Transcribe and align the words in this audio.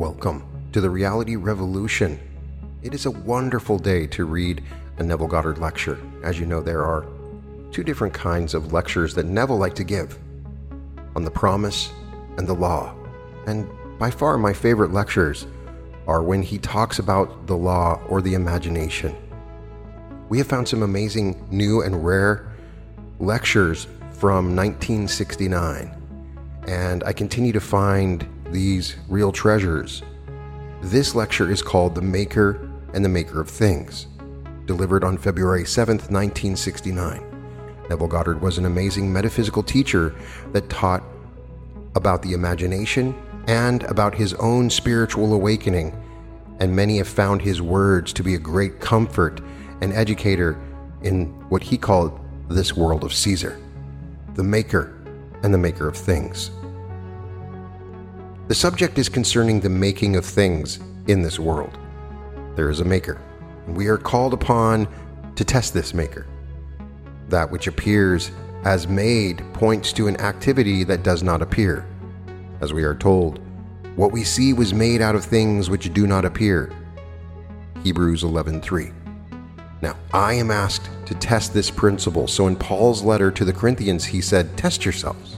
Welcome 0.00 0.46
to 0.72 0.80
the 0.80 0.88
Reality 0.88 1.36
Revolution. 1.36 2.18
It 2.82 2.94
is 2.94 3.04
a 3.04 3.10
wonderful 3.10 3.78
day 3.78 4.06
to 4.06 4.24
read 4.24 4.64
a 4.96 5.02
Neville 5.02 5.26
Goddard 5.26 5.58
lecture. 5.58 6.00
As 6.24 6.40
you 6.40 6.46
know, 6.46 6.62
there 6.62 6.82
are 6.82 7.04
two 7.70 7.84
different 7.84 8.14
kinds 8.14 8.54
of 8.54 8.72
lectures 8.72 9.14
that 9.14 9.26
Neville 9.26 9.58
liked 9.58 9.76
to 9.76 9.84
give 9.84 10.18
on 11.14 11.22
the 11.22 11.30
promise 11.30 11.92
and 12.38 12.48
the 12.48 12.54
law. 12.54 12.94
And 13.46 13.68
by 13.98 14.10
far, 14.10 14.38
my 14.38 14.54
favorite 14.54 14.90
lectures 14.90 15.46
are 16.06 16.22
when 16.22 16.40
he 16.40 16.56
talks 16.56 16.98
about 16.98 17.46
the 17.46 17.58
law 17.58 18.00
or 18.08 18.22
the 18.22 18.32
imagination. 18.32 19.14
We 20.30 20.38
have 20.38 20.46
found 20.46 20.66
some 20.66 20.82
amazing 20.82 21.46
new 21.50 21.82
and 21.82 22.02
rare 22.02 22.50
lectures 23.18 23.86
from 24.12 24.56
1969, 24.56 25.94
and 26.66 27.04
I 27.04 27.12
continue 27.12 27.52
to 27.52 27.60
find 27.60 28.26
these 28.50 28.96
real 29.08 29.32
treasures. 29.32 30.02
This 30.82 31.14
lecture 31.14 31.50
is 31.50 31.62
called 31.62 31.94
The 31.94 32.02
Maker 32.02 32.68
and 32.94 33.04
the 33.04 33.08
Maker 33.08 33.40
of 33.40 33.48
Things, 33.48 34.06
delivered 34.66 35.04
on 35.04 35.18
February 35.18 35.64
7th, 35.64 36.10
1969. 36.10 37.22
Neville 37.88 38.08
Goddard 38.08 38.40
was 38.40 38.58
an 38.58 38.66
amazing 38.66 39.12
metaphysical 39.12 39.62
teacher 39.62 40.14
that 40.52 40.68
taught 40.68 41.02
about 41.94 42.22
the 42.22 42.32
imagination 42.32 43.14
and 43.46 43.82
about 43.84 44.14
his 44.14 44.34
own 44.34 44.70
spiritual 44.70 45.32
awakening, 45.34 45.96
and 46.60 46.74
many 46.74 46.98
have 46.98 47.08
found 47.08 47.42
his 47.42 47.60
words 47.60 48.12
to 48.12 48.22
be 48.22 48.34
a 48.34 48.38
great 48.38 48.80
comfort 48.80 49.40
and 49.80 49.92
educator 49.92 50.60
in 51.02 51.26
what 51.48 51.62
he 51.62 51.76
called 51.78 52.18
this 52.48 52.76
world 52.76 53.04
of 53.04 53.12
Caesar, 53.12 53.60
the 54.34 54.42
maker 54.42 54.96
and 55.42 55.54
the 55.54 55.58
maker 55.58 55.88
of 55.88 55.96
things. 55.96 56.50
The 58.50 58.56
subject 58.56 58.98
is 58.98 59.08
concerning 59.08 59.60
the 59.60 59.68
making 59.68 60.16
of 60.16 60.26
things 60.26 60.80
in 61.06 61.22
this 61.22 61.38
world. 61.38 61.78
There 62.56 62.68
is 62.68 62.80
a 62.80 62.84
maker, 62.84 63.20
and 63.68 63.76
we 63.76 63.86
are 63.86 63.96
called 63.96 64.34
upon 64.34 64.88
to 65.36 65.44
test 65.44 65.72
this 65.72 65.94
maker. 65.94 66.26
That 67.28 67.48
which 67.48 67.68
appears 67.68 68.32
as 68.64 68.88
made 68.88 69.44
points 69.52 69.92
to 69.92 70.08
an 70.08 70.20
activity 70.20 70.82
that 70.82 71.04
does 71.04 71.22
not 71.22 71.42
appear. 71.42 71.86
As 72.60 72.72
we 72.72 72.82
are 72.82 72.96
told, 72.96 73.38
what 73.94 74.10
we 74.10 74.24
see 74.24 74.52
was 74.52 74.74
made 74.74 75.00
out 75.00 75.14
of 75.14 75.24
things 75.24 75.70
which 75.70 75.94
do 75.94 76.08
not 76.08 76.24
appear. 76.24 76.72
Hebrews 77.84 78.24
11:3. 78.24 78.90
Now, 79.80 79.94
I 80.12 80.32
am 80.32 80.50
asked 80.50 80.90
to 81.06 81.14
test 81.14 81.54
this 81.54 81.70
principle. 81.70 82.26
So 82.26 82.48
in 82.48 82.56
Paul's 82.56 83.04
letter 83.04 83.30
to 83.30 83.44
the 83.44 83.52
Corinthians, 83.52 84.06
he 84.06 84.20
said, 84.20 84.56
"Test 84.56 84.84
yourselves." 84.84 85.36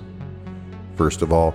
First 0.96 1.20
of 1.20 1.30
all, 1.30 1.54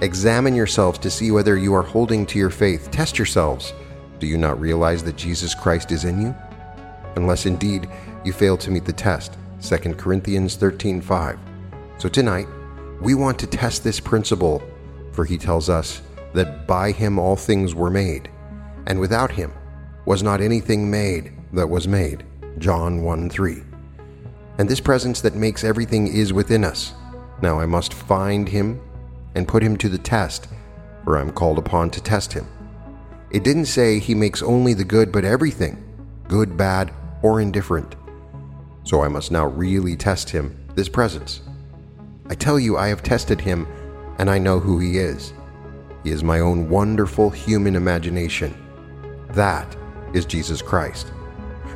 Examine 0.00 0.54
yourselves 0.54 0.98
to 1.00 1.10
see 1.10 1.32
whether 1.32 1.56
you 1.56 1.74
are 1.74 1.82
holding 1.82 2.24
to 2.26 2.38
your 2.38 2.50
faith. 2.50 2.88
Test 2.92 3.18
yourselves. 3.18 3.72
Do 4.20 4.28
you 4.28 4.38
not 4.38 4.60
realize 4.60 5.02
that 5.02 5.16
Jesus 5.16 5.56
Christ 5.56 5.90
is 5.90 6.04
in 6.04 6.22
you? 6.22 6.34
Unless 7.16 7.46
indeed 7.46 7.88
you 8.24 8.32
fail 8.32 8.56
to 8.58 8.70
meet 8.70 8.84
the 8.84 8.92
test. 8.92 9.36
2 9.60 9.98
Corinthians 9.98 10.56
13:5. 10.56 11.38
So 11.98 12.08
tonight, 12.08 12.46
we 13.00 13.14
want 13.14 13.40
to 13.40 13.46
test 13.48 13.82
this 13.82 13.98
principle, 13.98 14.62
for 15.10 15.24
he 15.24 15.36
tells 15.36 15.68
us 15.68 16.00
that 16.32 16.68
by 16.68 16.92
him 16.92 17.18
all 17.18 17.34
things 17.34 17.74
were 17.74 17.90
made, 17.90 18.28
and 18.86 19.00
without 19.00 19.32
him 19.32 19.52
was 20.06 20.22
not 20.22 20.40
anything 20.40 20.88
made 20.88 21.32
that 21.52 21.68
was 21.68 21.88
made. 21.88 22.22
John 22.58 23.02
1:3. 23.02 23.64
And 24.58 24.68
this 24.68 24.80
presence 24.80 25.20
that 25.22 25.34
makes 25.34 25.64
everything 25.64 26.06
is 26.06 26.32
within 26.32 26.64
us. 26.64 26.92
Now 27.42 27.58
I 27.58 27.66
must 27.66 27.94
find 27.94 28.48
him 28.48 28.80
and 29.38 29.48
put 29.48 29.62
him 29.62 29.76
to 29.78 29.88
the 29.88 29.96
test, 29.96 30.48
for 31.04 31.16
I 31.16 31.22
am 31.22 31.32
called 31.32 31.58
upon 31.58 31.90
to 31.92 32.02
test 32.02 32.32
him. 32.32 32.46
It 33.30 33.44
didn't 33.44 33.66
say 33.66 33.98
he 33.98 34.14
makes 34.14 34.42
only 34.42 34.74
the 34.74 34.84
good, 34.84 35.12
but 35.12 35.24
everything, 35.24 35.82
good, 36.28 36.56
bad, 36.56 36.92
or 37.22 37.40
indifferent. 37.40 37.94
So 38.84 39.02
I 39.02 39.08
must 39.08 39.30
now 39.30 39.46
really 39.46 39.96
test 39.96 40.28
him, 40.28 40.58
this 40.74 40.88
presence. 40.88 41.40
I 42.28 42.34
tell 42.34 42.58
you, 42.58 42.76
I 42.76 42.88
have 42.88 43.02
tested 43.02 43.40
him, 43.40 43.66
and 44.18 44.28
I 44.28 44.38
know 44.38 44.58
who 44.58 44.78
he 44.78 44.98
is. 44.98 45.32
He 46.04 46.10
is 46.10 46.24
my 46.24 46.40
own 46.40 46.68
wonderful 46.68 47.30
human 47.30 47.76
imagination. 47.76 48.54
That 49.30 49.76
is 50.14 50.24
Jesus 50.24 50.62
Christ. 50.62 51.12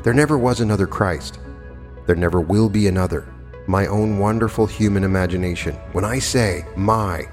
There 0.03 0.15
never 0.15 0.37
was 0.37 0.61
another 0.61 0.87
Christ. 0.87 1.39
There 2.07 2.17
never 2.17 2.41
will 2.41 2.69
be 2.69 2.89
another. 2.89 3.33
My 3.69 3.87
own 3.87 4.19
wonderful 4.19 4.67
human 4.67 5.05
imagination. 5.05 5.75
When 5.93 6.05
I 6.05 6.19
say 6.19 6.65
my, 6.77 7.29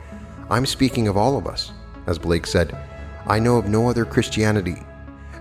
I'm 0.52 0.66
speaking 0.66 1.08
of 1.08 1.16
all 1.16 1.38
of 1.38 1.46
us. 1.46 1.72
As 2.08 2.18
Blake 2.18 2.48
said, 2.48 2.76
I 3.28 3.38
know 3.38 3.58
of 3.58 3.68
no 3.68 3.88
other 3.88 4.04
Christianity 4.04 4.78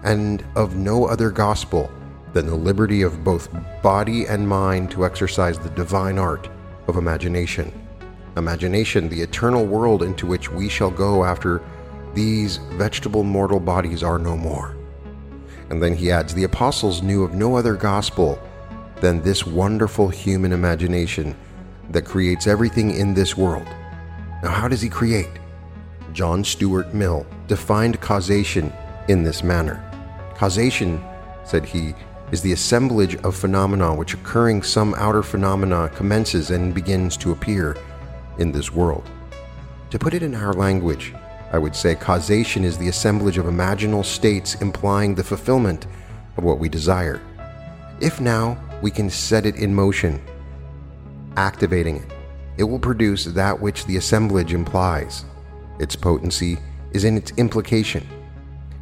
and 0.04 0.44
of 0.54 0.76
no 0.76 1.06
other 1.06 1.30
gospel 1.30 1.90
than 2.34 2.46
the 2.46 2.54
liberty 2.54 3.00
of 3.00 3.24
both 3.24 3.48
body 3.82 4.26
and 4.26 4.46
mind 4.46 4.90
to 4.90 5.06
exercise 5.06 5.58
the 5.58 5.70
divine 5.70 6.18
art 6.18 6.50
of 6.88 6.96
imagination. 6.96 7.72
Imagination, 8.36 9.08
the 9.08 9.22
eternal 9.22 9.64
world 9.64 10.02
into 10.02 10.26
which 10.26 10.50
we 10.50 10.68
shall 10.68 10.90
go 10.90 11.24
after 11.24 11.62
these 12.12 12.58
vegetable 12.72 13.24
mortal 13.24 13.60
bodies 13.60 14.02
are 14.02 14.18
no 14.18 14.36
more. 14.36 14.76
And 15.70 15.82
then 15.82 15.94
he 15.94 16.10
adds, 16.10 16.34
The 16.34 16.44
apostles 16.44 17.02
knew 17.02 17.24
of 17.24 17.32
no 17.32 17.56
other 17.56 17.74
gospel 17.74 18.38
than 19.00 19.22
this 19.22 19.46
wonderful 19.46 20.08
human 20.08 20.52
imagination 20.52 21.34
that 21.90 22.04
creates 22.04 22.46
everything 22.46 22.90
in 22.90 23.14
this 23.14 23.36
world 23.36 23.66
now, 24.42 24.50
how 24.50 24.68
does 24.68 24.80
he 24.80 24.88
create? 24.88 25.30
John 26.12 26.44
Stuart 26.44 26.94
Mill 26.94 27.26
defined 27.48 28.00
causation 28.00 28.72
in 29.08 29.24
this 29.24 29.42
manner. 29.42 29.82
Causation, 30.36 31.02
said 31.44 31.64
he, 31.64 31.94
is 32.30 32.42
the 32.42 32.52
assemblage 32.52 33.16
of 33.16 33.34
phenomena 33.34 33.94
which 33.94 34.14
occurring 34.14 34.62
some 34.62 34.94
outer 34.94 35.22
phenomena 35.22 35.90
commences 35.94 36.50
and 36.50 36.74
begins 36.74 37.16
to 37.16 37.32
appear 37.32 37.76
in 38.38 38.52
this 38.52 38.72
world. 38.72 39.08
To 39.90 39.98
put 39.98 40.14
it 40.14 40.22
in 40.22 40.34
our 40.34 40.52
language, 40.52 41.14
I 41.50 41.58
would 41.58 41.74
say 41.74 41.94
causation 41.94 42.64
is 42.64 42.76
the 42.76 42.88
assemblage 42.88 43.38
of 43.38 43.46
imaginal 43.46 44.04
states 44.04 44.54
implying 44.56 45.14
the 45.14 45.24
fulfillment 45.24 45.86
of 46.36 46.44
what 46.44 46.58
we 46.58 46.68
desire. 46.68 47.20
If 48.00 48.20
now 48.20 48.62
we 48.82 48.90
can 48.90 49.08
set 49.10 49.46
it 49.46 49.56
in 49.56 49.74
motion, 49.74 50.20
activating 51.36 51.96
it, 51.96 52.12
it 52.58 52.64
will 52.64 52.78
produce 52.78 53.24
that 53.24 53.58
which 53.58 53.86
the 53.86 53.96
assemblage 53.96 54.52
implies. 54.52 55.24
Its 55.78 55.94
potency 55.94 56.58
is 56.90 57.04
in 57.04 57.16
its 57.16 57.32
implication. 57.36 58.06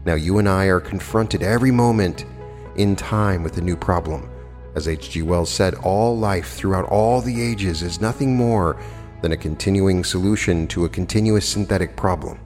Now, 0.07 0.15
you 0.15 0.39
and 0.39 0.49
I 0.49 0.67
are 0.67 0.81
confronted 0.81 1.43
every 1.43 1.71
moment 1.71 2.25
in 2.77 2.97
time 2.97 3.43
with 3.43 3.59
a 3.59 3.61
new 3.61 3.77
problem. 3.77 4.31
As 4.75 4.89
H.G. 4.89 5.23
Wells 5.23 5.51
said, 5.51 5.75
all 5.77 6.17
life 6.17 6.55
throughout 6.55 6.87
all 6.87 7.21
the 7.21 7.43
ages 7.43 7.83
is 7.83 8.01
nothing 8.01 8.35
more 8.35 8.81
than 9.21 9.33
a 9.33 9.37
continuing 9.37 10.05
solution 10.05 10.67
to 10.69 10.85
a 10.87 10.89
continuous 10.89 11.47
synthetic 11.47 11.97
problem. 11.97 12.39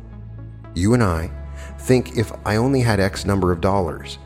You 0.75 0.95
and 0.95 1.03
I 1.03 1.31
think 1.79 2.17
if 2.17 2.33
I 2.45 2.57
only 2.57 2.81
had 2.81 2.99
X 2.99 3.25
number 3.25 3.53
of 3.53 3.61
dollars, 3.61 4.19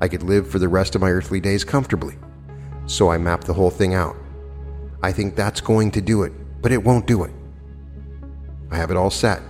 I 0.00 0.08
could 0.08 0.22
live 0.22 0.48
for 0.48 0.58
the 0.58 0.68
rest 0.68 0.94
of 0.94 1.00
my 1.00 1.10
earthly 1.10 1.40
days 1.40 1.64
comfortably. 1.64 2.16
So 2.86 3.10
I 3.10 3.18
map 3.18 3.44
the 3.44 3.54
whole 3.54 3.70
thing 3.70 3.94
out. 3.94 4.16
I 5.02 5.12
think 5.12 5.34
that's 5.34 5.60
going 5.60 5.90
to 5.92 6.00
do 6.00 6.22
it 6.22 6.32
but 6.62 6.72
it 6.72 6.82
won't 6.82 7.06
do 7.06 7.24
it. 7.24 7.32
I 8.70 8.76
have 8.76 8.90
it 8.90 8.96
all 8.96 9.10
set. 9.10 9.42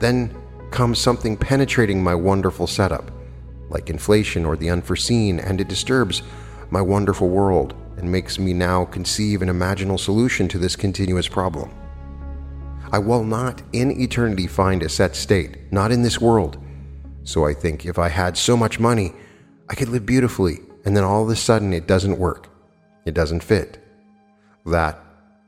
Then 0.00 0.36
comes 0.70 0.98
something 0.98 1.36
penetrating 1.36 2.02
my 2.02 2.14
wonderful 2.14 2.66
setup, 2.66 3.10
like 3.70 3.88
inflation 3.88 4.44
or 4.44 4.56
the 4.56 4.68
unforeseen, 4.68 5.38
and 5.38 5.60
it 5.60 5.68
disturbs 5.68 6.22
my 6.70 6.82
wonderful 6.82 7.28
world 7.28 7.74
and 7.96 8.10
makes 8.10 8.38
me 8.38 8.52
now 8.52 8.84
conceive 8.84 9.40
an 9.40 9.48
imaginal 9.48 9.98
solution 9.98 10.48
to 10.48 10.58
this 10.58 10.76
continuous 10.76 11.28
problem. 11.28 11.72
I 12.92 12.98
will 12.98 13.24
not 13.24 13.62
in 13.72 13.98
eternity 14.00 14.46
find 14.46 14.82
a 14.82 14.88
set 14.88 15.16
state, 15.16 15.72
not 15.72 15.90
in 15.90 16.02
this 16.02 16.20
world. 16.20 16.58
So 17.24 17.46
I 17.46 17.54
think 17.54 17.86
if 17.86 17.98
I 17.98 18.08
had 18.08 18.36
so 18.36 18.56
much 18.56 18.78
money, 18.78 19.12
I 19.68 19.74
could 19.74 19.88
live 19.88 20.06
beautifully, 20.06 20.58
and 20.84 20.96
then 20.96 21.02
all 21.02 21.22
of 21.22 21.30
a 21.30 21.36
sudden 21.36 21.72
it 21.72 21.86
doesn't 21.86 22.18
work. 22.18 22.48
It 23.04 23.14
doesn't 23.14 23.42
fit. 23.42 23.78
That 24.64 25.00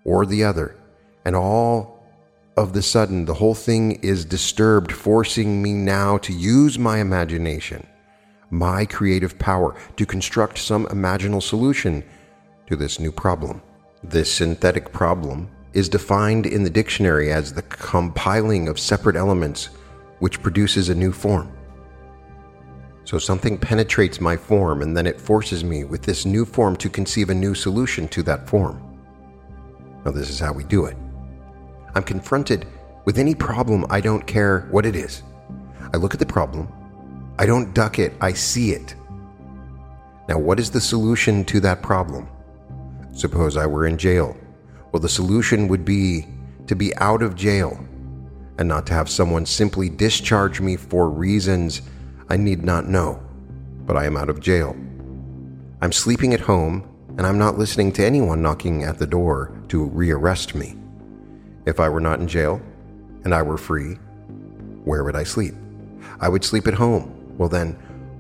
or 0.05 0.25
the 0.25 0.45
other 0.45 0.77
and 1.29 1.37
all 1.37 2.01
of 2.57 2.73
the 2.73 2.81
sudden 2.81 3.27
the 3.27 3.35
whole 3.35 3.55
thing 3.55 3.93
is 4.01 4.25
disturbed, 4.25 4.91
forcing 4.91 5.61
me 5.63 5.75
now 5.75 6.17
to 6.17 6.33
use 6.33 6.79
my 6.79 7.01
imagination, 7.01 7.87
my 8.51 8.87
creative 8.87 9.39
power, 9.39 9.75
to 9.99 10.07
construct 10.07 10.57
some 10.57 10.87
imaginal 10.87 11.43
solution 11.43 12.03
to 12.67 12.77
this 12.77 12.99
new 12.99 13.13
problem. 13.13 13.61
This 14.03 14.33
synthetic 14.33 14.91
problem 14.91 15.51
is 15.75 15.91
defined 15.91 16.47
in 16.47 16.65
the 16.65 16.71
dictionary 16.71 17.31
as 17.31 17.53
the 17.53 17.61
compiling 17.61 18.67
of 18.67 18.81
separate 18.81 19.17
elements 19.17 19.69
which 20.21 20.41
produces 20.41 20.89
a 20.89 20.95
new 20.95 21.13
form. 21.13 21.53
So 23.05 23.19
something 23.19 23.59
penetrates 23.59 24.19
my 24.19 24.35
form 24.35 24.81
and 24.81 24.97
then 24.97 25.07
it 25.07 25.21
forces 25.21 25.63
me 25.63 25.85
with 25.85 26.05
this 26.05 26.25
new 26.25 26.47
form 26.47 26.75
to 26.77 26.89
conceive 26.89 27.29
a 27.29 27.35
new 27.35 27.55
solution 27.55 28.09
to 28.09 28.23
that 28.23 28.49
form. 28.49 28.83
Now, 30.07 30.13
this 30.13 30.31
is 30.31 30.41
how 30.41 30.55
we 30.55 30.65
do 30.65 30.87
it. 30.87 30.97
I'm 31.99 32.05
confronted 32.05 32.65
with 33.07 33.19
any 33.19 33.35
problem, 33.35 33.85
I 33.91 34.01
don't 34.01 34.25
care 34.25 34.69
what 34.71 34.87
it 34.87 34.95
is. 34.95 35.25
I 35.93 35.97
look 35.97 36.15
at 36.15 36.21
the 36.21 36.27
problem. 36.27 36.73
I 37.41 37.45
don't 37.45 37.75
duck 37.75 37.99
it, 37.99 38.13
I 38.21 38.35
see 38.35 38.71
it. 38.71 38.95
Now, 40.29 40.39
what 40.39 40.61
is 40.61 40.71
the 40.71 40.81
solution 40.81 41.45
to 41.47 41.59
that 41.59 41.83
problem? 41.83 42.29
Suppose 43.11 43.57
I 43.57 43.67
were 43.67 43.85
in 43.85 43.99
jail. 43.99 44.37
Well, 44.93 45.01
the 45.01 45.09
solution 45.09 45.67
would 45.67 45.85
be 45.85 46.29
to 46.69 46.77
be 46.77 46.95
out 46.99 47.21
of 47.21 47.35
jail 47.35 47.85
and 48.59 48.69
not 48.69 48.87
to 48.87 48.95
have 48.95 49.11
someone 49.11 49.45
simply 49.45 49.89
discharge 49.89 50.61
me 50.61 50.77
for 50.77 51.11
reasons 51.11 51.83
I 52.29 52.37
need 52.37 52.63
not 52.63 52.87
know. 52.87 53.21
But 53.87 53.97
I 53.97 54.07
am 54.07 54.17
out 54.17 54.31
of 54.31 54.39
jail. 54.39 54.77
I'm 55.83 55.91
sleeping 55.91 56.33
at 56.33 56.39
home 56.39 56.89
and 57.17 57.27
I'm 57.27 57.39
not 57.39 57.59
listening 57.59 57.91
to 57.95 58.07
anyone 58.07 58.41
knocking 58.41 58.85
at 58.85 59.01
the 59.01 59.07
door 59.09 59.53
to 59.67 59.91
rearrest 59.91 60.55
me. 60.55 60.77
If 61.69 61.81
I 61.81 61.91
were 61.91 62.01
not 62.01 62.19
in 62.19 62.27
jail 62.27 62.63
and 63.25 63.35
I 63.35 63.43
were 63.43 63.59
free, 63.59 63.99
where 64.85 65.05
would 65.05 65.15
I 65.15 65.25
sleep? 65.25 65.55
I 66.19 66.27
would 66.31 66.43
sleep 66.43 66.67
at 66.67 66.73
home. 66.73 67.37
Well, 67.37 67.51
then, 67.51 67.73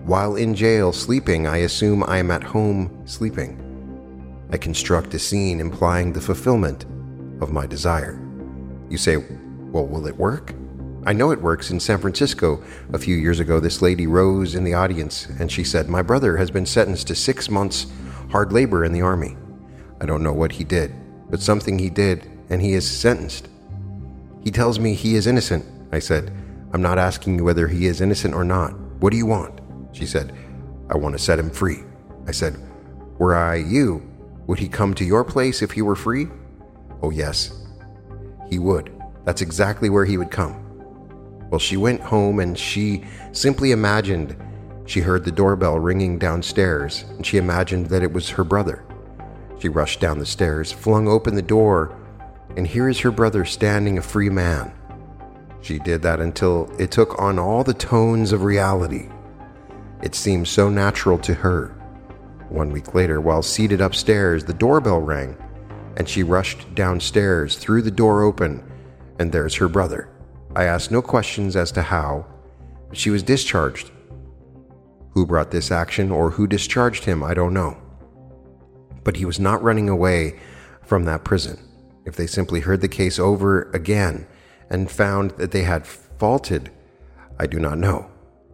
while 0.04 0.36
in 0.36 0.54
jail 0.54 0.92
sleeping, 0.92 1.46
I 1.46 1.56
assume 1.58 2.04
I 2.04 2.18
am 2.18 2.30
at 2.30 2.42
home 2.42 3.02
sleeping. 3.06 3.56
I 4.52 4.58
construct 4.58 5.14
a 5.14 5.18
scene 5.18 5.60
implying 5.60 6.12
the 6.12 6.20
fulfillment 6.20 6.84
of 7.40 7.50
my 7.50 7.66
desire. 7.66 8.20
You 8.90 8.98
say, 8.98 9.16
well, 9.16 9.86
will 9.86 10.06
it 10.06 10.18
work? 10.18 10.52
I 11.06 11.14
know 11.14 11.30
it 11.30 11.40
works. 11.40 11.70
In 11.70 11.80
San 11.80 12.00
Francisco, 12.00 12.62
a 12.92 12.98
few 12.98 13.16
years 13.16 13.40
ago, 13.40 13.60
this 13.60 13.80
lady 13.80 14.06
rose 14.06 14.54
in 14.54 14.64
the 14.64 14.74
audience 14.74 15.24
and 15.40 15.50
she 15.50 15.64
said, 15.64 15.88
My 15.88 16.02
brother 16.02 16.36
has 16.36 16.50
been 16.50 16.66
sentenced 16.66 17.06
to 17.06 17.14
six 17.14 17.48
months 17.48 17.86
hard 18.30 18.52
labor 18.52 18.84
in 18.84 18.92
the 18.92 19.00
army. 19.00 19.38
I 20.02 20.04
don't 20.04 20.22
know 20.22 20.34
what 20.34 20.52
he 20.52 20.64
did, 20.64 20.92
but 21.30 21.40
something 21.40 21.78
he 21.78 21.88
did, 21.88 22.30
and 22.50 22.62
he 22.62 22.74
is 22.74 22.88
sentenced. 22.88 23.48
He 24.42 24.50
tells 24.50 24.78
me 24.78 24.94
he 24.94 25.14
is 25.14 25.26
innocent. 25.26 25.64
I 25.92 25.98
said, 25.98 26.32
I'm 26.72 26.82
not 26.82 26.98
asking 26.98 27.38
you 27.38 27.44
whether 27.44 27.68
he 27.68 27.86
is 27.86 28.00
innocent 28.00 28.34
or 28.34 28.44
not. 28.44 28.72
What 29.00 29.10
do 29.10 29.16
you 29.16 29.26
want? 29.26 29.60
She 29.92 30.06
said, 30.06 30.34
I 30.90 30.96
want 30.96 31.16
to 31.16 31.22
set 31.22 31.38
him 31.38 31.50
free. 31.50 31.78
I 32.26 32.32
said, 32.32 32.56
Were 33.18 33.36
I 33.36 33.56
you, 33.56 34.02
would 34.46 34.58
he 34.58 34.68
come 34.68 34.94
to 34.94 35.04
your 35.04 35.24
place 35.24 35.62
if 35.62 35.72
he 35.72 35.82
were 35.82 35.96
free? 35.96 36.26
Oh, 37.02 37.10
yes, 37.10 37.66
he 38.48 38.58
would. 38.58 38.92
That's 39.24 39.42
exactly 39.42 39.90
where 39.90 40.04
he 40.04 40.16
would 40.16 40.30
come. 40.30 40.64
Well, 41.50 41.58
she 41.58 41.76
went 41.76 42.00
home 42.00 42.40
and 42.40 42.58
she 42.58 43.04
simply 43.32 43.72
imagined 43.72 44.36
she 44.86 45.00
heard 45.00 45.24
the 45.24 45.32
doorbell 45.32 45.78
ringing 45.78 46.18
downstairs, 46.18 47.04
and 47.10 47.26
she 47.26 47.36
imagined 47.36 47.86
that 47.86 48.02
it 48.02 48.12
was 48.12 48.30
her 48.30 48.44
brother. 48.44 48.84
She 49.58 49.68
rushed 49.68 50.00
down 50.00 50.18
the 50.18 50.24
stairs, 50.24 50.72
flung 50.72 51.08
open 51.08 51.34
the 51.34 51.42
door, 51.42 51.94
and 52.56 52.66
here 52.66 52.88
is 52.88 53.00
her 53.00 53.10
brother 53.10 53.44
standing 53.44 53.98
a 53.98 54.02
free 54.02 54.30
man. 54.30 54.72
She 55.60 55.78
did 55.78 56.02
that 56.02 56.20
until 56.20 56.70
it 56.78 56.90
took 56.90 57.20
on 57.20 57.38
all 57.38 57.64
the 57.64 57.74
tones 57.74 58.32
of 58.32 58.44
reality. 58.44 59.08
It 60.02 60.14
seemed 60.14 60.48
so 60.48 60.68
natural 60.68 61.18
to 61.18 61.34
her. 61.34 61.68
One 62.48 62.70
week 62.70 62.94
later, 62.94 63.20
while 63.20 63.42
seated 63.42 63.80
upstairs, 63.80 64.44
the 64.44 64.54
doorbell 64.54 65.00
rang, 65.00 65.36
and 65.96 66.08
she 66.08 66.22
rushed 66.22 66.74
downstairs, 66.74 67.56
threw 67.56 67.82
the 67.82 67.90
door 67.90 68.22
open, 68.22 68.62
and 69.18 69.30
there's 69.30 69.56
her 69.56 69.68
brother. 69.68 70.08
I 70.54 70.64
asked 70.64 70.90
no 70.90 71.02
questions 71.02 71.56
as 71.56 71.72
to 71.72 71.82
how, 71.82 72.26
she 72.92 73.10
was 73.10 73.22
discharged 73.22 73.90
who 75.18 75.26
brought 75.26 75.50
this 75.50 75.72
action 75.72 76.12
or 76.12 76.30
who 76.30 76.46
discharged 76.46 77.04
him, 77.04 77.24
I 77.24 77.34
don't 77.34 77.52
know. 77.52 77.76
But 79.02 79.16
he 79.16 79.24
was 79.24 79.40
not 79.40 79.60
running 79.64 79.88
away 79.88 80.38
from 80.82 81.06
that 81.06 81.24
prison. 81.24 81.58
If 82.08 82.16
they 82.16 82.26
simply 82.26 82.60
heard 82.60 82.80
the 82.80 82.88
case 82.88 83.18
over 83.18 83.70
again 83.72 84.26
and 84.70 84.90
found 84.90 85.32
that 85.32 85.50
they 85.50 85.64
had 85.64 85.86
faulted, 85.86 86.70
I 87.38 87.46
do 87.46 87.60
not 87.60 87.76
know. 87.76 88.10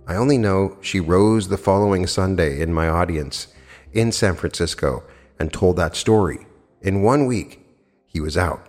I 0.08 0.16
only 0.16 0.38
know 0.38 0.76
she 0.80 0.98
rose 0.98 1.46
the 1.46 1.56
following 1.56 2.08
Sunday 2.08 2.60
in 2.60 2.74
my 2.74 2.88
audience 2.88 3.46
in 3.92 4.10
San 4.10 4.34
Francisco 4.34 5.04
and 5.38 5.52
told 5.52 5.76
that 5.76 5.94
story. 5.94 6.48
In 6.82 7.02
one 7.02 7.26
week, 7.26 7.64
he 8.08 8.20
was 8.20 8.36
out. 8.36 8.66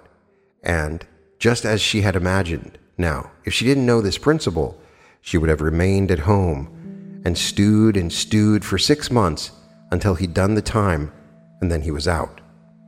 And 0.61 1.03
just 1.39 1.65
as 1.65 1.81
she 1.81 2.01
had 2.01 2.15
imagined, 2.15 2.77
now, 2.95 3.31
if 3.43 3.55
she 3.55 3.65
didn't 3.65 3.87
know 3.87 4.01
this 4.01 4.19
principle, 4.19 4.79
she 5.19 5.39
would 5.39 5.49
have 5.49 5.61
remained 5.61 6.11
at 6.11 6.19
home 6.19 7.23
and 7.25 7.35
stewed 7.35 7.97
and 7.97 8.13
stewed 8.13 8.63
for 8.63 8.77
six 8.77 9.09
months 9.09 9.51
until 9.89 10.13
he'd 10.13 10.35
done 10.35 10.53
the 10.53 10.61
time 10.61 11.11
and 11.59 11.71
then 11.71 11.81
he 11.81 11.89
was 11.89 12.07
out. 12.07 12.39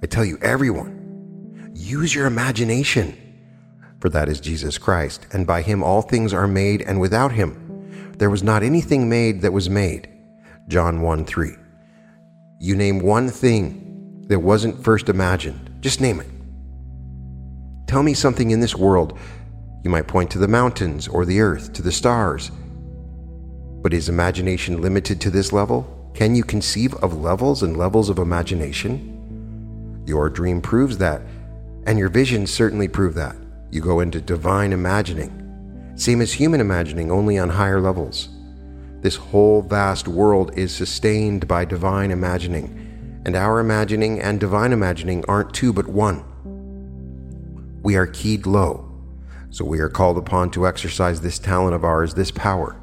I 0.03 0.05
tell 0.05 0.23
you, 0.23 0.37
everyone, 0.43 0.96
use 1.77 2.13
your 2.13 2.25
imagination, 2.25 3.17
for 3.99 4.09
that 4.09 4.29
is 4.29 4.39
Jesus 4.39 4.77
Christ, 4.77 5.27
and 5.31 5.47
by 5.47 5.61
him 5.61 5.83
all 5.83 6.01
things 6.01 6.33
are 6.33 6.47
made, 6.47 6.81
and 6.81 6.99
without 6.99 7.31
him 7.31 8.13
there 8.17 8.29
was 8.29 8.43
not 8.43 8.63
anything 8.63 9.07
made 9.09 9.41
that 9.41 9.53
was 9.53 9.69
made. 9.69 10.09
John 10.67 11.01
1 11.01 11.25
3. 11.25 11.51
You 12.59 12.75
name 12.75 12.99
one 12.99 13.29
thing 13.29 14.25
that 14.27 14.39
wasn't 14.39 14.83
first 14.83 15.09
imagined, 15.09 15.77
just 15.79 16.01
name 16.01 16.19
it. 16.19 16.27
Tell 17.87 18.03
me 18.03 18.13
something 18.13 18.51
in 18.51 18.59
this 18.59 18.75
world. 18.75 19.17
You 19.83 19.89
might 19.89 20.07
point 20.07 20.31
to 20.31 20.39
the 20.39 20.47
mountains 20.47 21.07
or 21.07 21.25
the 21.25 21.39
earth, 21.39 21.71
to 21.73 21.81
the 21.81 21.91
stars 21.91 22.51
but 23.87 23.93
is 23.93 24.09
imagination 24.09 24.81
limited 24.81 25.21
to 25.21 25.29
this 25.29 25.53
level? 25.53 26.11
Can 26.13 26.35
you 26.35 26.43
conceive 26.43 26.93
of 26.95 27.21
levels 27.21 27.63
and 27.63 27.77
levels 27.77 28.09
of 28.09 28.17
imagination? 28.19 30.03
Your 30.05 30.29
dream 30.29 30.61
proves 30.61 30.97
that, 30.97 31.21
and 31.87 31.97
your 31.97 32.09
visions 32.09 32.53
certainly 32.53 32.87
prove 32.87 33.15
that. 33.15 33.35
You 33.71 33.81
go 33.81 34.01
into 34.01 34.21
divine 34.21 34.71
imagining, 34.73 35.93
same 35.95 36.21
as 36.21 36.31
human 36.31 36.61
imagining, 36.61 37.09
only 37.09 37.39
on 37.39 37.49
higher 37.49 37.81
levels. 37.81 38.29
This 39.01 39.15
whole 39.15 39.63
vast 39.63 40.07
world 40.07 40.55
is 40.55 40.71
sustained 40.71 41.47
by 41.47 41.65
divine 41.65 42.11
imagining, 42.11 43.21
and 43.25 43.35
our 43.35 43.59
imagining 43.59 44.21
and 44.21 44.39
divine 44.39 44.71
imagining 44.71 45.25
aren't 45.27 45.55
two 45.55 45.73
but 45.73 45.87
one. 45.87 46.23
We 47.81 47.95
are 47.95 48.05
keyed 48.05 48.45
low, 48.45 48.91
so 49.49 49.65
we 49.65 49.79
are 49.79 49.89
called 49.89 50.19
upon 50.19 50.51
to 50.51 50.67
exercise 50.67 51.21
this 51.21 51.39
talent 51.39 51.73
of 51.73 51.83
ours, 51.83 52.13
this 52.13 52.29
power 52.29 52.79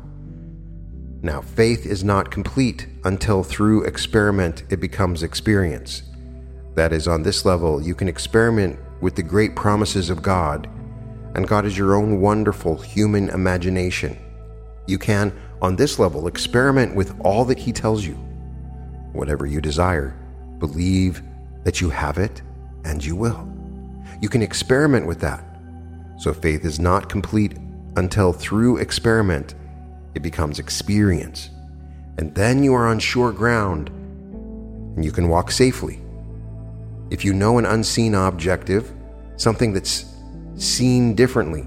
now, 1.25 1.41
faith 1.41 1.87
is 1.87 2.05
not 2.05 2.31
complete 2.31 2.87
until 3.05 3.43
through 3.43 3.85
experiment 3.85 4.65
it 4.69 4.79
becomes 4.79 5.23
experience. 5.23 6.03
That 6.75 6.93
is, 6.93 7.09
on 7.09 7.23
this 7.23 7.47
level, 7.47 7.81
you 7.81 7.95
can 7.95 8.09
experiment 8.09 8.79
with 9.05 9.17
the 9.17 9.23
great 9.23 9.55
promises 9.55 10.09
of 10.09 10.23
God, 10.23 10.67
and 11.35 11.47
God 11.47 11.67
is 11.67 11.77
your 11.77 11.95
own 11.95 12.23
wonderful 12.23 12.79
human 12.79 13.29
imagination. 13.29 14.17
You 14.87 14.97
can, 14.97 15.31
on 15.61 15.77
this 15.77 15.99
level, 15.99 16.27
experiment 16.27 16.97
with 16.97 17.15
all 17.21 17.45
that 17.45 17.59
He 17.59 17.71
tells 17.71 18.07
you. 18.07 18.15
Whatever 19.13 19.45
you 19.45 19.61
desire, 19.61 20.17
believe 20.59 21.21
that 21.65 21.83
you 21.83 21.91
have 21.91 22.17
it, 22.17 22.41
and 22.87 23.05
you 23.05 23.15
will. 23.15 23.47
You 24.23 24.31
can 24.31 24.41
experiment 24.41 25.07
with 25.07 25.21
that. 25.21 25.45
So 26.17 26.33
faith 26.33 26.65
is 26.65 26.81
not 26.81 27.11
complete 27.11 27.59
until 27.97 28.33
through 28.33 28.79
experiment 28.79 29.55
it 30.15 30.23
becomes 30.23 30.59
experience. 30.59 31.51
And 32.17 32.35
then 32.35 32.65
you 32.65 32.73
are 32.73 32.87
on 32.87 33.01
sure 33.01 33.33
ground 33.33 33.89
and 33.89 35.05
you 35.05 35.13
can 35.13 35.29
walk 35.29 35.51
safely. 35.51 36.01
If 37.11 37.25
you 37.25 37.33
know 37.35 37.59
an 37.59 37.67
unseen 37.67 38.15
objective, 38.15 38.93
something 39.37 39.73
that's 39.73 40.05
seen 40.57 41.15
differently, 41.15 41.67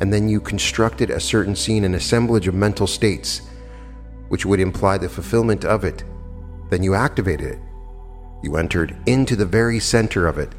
and 0.00 0.12
then 0.12 0.28
you 0.28 0.40
constructed 0.40 1.10
a 1.10 1.20
certain 1.20 1.56
scene, 1.56 1.84
an 1.84 1.94
assemblage 1.94 2.48
of 2.48 2.54
mental 2.54 2.86
states, 2.86 3.42
which 4.28 4.44
would 4.44 4.60
imply 4.60 4.98
the 4.98 5.08
fulfillment 5.08 5.64
of 5.64 5.84
it, 5.84 6.04
then 6.70 6.82
you 6.82 6.94
activated 6.94 7.52
it. 7.52 7.58
You 8.42 8.56
entered 8.56 8.96
into 9.06 9.34
the 9.36 9.46
very 9.46 9.80
center 9.80 10.26
of 10.26 10.38
it, 10.38 10.52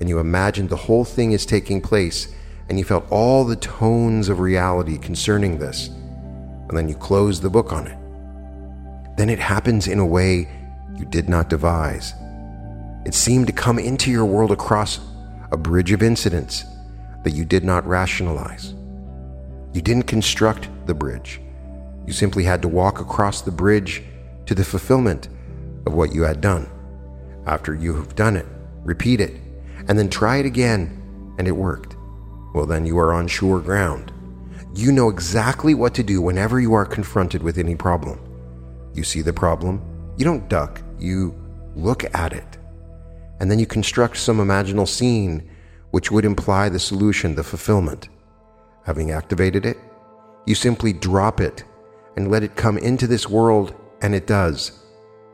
and 0.00 0.08
you 0.08 0.18
imagined 0.18 0.68
the 0.68 0.76
whole 0.76 1.04
thing 1.04 1.32
is 1.32 1.46
taking 1.46 1.80
place, 1.80 2.34
and 2.68 2.78
you 2.78 2.84
felt 2.84 3.10
all 3.10 3.44
the 3.44 3.56
tones 3.56 4.28
of 4.28 4.40
reality 4.40 4.98
concerning 4.98 5.58
this 5.58 5.90
and 6.72 6.78
then 6.78 6.88
you 6.88 6.94
close 6.94 7.38
the 7.38 7.50
book 7.50 7.70
on 7.70 7.86
it. 7.86 7.98
Then 9.18 9.28
it 9.28 9.38
happens 9.38 9.88
in 9.88 9.98
a 9.98 10.06
way 10.06 10.48
you 10.96 11.04
did 11.04 11.28
not 11.28 11.50
devise. 11.50 12.14
It 13.04 13.12
seemed 13.12 13.46
to 13.48 13.52
come 13.52 13.78
into 13.78 14.10
your 14.10 14.24
world 14.24 14.50
across 14.50 14.98
a 15.52 15.56
bridge 15.56 15.92
of 15.92 16.02
incidents 16.02 16.64
that 17.24 17.32
you 17.32 17.44
did 17.44 17.62
not 17.62 17.86
rationalize. 17.86 18.74
You 19.74 19.82
didn't 19.82 20.04
construct 20.04 20.68
the 20.86 20.94
bridge. 20.94 21.40
You 22.06 22.12
simply 22.14 22.42
had 22.42 22.62
to 22.62 22.68
walk 22.68 23.00
across 23.00 23.42
the 23.42 23.50
bridge 23.50 24.02
to 24.46 24.54
the 24.54 24.64
fulfillment 24.64 25.28
of 25.86 25.92
what 25.92 26.14
you 26.14 26.22
had 26.22 26.40
done. 26.40 26.68
After 27.46 27.74
you 27.74 27.94
have 27.96 28.16
done 28.16 28.36
it, 28.36 28.46
repeat 28.82 29.20
it, 29.20 29.36
and 29.88 29.98
then 29.98 30.08
try 30.08 30.38
it 30.38 30.46
again, 30.46 31.34
and 31.38 31.46
it 31.46 31.52
worked. 31.52 31.96
Well, 32.54 32.66
then 32.66 32.86
you 32.86 32.98
are 32.98 33.12
on 33.12 33.28
sure 33.28 33.60
ground. 33.60 34.10
You 34.74 34.90
know 34.90 35.10
exactly 35.10 35.74
what 35.74 35.94
to 35.94 36.02
do 36.02 36.22
whenever 36.22 36.60
you 36.60 36.72
are 36.72 36.86
confronted 36.86 37.42
with 37.42 37.58
any 37.58 37.76
problem. 37.76 38.18
You 38.94 39.04
see 39.04 39.20
the 39.20 39.34
problem, 39.34 39.82
you 40.16 40.24
don't 40.24 40.48
duck, 40.48 40.80
you 40.98 41.34
look 41.74 42.04
at 42.14 42.32
it. 42.32 42.58
And 43.42 43.50
then 43.50 43.58
you 43.58 43.66
construct 43.66 44.18
some 44.18 44.38
imaginal 44.38 44.86
scene 44.86 45.50
which 45.90 46.12
would 46.12 46.24
imply 46.24 46.68
the 46.68 46.78
solution, 46.78 47.34
the 47.34 47.42
fulfillment. 47.42 48.08
Having 48.84 49.10
activated 49.10 49.66
it, 49.66 49.78
You 50.46 50.54
simply 50.54 50.92
drop 50.92 51.40
it 51.40 51.64
and 52.16 52.30
let 52.30 52.44
it 52.44 52.54
come 52.54 52.78
into 52.78 53.08
this 53.08 53.28
world, 53.28 53.74
and 54.00 54.14
it 54.14 54.28
does. 54.28 54.84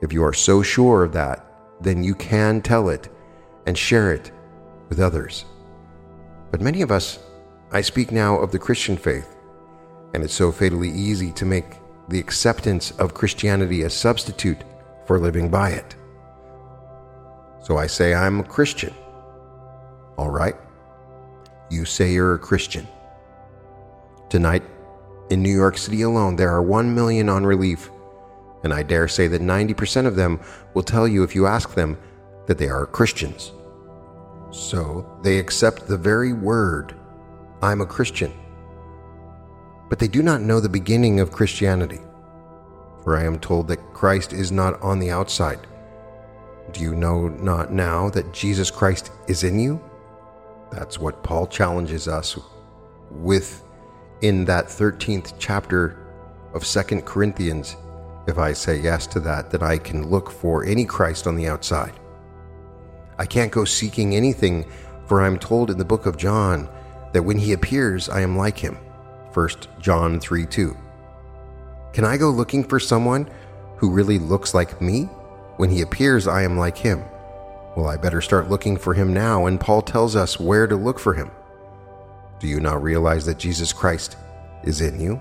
If 0.00 0.12
you 0.12 0.24
are 0.24 0.32
so 0.32 0.62
sure 0.62 1.04
of 1.04 1.12
that, 1.12 1.44
then 1.82 2.02
you 2.02 2.14
can 2.14 2.62
tell 2.62 2.88
it 2.88 3.10
and 3.66 3.76
share 3.76 4.10
it 4.12 4.32
with 4.88 5.00
others. 5.00 5.44
But 6.50 6.62
many 6.62 6.80
of 6.80 6.90
us, 6.90 7.18
I 7.72 7.82
speak 7.82 8.10
now 8.10 8.38
of 8.38 8.52
the 8.52 8.58
Christian 8.58 8.96
faith, 8.96 9.36
and 10.14 10.24
it's 10.24 10.34
so 10.34 10.50
fatally 10.50 10.90
easy 10.90 11.30
to 11.32 11.44
make 11.44 11.76
the 12.08 12.18
acceptance 12.18 12.90
of 12.92 13.12
Christianity 13.12 13.82
a 13.82 13.90
substitute 13.90 14.64
for 15.06 15.18
living 15.18 15.50
by 15.50 15.70
it. 15.70 15.94
So 17.68 17.76
I 17.76 17.86
say 17.86 18.14
I'm 18.14 18.40
a 18.40 18.44
Christian. 18.44 18.94
All 20.16 20.30
right. 20.30 20.56
You 21.68 21.84
say 21.84 22.14
you're 22.14 22.32
a 22.32 22.38
Christian. 22.38 22.88
Tonight, 24.30 24.62
in 25.28 25.42
New 25.42 25.54
York 25.54 25.76
City 25.76 26.00
alone, 26.00 26.36
there 26.36 26.48
are 26.48 26.62
1 26.62 26.94
million 26.94 27.28
on 27.28 27.44
relief, 27.44 27.90
and 28.64 28.72
I 28.72 28.82
dare 28.82 29.06
say 29.06 29.28
that 29.28 29.42
90% 29.42 30.06
of 30.06 30.16
them 30.16 30.40
will 30.72 30.82
tell 30.82 31.06
you 31.06 31.22
if 31.22 31.34
you 31.34 31.46
ask 31.46 31.74
them 31.74 31.98
that 32.46 32.56
they 32.56 32.70
are 32.70 32.86
Christians. 32.86 33.52
So 34.50 35.06
they 35.22 35.38
accept 35.38 35.86
the 35.86 35.98
very 35.98 36.32
word, 36.32 36.94
I'm 37.60 37.82
a 37.82 37.86
Christian. 37.86 38.32
But 39.90 39.98
they 39.98 40.08
do 40.08 40.22
not 40.22 40.40
know 40.40 40.58
the 40.58 40.70
beginning 40.70 41.20
of 41.20 41.32
Christianity. 41.32 42.00
For 43.04 43.18
I 43.18 43.24
am 43.24 43.38
told 43.38 43.68
that 43.68 43.92
Christ 43.92 44.32
is 44.32 44.50
not 44.50 44.80
on 44.80 45.00
the 45.00 45.10
outside. 45.10 45.66
Do 46.72 46.82
you 46.82 46.94
know 46.94 47.28
not 47.28 47.72
now 47.72 48.10
that 48.10 48.32
Jesus 48.32 48.70
Christ 48.70 49.10
is 49.26 49.44
in 49.44 49.58
you? 49.58 49.80
That's 50.70 50.98
what 50.98 51.22
Paul 51.22 51.46
challenges 51.46 52.08
us 52.08 52.38
with 53.10 53.64
in 54.20 54.44
that 54.44 54.66
13th 54.66 55.34
chapter 55.38 55.96
of 56.52 56.64
2 56.64 57.02
Corinthians. 57.02 57.76
If 58.26 58.38
I 58.38 58.52
say 58.52 58.78
yes 58.78 59.06
to 59.08 59.20
that, 59.20 59.50
that 59.50 59.62
I 59.62 59.78
can 59.78 60.10
look 60.10 60.30
for 60.30 60.64
any 60.64 60.84
Christ 60.84 61.26
on 61.26 61.36
the 61.36 61.48
outside. 61.48 61.94
I 63.18 63.24
can't 63.24 63.50
go 63.50 63.64
seeking 63.64 64.14
anything, 64.14 64.66
for 65.06 65.22
I 65.22 65.26
am 65.26 65.38
told 65.38 65.70
in 65.70 65.78
the 65.78 65.84
book 65.84 66.04
of 66.04 66.18
John 66.18 66.68
that 67.12 67.22
when 67.22 67.38
he 67.38 67.54
appears, 67.54 68.08
I 68.08 68.20
am 68.20 68.36
like 68.36 68.58
him. 68.58 68.76
1 69.32 69.48
John 69.80 70.20
3 70.20 70.44
2. 70.44 70.76
Can 71.92 72.04
I 72.04 72.16
go 72.16 72.30
looking 72.30 72.62
for 72.62 72.78
someone 72.78 73.28
who 73.76 73.90
really 73.90 74.18
looks 74.18 74.52
like 74.52 74.80
me? 74.82 75.08
When 75.58 75.70
he 75.70 75.82
appears, 75.82 76.26
I 76.26 76.42
am 76.42 76.56
like 76.56 76.78
him. 76.78 77.04
Well, 77.76 77.86
I 77.86 77.98
better 77.98 78.22
start 78.22 78.48
looking 78.48 78.78
for 78.78 78.94
him 78.94 79.12
now, 79.12 79.46
and 79.46 79.60
Paul 79.60 79.82
tells 79.82 80.16
us 80.16 80.40
where 80.40 80.66
to 80.66 80.74
look 80.74 80.98
for 80.98 81.12
him. 81.12 81.30
Do 82.40 82.48
you 82.48 82.58
not 82.58 82.82
realize 82.82 83.26
that 83.26 83.38
Jesus 83.38 83.72
Christ 83.72 84.16
is 84.64 84.80
in 84.80 84.98
you? 84.98 85.20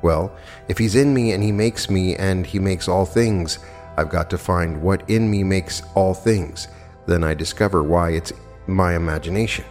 Well, 0.00 0.34
if 0.68 0.78
he's 0.78 0.94
in 0.94 1.12
me 1.12 1.32
and 1.32 1.42
he 1.44 1.52
makes 1.52 1.90
me 1.90 2.16
and 2.16 2.46
he 2.46 2.58
makes 2.58 2.88
all 2.88 3.04
things, 3.04 3.58
I've 3.98 4.08
got 4.08 4.30
to 4.30 4.38
find 4.38 4.80
what 4.80 5.08
in 5.10 5.30
me 5.30 5.44
makes 5.44 5.82
all 5.94 6.14
things 6.14 6.68
then 7.06 7.24
I 7.24 7.34
discover 7.34 7.82
why 7.82 8.10
it's 8.10 8.32
my 8.66 8.94
imagination. 8.94 9.64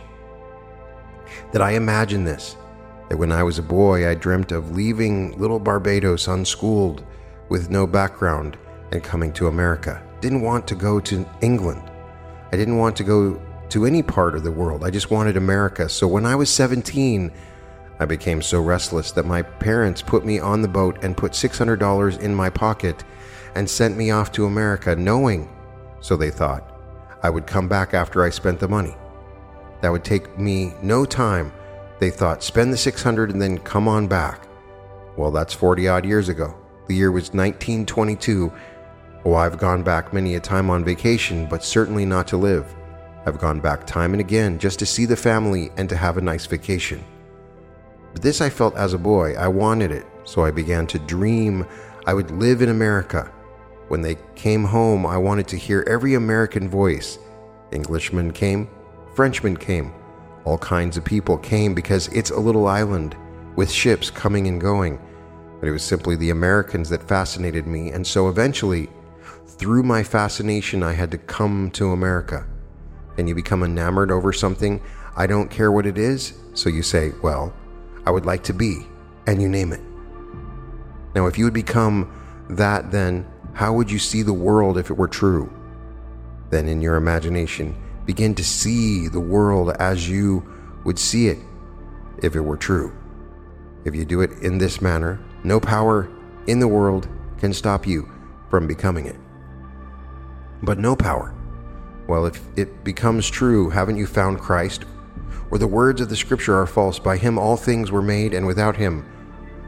That 1.53 1.61
I 1.61 1.71
imagine 1.71 2.23
this, 2.23 2.55
that 3.09 3.17
when 3.17 3.31
I 3.31 3.43
was 3.43 3.57
a 3.57 3.63
boy, 3.63 4.09
I 4.09 4.15
dreamt 4.15 4.51
of 4.51 4.75
leaving 4.75 5.37
little 5.39 5.59
Barbados 5.59 6.27
unschooled 6.27 7.03
with 7.49 7.69
no 7.69 7.87
background 7.87 8.57
and 8.91 9.03
coming 9.03 9.31
to 9.33 9.47
America. 9.47 10.01
Didn't 10.19 10.41
want 10.41 10.67
to 10.67 10.75
go 10.75 10.99
to 10.99 11.25
England. 11.41 11.89
I 12.51 12.57
didn't 12.57 12.77
want 12.77 12.95
to 12.97 13.03
go 13.03 13.41
to 13.69 13.85
any 13.85 14.03
part 14.03 14.35
of 14.35 14.43
the 14.43 14.51
world. 14.51 14.83
I 14.83 14.89
just 14.89 15.11
wanted 15.11 15.37
America. 15.37 15.87
So 15.87 16.07
when 16.07 16.25
I 16.25 16.35
was 16.35 16.49
17, 16.49 17.31
I 17.99 18.05
became 18.05 18.41
so 18.41 18.61
restless 18.61 19.11
that 19.13 19.25
my 19.25 19.41
parents 19.41 20.01
put 20.01 20.25
me 20.25 20.39
on 20.39 20.61
the 20.61 20.67
boat 20.67 21.03
and 21.03 21.15
put 21.15 21.31
$600 21.33 22.19
in 22.19 22.35
my 22.35 22.49
pocket 22.49 23.03
and 23.55 23.69
sent 23.69 23.95
me 23.95 24.11
off 24.11 24.31
to 24.33 24.45
America, 24.45 24.95
knowing, 24.95 25.49
so 26.01 26.17
they 26.17 26.31
thought, 26.31 26.67
I 27.23 27.29
would 27.29 27.47
come 27.47 27.67
back 27.67 27.93
after 27.93 28.23
I 28.23 28.29
spent 28.29 28.59
the 28.59 28.67
money. 28.67 28.95
That 29.81 29.91
would 29.91 30.03
take 30.03 30.37
me 30.37 30.73
no 30.81 31.05
time. 31.05 31.53
They 31.99 32.09
thought, 32.09 32.43
spend 32.43 32.73
the 32.73 32.77
600 32.77 33.31
and 33.31 33.41
then 33.41 33.59
come 33.59 33.87
on 33.87 34.07
back. 34.07 34.47
Well, 35.15 35.31
that's 35.31 35.53
40 35.53 35.87
odd 35.87 36.05
years 36.05 36.29
ago. 36.29 36.55
The 36.87 36.95
year 36.95 37.11
was 37.11 37.33
1922. 37.33 38.51
Oh, 39.23 39.35
I've 39.35 39.57
gone 39.57 39.83
back 39.83 40.13
many 40.13 40.35
a 40.35 40.39
time 40.39 40.69
on 40.69 40.83
vacation, 40.83 41.45
but 41.45 41.63
certainly 41.63 42.05
not 42.05 42.27
to 42.29 42.37
live. 42.37 42.73
I've 43.25 43.37
gone 43.37 43.59
back 43.59 43.85
time 43.85 44.13
and 44.13 44.21
again 44.21 44.57
just 44.57 44.79
to 44.79 44.85
see 44.85 45.05
the 45.05 45.15
family 45.15 45.71
and 45.77 45.87
to 45.89 45.95
have 45.95 46.17
a 46.17 46.21
nice 46.21 46.45
vacation. 46.45 47.03
But 48.13 48.21
this 48.21 48.41
I 48.41 48.49
felt 48.49 48.75
as 48.75 48.93
a 48.93 48.97
boy. 48.97 49.35
I 49.35 49.47
wanted 49.47 49.91
it, 49.91 50.05
so 50.23 50.43
I 50.43 50.51
began 50.51 50.87
to 50.87 50.99
dream 50.99 51.65
I 52.07 52.13
would 52.15 52.31
live 52.31 52.63
in 52.63 52.69
America 52.69 53.31
when 53.91 54.01
they 54.01 54.15
came 54.35 54.63
home, 54.63 55.05
I 55.05 55.17
wanted 55.17 55.49
to 55.49 55.57
hear 55.57 55.83
every 55.85 56.13
American 56.13 56.69
voice. 56.69 57.19
Englishmen 57.73 58.31
came, 58.31 58.69
Frenchmen 59.15 59.57
came, 59.57 59.93
all 60.45 60.57
kinds 60.57 60.95
of 60.95 61.03
people 61.03 61.37
came 61.37 61.73
because 61.73 62.07
it's 62.07 62.29
a 62.29 62.39
little 62.39 62.67
island 62.67 63.17
with 63.57 63.69
ships 63.69 64.09
coming 64.09 64.47
and 64.47 64.61
going. 64.61 64.97
But 65.59 65.67
it 65.67 65.73
was 65.73 65.83
simply 65.83 66.15
the 66.15 66.29
Americans 66.29 66.87
that 66.87 67.05
fascinated 67.05 67.67
me, 67.67 67.91
and 67.91 68.07
so 68.07 68.29
eventually, 68.29 68.89
through 69.61 69.83
my 69.83 70.01
fascination, 70.01 70.81
I 70.81 70.93
had 70.93 71.11
to 71.11 71.19
come 71.19 71.69
to 71.73 71.91
America. 71.91 72.47
And 73.19 73.29
you 73.29 73.35
become 73.35 73.61
enamored 73.61 74.09
over 74.09 74.33
something, 74.33 74.81
I 75.15 75.27
don't 75.27 75.51
care 75.51 75.71
what 75.71 75.85
it 75.85 75.99
is, 75.99 76.33
so 76.55 76.67
you 76.67 76.81
say, 76.81 77.11
Well, 77.21 77.53
I 78.03 78.09
would 78.09 78.25
like 78.25 78.43
to 78.45 78.53
be, 78.53 78.87
and 79.27 79.39
you 79.39 79.47
name 79.47 79.71
it. 79.71 79.81
Now, 81.13 81.27
if 81.27 81.37
you 81.37 81.43
would 81.45 81.53
become 81.53 82.11
that, 82.49 82.89
then 82.89 83.27
how 83.53 83.73
would 83.73 83.91
you 83.91 83.99
see 83.99 84.23
the 84.23 84.33
world 84.33 84.79
if 84.79 84.89
it 84.89 84.97
were 84.97 85.07
true? 85.07 85.53
Then, 86.49 86.67
in 86.67 86.81
your 86.81 86.95
imagination, 86.95 87.75
begin 88.07 88.33
to 88.35 88.43
see 88.43 89.09
the 89.09 89.19
world 89.19 89.75
as 89.77 90.09
you 90.09 90.43
would 90.85 90.97
see 90.97 91.27
it 91.27 91.37
if 92.23 92.35
it 92.35 92.41
were 92.41 92.57
true. 92.57 92.91
If 93.85 93.93
you 93.93 94.05
do 94.05 94.21
it 94.21 94.31
in 94.41 94.57
this 94.57 94.81
manner, 94.81 95.19
no 95.43 95.59
power 95.59 96.09
in 96.47 96.59
the 96.59 96.67
world 96.67 97.07
can 97.37 97.53
stop 97.53 97.85
you 97.85 98.09
from 98.49 98.65
becoming 98.65 99.05
it. 99.05 99.20
But 100.63 100.79
no 100.79 100.95
power. 100.95 101.33
Well, 102.07 102.25
if 102.25 102.41
it 102.55 102.83
becomes 102.83 103.29
true, 103.29 103.69
haven't 103.69 103.97
you 103.97 104.05
found 104.05 104.39
Christ? 104.39 104.85
Or 105.49 105.57
the 105.57 105.67
words 105.67 106.01
of 106.01 106.09
the 106.09 106.15
scripture 106.15 106.57
are 106.57 106.67
false. 106.67 106.99
By 106.99 107.17
him 107.17 107.37
all 107.37 107.57
things 107.57 107.91
were 107.91 108.01
made, 108.01 108.33
and 108.33 108.45
without 108.47 108.75
him 108.75 109.05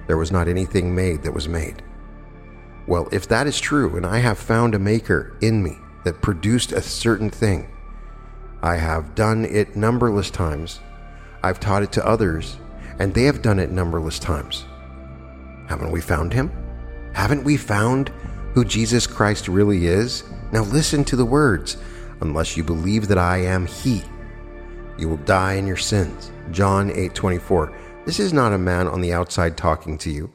there 0.07 0.17
was 0.17 0.31
not 0.31 0.47
anything 0.47 0.93
made 0.93 1.23
that 1.23 1.33
was 1.33 1.47
made. 1.47 1.81
Well, 2.87 3.07
if 3.11 3.27
that 3.29 3.47
is 3.47 3.59
true, 3.59 3.95
and 3.95 4.05
I 4.05 4.17
have 4.19 4.37
found 4.37 4.75
a 4.75 4.79
maker 4.79 5.37
in 5.41 5.63
me 5.63 5.77
that 6.03 6.21
produced 6.21 6.73
a 6.73 6.81
certain 6.81 7.29
thing, 7.29 7.69
I 8.61 8.75
have 8.75 9.15
done 9.15 9.45
it 9.45 9.75
numberless 9.75 10.29
times, 10.29 10.79
I've 11.43 11.59
taught 11.59 11.83
it 11.83 11.91
to 11.93 12.05
others, 12.05 12.57
and 12.99 13.13
they 13.13 13.23
have 13.23 13.41
done 13.41 13.59
it 13.59 13.71
numberless 13.71 14.19
times. 14.19 14.65
Haven't 15.67 15.91
we 15.91 16.01
found 16.01 16.33
him? 16.33 16.51
Haven't 17.13 17.43
we 17.43 17.57
found 17.57 18.09
who 18.53 18.65
Jesus 18.65 19.07
Christ 19.07 19.47
really 19.47 19.87
is? 19.87 20.23
Now 20.53 20.61
listen 20.61 21.03
to 21.05 21.15
the 21.15 21.25
words. 21.25 21.77
Unless 22.21 22.55
you 22.55 22.63
believe 22.63 23.07
that 23.07 23.17
I 23.17 23.37
am 23.37 23.65
he, 23.65 24.03
you 24.99 25.09
will 25.09 25.17
die 25.17 25.53
in 25.53 25.65
your 25.65 25.77
sins. 25.77 26.31
John 26.51 26.91
8:24. 26.91 27.73
This 28.05 28.19
is 28.19 28.33
not 28.33 28.53
a 28.53 28.59
man 28.59 28.87
on 28.87 29.01
the 29.01 29.11
outside 29.11 29.57
talking 29.57 29.97
to 29.97 30.11
you. 30.11 30.29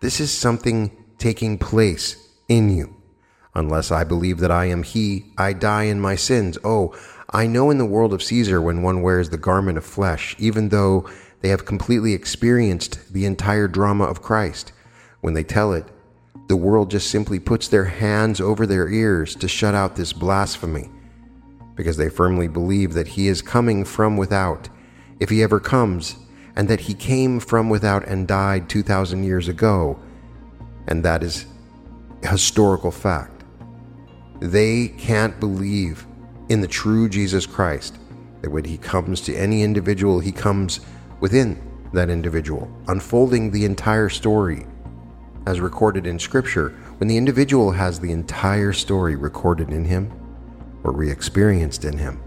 This 0.00 0.20
is 0.20 0.30
something 0.30 0.90
taking 1.16 1.56
place 1.56 2.16
in 2.48 2.68
you. 2.68 2.96
Unless 3.54 3.90
I 3.90 4.04
believe 4.04 4.40
that 4.40 4.50
I 4.50 4.66
am 4.66 4.82
He, 4.82 5.32
I 5.38 5.54
die 5.54 5.84
in 5.84 6.02
my 6.02 6.16
sins. 6.16 6.58
Oh, 6.62 6.94
I 7.30 7.46
know 7.46 7.70
in 7.70 7.78
the 7.78 7.86
world 7.86 8.12
of 8.12 8.22
Caesar 8.22 8.60
when 8.60 8.82
one 8.82 9.00
wears 9.00 9.30
the 9.30 9.38
garment 9.38 9.78
of 9.78 9.86
flesh, 9.86 10.36
even 10.38 10.68
though 10.68 11.08
they 11.40 11.48
have 11.48 11.64
completely 11.64 12.12
experienced 12.12 13.10
the 13.10 13.24
entire 13.24 13.68
drama 13.68 14.04
of 14.04 14.20
Christ, 14.20 14.72
when 15.22 15.32
they 15.32 15.44
tell 15.44 15.72
it, 15.72 15.86
the 16.48 16.56
world 16.56 16.90
just 16.90 17.10
simply 17.10 17.38
puts 17.38 17.68
their 17.68 17.84
hands 17.84 18.40
over 18.40 18.66
their 18.66 18.88
ears 18.88 19.34
to 19.36 19.48
shut 19.48 19.74
out 19.74 19.96
this 19.96 20.12
blasphemy, 20.12 20.90
because 21.74 21.96
they 21.96 22.08
firmly 22.08 22.48
believe 22.48 22.94
that 22.94 23.08
He 23.08 23.28
is 23.28 23.42
coming 23.42 23.84
from 23.84 24.16
without, 24.16 24.68
if 25.20 25.30
He 25.30 25.42
ever 25.42 25.60
comes, 25.60 26.16
and 26.54 26.68
that 26.68 26.80
He 26.80 26.94
came 26.94 27.40
from 27.40 27.68
without 27.68 28.06
and 28.06 28.28
died 28.28 28.68
2,000 28.68 29.24
years 29.24 29.48
ago 29.48 29.98
and 30.88 31.04
that 31.04 31.22
is 31.22 31.46
historical 32.22 32.90
fact. 32.90 33.44
They 34.40 34.88
can't 34.98 35.38
believe 35.40 36.06
in 36.48 36.60
the 36.60 36.68
true 36.68 37.08
Jesus 37.08 37.46
Christ, 37.46 37.98
that 38.42 38.50
when 38.50 38.64
he 38.64 38.78
comes 38.78 39.20
to 39.22 39.34
any 39.34 39.62
individual, 39.62 40.20
he 40.20 40.32
comes 40.32 40.80
within 41.20 41.60
that 41.92 42.10
individual, 42.10 42.70
unfolding 42.88 43.50
the 43.50 43.64
entire 43.64 44.08
story 44.08 44.66
as 45.46 45.60
recorded 45.60 46.06
in 46.06 46.18
Scripture. 46.18 46.70
When 46.98 47.08
the 47.08 47.16
individual 47.16 47.70
has 47.70 47.98
the 47.98 48.12
entire 48.12 48.72
story 48.72 49.16
recorded 49.16 49.70
in 49.70 49.84
him 49.84 50.12
or 50.84 50.92
re 50.92 51.10
experienced 51.10 51.84
in 51.84 51.96
him, 51.96 52.20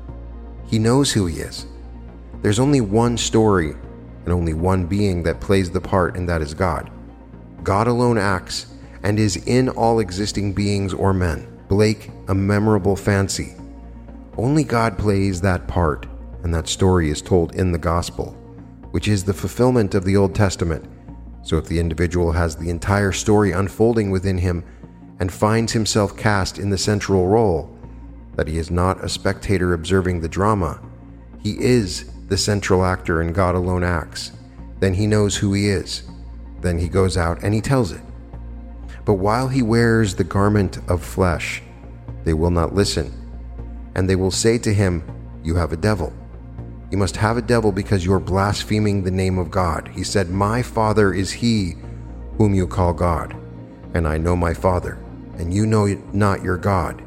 he 0.68 0.80
knows 0.80 1.12
who 1.12 1.26
he 1.26 1.40
is. 1.40 1.66
There's 2.42 2.60
only 2.60 2.82
one 2.82 3.18
story 3.18 3.74
and 4.26 4.34
only 4.34 4.54
one 4.54 4.86
being 4.86 5.24
that 5.24 5.42
plays 5.42 5.72
the 5.72 5.82
part, 5.82 6.16
and 6.16 6.28
that 6.30 6.42
is 6.42 6.54
God. 6.54 6.90
God 7.64 7.88
alone 7.88 8.18
acts 8.18 8.68
and 9.04 9.20
is 9.20 9.38
in 9.48 9.70
all 9.70 10.00
existing 10.00 10.54
beings 10.54 10.94
or 10.94 11.14
men. 11.14 11.48
Blake, 11.68 12.12
a 12.28 12.36
memorable 12.36 12.96
fancy. 12.96 13.56
Only 14.38 14.64
God 14.64 14.98
plays 14.98 15.42
that 15.42 15.68
part, 15.68 16.06
and 16.44 16.54
that 16.54 16.68
story 16.68 17.10
is 17.10 17.22
told 17.22 17.56
in 17.56 17.72
the 17.72 17.78
Gospel, 17.78 18.32
which 18.92 19.08
is 19.08 19.24
the 19.24 19.34
fulfillment 19.34 19.96
of 19.96 20.06
the 20.06 20.16
Old 20.16 20.34
Testament. 20.34 20.86
So 21.50 21.58
if 21.58 21.66
the 21.66 21.80
individual 21.80 22.34
has 22.34 22.56
the 22.56 22.70
entire 22.70 23.12
story 23.12 23.54
unfolding 23.54 24.12
within 24.12 24.38
him 24.38 24.64
and 25.20 25.34
finds 25.34 25.74
himself 25.74 26.16
cast 26.16 26.60
in 26.60 26.70
the 26.70 26.78
central 26.78 27.26
role, 27.26 27.76
that 28.36 28.48
he 28.48 28.60
is 28.60 28.70
not 28.70 29.04
a 29.04 29.10
spectator 29.10 29.74
observing 29.74 30.22
the 30.22 30.30
drama, 30.30 30.80
he 31.42 31.60
is 31.60 32.12
the 32.28 32.38
central 32.38 32.86
actor 32.86 33.22
and 33.22 33.34
God 33.34 33.56
alone 33.56 33.84
acts. 33.84 34.32
Then 34.80 34.94
he 34.94 35.08
knows 35.08 35.38
who 35.38 35.54
he 35.54 35.70
is. 35.70 36.04
Then 36.62 36.78
he 36.78 36.88
goes 36.88 37.18
out 37.18 37.42
and 37.42 37.52
he 37.52 37.62
tells 37.62 37.94
it. 37.94 38.02
But 39.04 39.16
while 39.16 39.48
he 39.48 39.64
wears 39.64 40.14
the 40.14 40.24
garment 40.24 40.78
of 40.88 41.04
flesh, 41.04 41.64
they 42.26 42.36
will 42.36 42.52
not 42.52 42.76
listen. 42.76 43.12
And 43.96 44.08
they 44.08 44.16
will 44.16 44.30
say 44.30 44.60
to 44.60 44.72
him, 44.72 45.02
You 45.44 45.56
have 45.56 45.74
a 45.74 45.78
devil. 45.78 46.14
You 46.92 46.98
must 46.98 47.18
have 47.18 47.38
a 47.38 47.42
devil 47.42 47.72
because 47.72 48.04
you 48.04 48.14
are 48.14 48.20
blaspheming 48.20 49.04
the 49.04 49.12
name 49.12 49.38
of 49.38 49.52
God. 49.52 49.90
He 49.90 50.04
said, 50.04 50.30
My 50.30 50.62
Father 50.62 51.14
is 51.14 51.32
he 51.32 51.76
whom 52.38 52.54
you 52.54 52.68
call 52.68 52.94
God, 52.94 53.36
and 53.94 54.08
I 54.08 54.18
know 54.18 54.36
my 54.36 54.54
Father, 54.54 54.98
and 55.38 55.54
you 55.54 55.66
know 55.66 55.86
not 56.14 56.44
your 56.44 56.58
God. 56.58 57.04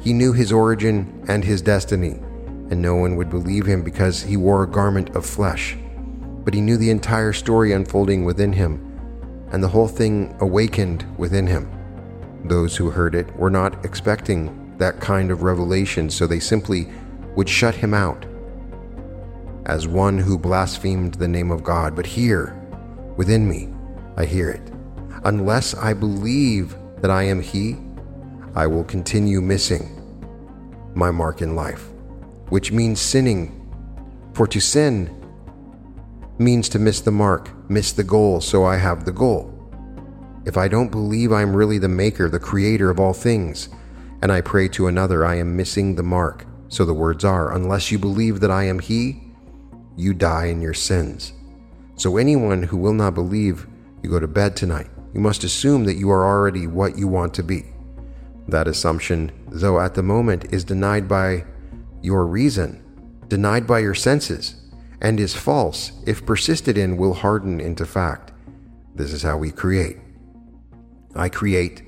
He 0.00 0.12
knew 0.12 0.32
his 0.32 0.52
origin 0.52 1.24
and 1.28 1.44
his 1.44 1.60
destiny 1.60 2.20
and 2.70 2.82
no 2.82 2.94
one 2.94 3.16
would 3.16 3.30
believe 3.30 3.66
him 3.66 3.82
because 3.82 4.22
he 4.22 4.36
wore 4.36 4.62
a 4.62 4.68
garment 4.68 5.10
of 5.16 5.24
flesh. 5.24 5.76
But 6.44 6.54
he 6.54 6.60
knew 6.60 6.76
the 6.76 6.90
entire 6.90 7.32
story 7.32 7.72
unfolding 7.72 8.24
within 8.24 8.52
him, 8.52 8.84
and 9.50 9.62
the 9.62 9.68
whole 9.68 9.88
thing 9.88 10.36
awakened 10.40 11.04
within 11.16 11.46
him. 11.46 11.70
Those 12.44 12.76
who 12.76 12.90
heard 12.90 13.14
it 13.14 13.34
were 13.36 13.50
not 13.50 13.84
expecting 13.84 14.76
that 14.78 15.00
kind 15.00 15.30
of 15.30 15.42
revelation, 15.42 16.10
so 16.10 16.26
they 16.26 16.40
simply 16.40 16.88
would 17.36 17.48
shut 17.48 17.74
him 17.74 17.94
out 17.94 18.26
as 19.68 19.86
one 19.86 20.18
who 20.18 20.38
blasphemed 20.38 21.14
the 21.14 21.28
name 21.28 21.50
of 21.50 21.62
God. 21.62 21.94
But 21.94 22.06
here, 22.06 22.60
within 23.16 23.48
me, 23.48 23.68
I 24.16 24.24
hear 24.24 24.50
it. 24.50 24.72
Unless 25.24 25.74
I 25.74 25.94
believe 25.94 26.76
that 27.00 27.10
I 27.10 27.22
am 27.22 27.40
He, 27.40 27.76
I 28.54 28.66
will 28.66 28.84
continue 28.84 29.40
missing 29.40 29.94
my 30.94 31.10
mark 31.10 31.42
in 31.42 31.54
life 31.54 31.88
which 32.50 32.72
means 32.72 33.00
sinning. 33.00 33.54
For 34.34 34.46
to 34.46 34.60
sin 34.60 35.14
means 36.38 36.68
to 36.70 36.78
miss 36.78 37.00
the 37.00 37.10
mark, 37.10 37.50
miss 37.68 37.92
the 37.92 38.04
goal, 38.04 38.40
so 38.40 38.64
I 38.64 38.76
have 38.76 39.04
the 39.04 39.12
goal. 39.12 39.54
If 40.44 40.56
I 40.56 40.68
don't 40.68 40.90
believe 40.90 41.32
I'm 41.32 41.54
really 41.54 41.78
the 41.78 41.88
maker, 41.88 42.28
the 42.28 42.38
creator 42.38 42.90
of 42.90 43.00
all 43.00 43.12
things, 43.12 43.68
and 44.22 44.32
I 44.32 44.40
pray 44.40 44.68
to 44.68 44.86
another, 44.86 45.24
I 45.24 45.36
am 45.36 45.56
missing 45.56 45.94
the 45.94 46.02
mark. 46.02 46.46
So 46.68 46.84
the 46.84 46.94
words 46.94 47.24
are, 47.24 47.54
unless 47.54 47.90
you 47.90 47.98
believe 47.98 48.40
that 48.40 48.50
I 48.50 48.64
am 48.64 48.78
He, 48.78 49.27
you 49.98 50.14
die 50.14 50.46
in 50.46 50.62
your 50.62 50.74
sins. 50.74 51.32
So 51.96 52.16
anyone 52.16 52.62
who 52.62 52.76
will 52.76 52.94
not 52.94 53.14
believe 53.14 53.66
you 54.02 54.10
go 54.10 54.20
to 54.20 54.28
bed 54.28 54.56
tonight, 54.56 54.88
you 55.12 55.20
must 55.20 55.42
assume 55.42 55.84
that 55.84 55.96
you 55.96 56.10
are 56.10 56.24
already 56.24 56.66
what 56.66 56.96
you 56.96 57.08
want 57.08 57.34
to 57.34 57.42
be. 57.42 57.64
That 58.46 58.68
assumption, 58.68 59.32
though 59.48 59.80
at 59.80 59.94
the 59.94 60.02
moment, 60.02 60.52
is 60.52 60.64
denied 60.64 61.08
by 61.08 61.44
your 62.00 62.24
reason, 62.26 62.82
denied 63.26 63.66
by 63.66 63.80
your 63.80 63.94
senses, 63.94 64.54
and 65.00 65.18
is 65.18 65.34
false 65.34 65.92
if 66.06 66.24
persisted 66.24 66.78
in 66.78 66.96
will 66.96 67.14
harden 67.14 67.60
into 67.60 67.84
fact. 67.84 68.32
This 68.94 69.12
is 69.12 69.22
how 69.22 69.36
we 69.36 69.50
create. 69.50 69.98
I 71.14 71.28
create 71.28 71.82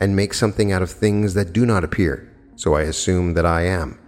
and 0.00 0.14
make 0.14 0.34
something 0.34 0.70
out 0.70 0.82
of 0.82 0.90
things 0.90 1.34
that 1.34 1.52
do 1.52 1.64
not 1.66 1.84
appear, 1.84 2.32
so 2.56 2.74
I 2.74 2.82
assume 2.82 3.34
that 3.34 3.46
I 3.46 3.62
am. 3.62 3.98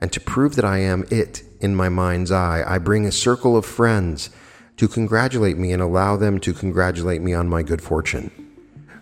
And 0.00 0.12
to 0.12 0.20
prove 0.20 0.56
that 0.56 0.64
I 0.64 0.78
am 0.78 1.04
it 1.10 1.42
in 1.60 1.74
my 1.74 1.88
mind's 1.88 2.30
eye, 2.30 2.62
I 2.66 2.78
bring 2.78 3.04
a 3.06 3.12
circle 3.12 3.56
of 3.56 3.66
friends 3.66 4.30
to 4.76 4.86
congratulate 4.86 5.58
me 5.58 5.72
and 5.72 5.82
allow 5.82 6.16
them 6.16 6.38
to 6.40 6.52
congratulate 6.52 7.20
me 7.20 7.34
on 7.34 7.48
my 7.48 7.62
good 7.62 7.82
fortune. 7.82 8.30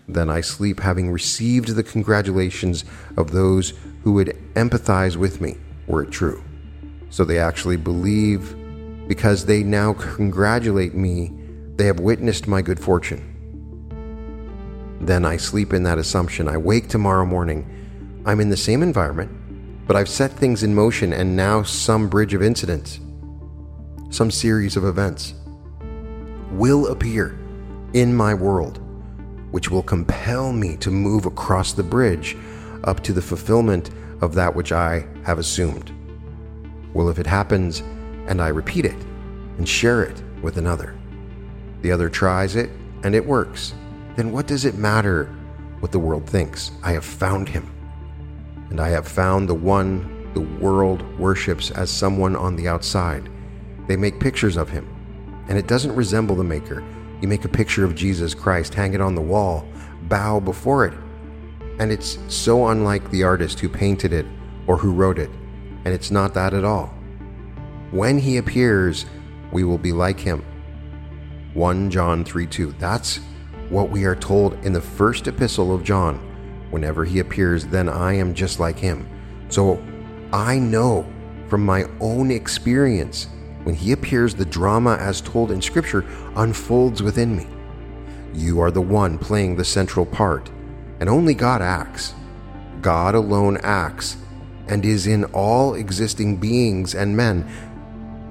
Then 0.07 0.29
I 0.29 0.41
sleep 0.41 0.79
having 0.79 1.11
received 1.11 1.75
the 1.75 1.83
congratulations 1.83 2.83
of 3.15 3.31
those 3.31 3.73
who 4.03 4.13
would 4.13 4.37
empathize 4.55 5.17
with 5.17 5.41
me 5.41 5.57
were 5.85 6.03
it 6.03 6.11
true. 6.11 6.43
So 7.09 7.23
they 7.25 7.39
actually 7.39 7.77
believe 7.77 8.55
because 9.07 9.45
they 9.45 9.63
now 9.63 9.93
congratulate 9.93 10.93
me, 10.93 11.31
they 11.75 11.85
have 11.85 11.99
witnessed 11.99 12.47
my 12.47 12.61
good 12.61 12.79
fortune. 12.79 13.33
Then 14.99 15.25
I 15.25 15.37
sleep 15.37 15.73
in 15.73 15.83
that 15.83 15.97
assumption. 15.97 16.47
I 16.49 16.57
wake 16.57 16.87
tomorrow 16.89 17.25
morning. 17.25 18.23
I'm 18.25 18.39
in 18.39 18.49
the 18.49 18.57
same 18.57 18.81
environment, 18.81 19.31
but 19.87 19.95
I've 19.95 20.09
set 20.09 20.31
things 20.31 20.63
in 20.63 20.75
motion 20.75 21.13
and 21.13 21.35
now 21.35 21.63
some 21.63 22.09
bridge 22.09 22.33
of 22.33 22.43
incidents, 22.43 22.99
some 24.09 24.29
series 24.29 24.75
of 24.75 24.83
events 24.83 25.33
will 26.51 26.87
appear 26.87 27.39
in 27.93 28.13
my 28.13 28.33
world, 28.33 28.79
which 29.51 29.71
will 29.71 29.81
compel 29.81 30.51
me 30.51 30.75
to 30.77 30.91
move 30.91 31.25
across 31.25 31.71
the 31.71 31.83
bridge 31.83 32.35
up 32.83 33.01
to 33.03 33.13
the 33.13 33.21
fulfillment 33.21 33.89
of 34.21 34.33
that 34.33 34.53
which 34.53 34.73
I 34.73 35.07
have 35.23 35.39
assumed. 35.39 35.91
Well, 36.93 37.09
if 37.09 37.17
it 37.17 37.27
happens 37.27 37.79
and 38.27 38.41
I 38.41 38.49
repeat 38.49 38.85
it 38.85 39.05
and 39.57 39.67
share 39.67 40.03
it 40.03 40.21
with 40.41 40.57
another, 40.57 40.95
the 41.81 41.91
other 41.91 42.09
tries 42.09 42.55
it 42.55 42.69
and 43.03 43.15
it 43.15 43.25
works, 43.25 43.73
then 44.17 44.31
what 44.31 44.47
does 44.47 44.65
it 44.65 44.75
matter 44.75 45.25
what 45.79 45.91
the 45.91 45.99
world 45.99 46.27
thinks? 46.27 46.71
I 46.83 46.91
have 46.93 47.05
found 47.05 47.47
him. 47.47 47.71
And 48.69 48.79
I 48.79 48.89
have 48.89 49.07
found 49.07 49.47
the 49.47 49.53
one 49.53 50.31
the 50.33 50.41
world 50.41 51.01
worships 51.17 51.71
as 51.71 51.89
someone 51.89 52.35
on 52.35 52.55
the 52.55 52.67
outside. 52.67 53.29
They 53.87 53.97
make 53.97 54.19
pictures 54.19 54.57
of 54.57 54.69
him, 54.69 54.87
and 55.47 55.57
it 55.57 55.67
doesn't 55.67 55.95
resemble 55.95 56.35
the 56.35 56.43
Maker. 56.43 56.83
You 57.21 57.27
make 57.27 57.45
a 57.45 57.49
picture 57.49 57.83
of 57.83 57.95
Jesus 57.95 58.35
Christ, 58.35 58.73
hang 58.73 58.93
it 58.93 59.01
on 59.01 59.15
the 59.15 59.21
wall, 59.21 59.67
bow 60.03 60.39
before 60.39 60.85
it, 60.85 60.93
and 61.79 61.91
it's 61.91 62.19
so 62.27 62.67
unlike 62.67 63.09
the 63.09 63.23
artist 63.23 63.59
who 63.59 63.69
painted 63.69 64.13
it 64.13 64.25
or 64.67 64.77
who 64.77 64.91
wrote 64.91 65.17
it, 65.17 65.31
and 65.85 65.87
it's 65.87 66.11
not 66.11 66.33
that 66.33 66.53
at 66.53 66.63
all. 66.63 66.93
When 67.91 68.19
he 68.19 68.37
appears, 68.37 69.05
we 69.51 69.63
will 69.63 69.77
be 69.77 69.93
like 69.93 70.19
him. 70.19 70.43
1 71.53 71.89
John 71.89 72.23
3 72.23 72.45
2. 72.45 72.75
That's 72.77 73.19
what 73.69 73.89
we 73.89 74.05
are 74.05 74.15
told 74.15 74.53
in 74.65 74.73
the 74.73 74.81
first 74.81 75.27
epistle 75.27 75.73
of 75.73 75.83
John. 75.83 76.26
Whenever 76.69 77.05
he 77.05 77.19
appears, 77.19 77.65
then 77.65 77.87
I 77.89 78.13
am 78.13 78.33
just 78.33 78.59
like 78.59 78.77
him. 78.77 79.07
So 79.49 79.81
I 80.33 80.59
know 80.59 81.05
from 81.47 81.65
my 81.65 81.85
own 81.99 82.31
experience, 82.31 83.27
when 83.63 83.75
he 83.75 83.91
appears, 83.91 84.35
the 84.35 84.45
drama 84.45 84.97
as 84.99 85.21
told 85.21 85.51
in 85.51 85.61
Scripture 85.61 86.05
unfolds 86.35 87.01
within 87.01 87.35
me. 87.35 87.47
You 88.33 88.59
are 88.59 88.71
the 88.71 88.81
one 88.81 89.17
playing 89.17 89.55
the 89.55 89.65
central 89.65 90.05
part 90.05 90.49
and 90.99 91.09
only 91.09 91.33
God 91.33 91.61
acts. 91.61 92.13
God 92.81 93.15
alone 93.15 93.57
acts 93.63 94.17
and 94.67 94.85
is 94.85 95.07
in 95.07 95.23
all 95.25 95.75
existing 95.75 96.37
beings 96.37 96.95
and 96.95 97.15
men. 97.15 97.49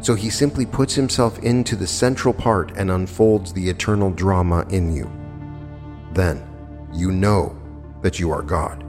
So 0.01 0.15
he 0.15 0.31
simply 0.31 0.67
puts 0.67 0.95
himself 0.95 1.39
into 1.41 1.75
the 1.75 1.87
central 1.87 2.35
part 2.35 2.77
and 2.77 2.91
unfolds 2.91 3.53
the 3.53 3.69
eternal 3.69 4.11
drama 4.11 4.67
in 4.71 4.95
you. 4.95 5.11
Then 6.13 6.47
you 6.93 7.11
know 7.11 7.56
that 8.07 8.21
you 8.21 8.31
are 8.31 8.41
God. 8.41 8.85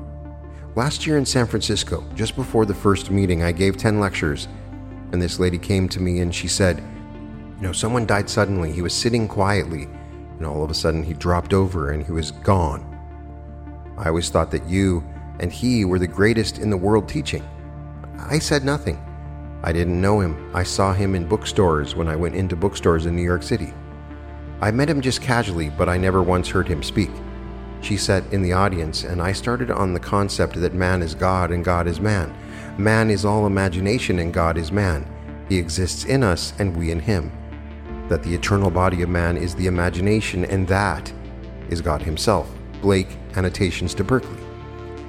Last 0.76 1.08
year 1.08 1.18
in 1.18 1.26
San 1.26 1.48
Francisco, 1.48 2.08
just 2.14 2.36
before 2.36 2.68
the 2.68 2.76
first 2.76 3.10
meeting, 3.10 3.42
I 3.42 3.52
gave 3.52 3.76
10 3.76 4.00
lectures, 4.00 4.48
and 5.12 5.20
this 5.20 5.40
lady 5.40 5.58
came 5.58 5.90
to 5.90 6.00
me 6.00 6.20
and 6.20 6.34
she 6.34 6.48
said, 6.48 6.84
You 7.56 7.64
know, 7.64 7.72
someone 7.72 8.06
died 8.06 8.30
suddenly. 8.30 8.72
He 8.72 8.84
was 8.84 8.94
sitting 8.94 9.28
quietly, 9.28 9.86
and 10.38 10.46
all 10.46 10.64
of 10.64 10.70
a 10.70 10.76
sudden 10.76 11.02
he 11.02 11.16
dropped 11.16 11.52
over 11.52 11.90
and 11.90 12.06
he 12.06 12.12
was 12.12 12.30
gone. 12.30 12.86
I 13.98 14.10
always 14.10 14.30
thought 14.30 14.52
that 14.52 14.70
you 14.70 15.04
and 15.40 15.52
he 15.52 15.84
were 15.84 15.98
the 15.98 16.06
greatest 16.06 16.60
in 16.60 16.70
the 16.70 16.78
world 16.78 17.10
teaching. 17.10 17.44
I 18.20 18.38
said 18.38 18.64
nothing. 18.64 19.04
I 19.64 19.72
didn't 19.72 20.00
know 20.00 20.20
him. 20.20 20.52
I 20.56 20.62
saw 20.62 20.94
him 20.94 21.16
in 21.16 21.28
bookstores 21.28 21.96
when 21.96 22.08
I 22.08 22.16
went 22.16 22.36
into 22.36 22.56
bookstores 22.56 23.08
in 23.08 23.16
New 23.16 23.24
York 23.24 23.42
City. 23.42 23.74
I 24.62 24.70
met 24.70 24.92
him 24.92 25.02
just 25.02 25.24
casually, 25.24 25.72
but 25.72 25.90
I 25.90 25.98
never 25.98 26.22
once 26.22 26.48
heard 26.50 26.68
him 26.68 26.84
speak. 26.84 27.10
She 27.82 27.98
sat 27.98 28.24
in 28.34 28.42
the 28.42 28.54
audience, 28.54 29.04
and 29.04 29.22
I 29.22 29.32
started 29.32 29.72
on 29.72 29.94
the 29.94 30.00
concept 30.00 30.56
that 30.56 30.74
man 30.74 31.02
is 31.02 31.16
God 31.16 31.52
and 31.52 31.64
God 31.64 31.88
is 31.88 32.00
man. 32.00 32.36
Man 32.78 33.10
is 33.10 33.26
all 33.26 33.48
imagination 33.48 34.20
and 34.20 34.34
God 34.34 34.58
is 34.58 34.72
man. 34.72 35.08
He 35.50 35.58
exists 35.58 36.06
in 36.06 36.24
us 36.24 36.54
and 36.60 36.76
we 36.76 36.92
in 36.92 37.00
him. 37.00 37.32
That 38.10 38.24
the 38.24 38.34
eternal 38.34 38.70
body 38.70 39.02
of 39.02 39.10
man 39.10 39.38
is 39.38 39.56
the 39.56 39.68
imagination, 39.68 40.46
and 40.46 40.68
that 40.68 41.12
is 41.70 41.82
God 41.82 42.02
Himself. 42.02 42.50
Blake 42.82 43.18
Annotations 43.36 43.94
to 43.96 44.04
Berkeley. 44.04 44.38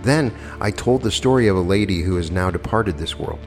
Then 0.02 0.34
I 0.60 0.70
told 0.70 1.02
the 1.02 1.10
story 1.10 1.48
of 1.48 1.56
a 1.56 1.60
lady 1.60 2.02
who 2.02 2.16
has 2.16 2.30
now 2.30 2.50
departed 2.50 2.96
this 2.96 3.18
world. 3.18 3.40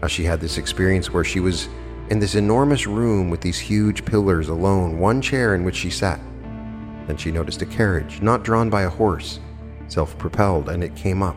How 0.00 0.06
she 0.06 0.24
had 0.24 0.40
this 0.40 0.58
experience 0.58 1.12
where 1.12 1.24
she 1.24 1.40
was 1.40 1.68
in 2.10 2.18
this 2.18 2.34
enormous 2.34 2.86
room 2.86 3.30
with 3.30 3.40
these 3.40 3.58
huge 3.58 4.04
pillars 4.04 4.48
alone, 4.48 4.98
one 4.98 5.20
chair 5.20 5.54
in 5.54 5.64
which 5.64 5.76
she 5.76 5.90
sat. 5.90 6.20
Then 7.06 7.16
she 7.16 7.30
noticed 7.30 7.62
a 7.62 7.66
carriage, 7.66 8.22
not 8.22 8.44
drawn 8.44 8.70
by 8.70 8.82
a 8.82 8.88
horse, 8.90 9.40
self 9.88 10.16
propelled, 10.18 10.68
and 10.68 10.82
it 10.82 10.96
came 10.96 11.22
up. 11.22 11.36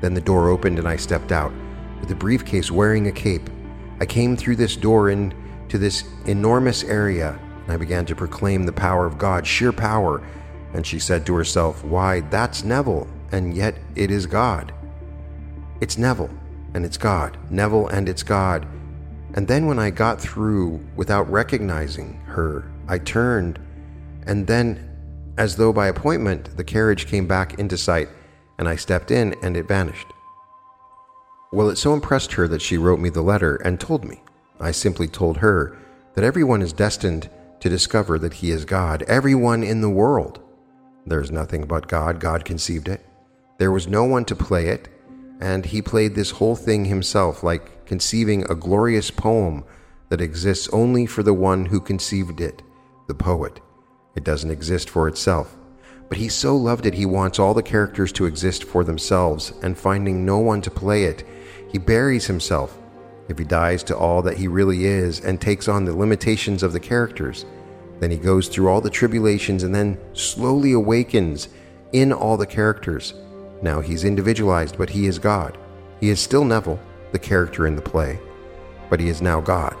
Then 0.00 0.14
the 0.14 0.20
door 0.20 0.48
opened 0.48 0.78
and 0.78 0.88
I 0.88 0.96
stepped 0.96 1.32
out, 1.32 1.52
with 2.00 2.10
a 2.10 2.14
briefcase 2.14 2.70
wearing 2.70 3.06
a 3.06 3.12
cape. 3.12 3.48
I 4.00 4.06
came 4.06 4.36
through 4.36 4.56
this 4.56 4.76
door 4.76 5.10
into 5.10 5.78
this 5.78 6.04
enormous 6.26 6.84
area, 6.84 7.38
and 7.62 7.72
I 7.72 7.76
began 7.76 8.04
to 8.06 8.16
proclaim 8.16 8.64
the 8.64 8.72
power 8.72 9.06
of 9.06 9.18
God, 9.18 9.46
sheer 9.46 9.72
power. 9.72 10.22
And 10.74 10.86
she 10.86 10.98
said 10.98 11.24
to 11.26 11.34
herself, 11.34 11.84
Why, 11.84 12.20
that's 12.20 12.64
Neville, 12.64 13.08
and 13.30 13.54
yet 13.54 13.76
it 13.94 14.10
is 14.10 14.26
God. 14.26 14.72
It's 15.80 15.98
Neville, 15.98 16.30
and 16.74 16.84
it's 16.84 16.96
God. 16.98 17.36
Neville, 17.50 17.88
and 17.88 18.08
it's 18.08 18.22
God. 18.22 18.66
And 19.34 19.48
then 19.48 19.66
when 19.66 19.78
I 19.78 19.90
got 19.90 20.20
through 20.20 20.80
without 20.96 21.30
recognizing 21.30 22.14
her, 22.26 22.70
I 22.88 22.98
turned, 22.98 23.58
and 24.26 24.46
then, 24.46 24.88
as 25.38 25.56
though 25.56 25.72
by 25.72 25.88
appointment, 25.88 26.56
the 26.56 26.64
carriage 26.64 27.06
came 27.06 27.26
back 27.26 27.58
into 27.58 27.76
sight, 27.76 28.08
and 28.58 28.68
I 28.68 28.76
stepped 28.76 29.10
in, 29.10 29.34
and 29.42 29.56
it 29.56 29.68
vanished. 29.68 30.06
Well, 31.52 31.68
it 31.68 31.76
so 31.76 31.92
impressed 31.92 32.32
her 32.34 32.48
that 32.48 32.62
she 32.62 32.78
wrote 32.78 33.00
me 33.00 33.10
the 33.10 33.22
letter 33.22 33.56
and 33.56 33.78
told 33.78 34.04
me. 34.04 34.22
I 34.60 34.70
simply 34.70 35.08
told 35.08 35.38
her 35.38 35.76
that 36.14 36.24
everyone 36.24 36.62
is 36.62 36.72
destined 36.72 37.28
to 37.60 37.68
discover 37.68 38.18
that 38.18 38.34
He 38.34 38.50
is 38.50 38.64
God, 38.64 39.02
everyone 39.02 39.62
in 39.62 39.80
the 39.80 39.90
world. 39.90 40.40
There's 41.06 41.30
nothing 41.30 41.66
but 41.66 41.88
God, 41.88 42.20
God 42.20 42.44
conceived 42.44 42.88
it. 42.88 43.04
There 43.58 43.72
was 43.72 43.86
no 43.86 44.04
one 44.04 44.24
to 44.26 44.36
play 44.36 44.68
it, 44.68 44.88
and 45.40 45.66
He 45.66 45.82
played 45.82 46.14
this 46.14 46.32
whole 46.32 46.56
thing 46.56 46.86
Himself 46.86 47.42
like 47.42 47.84
conceiving 47.86 48.44
a 48.44 48.54
glorious 48.54 49.10
poem 49.10 49.64
that 50.08 50.20
exists 50.20 50.68
only 50.72 51.06
for 51.06 51.22
the 51.22 51.34
one 51.34 51.66
who 51.66 51.80
conceived 51.80 52.40
it, 52.40 52.62
the 53.08 53.14
poet. 53.14 53.60
It 54.14 54.24
doesn't 54.24 54.50
exist 54.50 54.90
for 54.90 55.08
itself. 55.08 55.56
But 56.08 56.18
he 56.18 56.28
so 56.28 56.56
loved 56.56 56.86
it, 56.86 56.94
he 56.94 57.06
wants 57.06 57.38
all 57.38 57.54
the 57.54 57.62
characters 57.62 58.12
to 58.12 58.26
exist 58.26 58.64
for 58.64 58.84
themselves, 58.84 59.52
and 59.62 59.78
finding 59.78 60.26
no 60.26 60.38
one 60.38 60.60
to 60.62 60.70
play 60.70 61.04
it, 61.04 61.24
he 61.70 61.78
buries 61.78 62.26
himself. 62.26 62.78
If 63.28 63.38
he 63.38 63.44
dies 63.44 63.82
to 63.84 63.96
all 63.96 64.20
that 64.22 64.36
he 64.36 64.46
really 64.46 64.84
is 64.84 65.20
and 65.20 65.40
takes 65.40 65.68
on 65.68 65.84
the 65.84 65.96
limitations 65.96 66.62
of 66.62 66.74
the 66.74 66.80
characters, 66.80 67.46
then 68.00 68.10
he 68.10 68.18
goes 68.18 68.48
through 68.48 68.68
all 68.68 68.80
the 68.80 68.90
tribulations 68.90 69.62
and 69.62 69.74
then 69.74 69.98
slowly 70.12 70.72
awakens 70.72 71.48
in 71.92 72.12
all 72.12 72.36
the 72.36 72.46
characters. 72.46 73.14
Now 73.62 73.80
he's 73.80 74.04
individualized, 74.04 74.76
but 74.76 74.90
he 74.90 75.06
is 75.06 75.18
God. 75.18 75.56
He 76.00 76.10
is 76.10 76.20
still 76.20 76.44
Neville, 76.44 76.80
the 77.12 77.18
character 77.18 77.66
in 77.66 77.76
the 77.76 77.80
play, 77.80 78.18
but 78.90 79.00
he 79.00 79.08
is 79.08 79.22
now 79.22 79.40
God. 79.40 79.76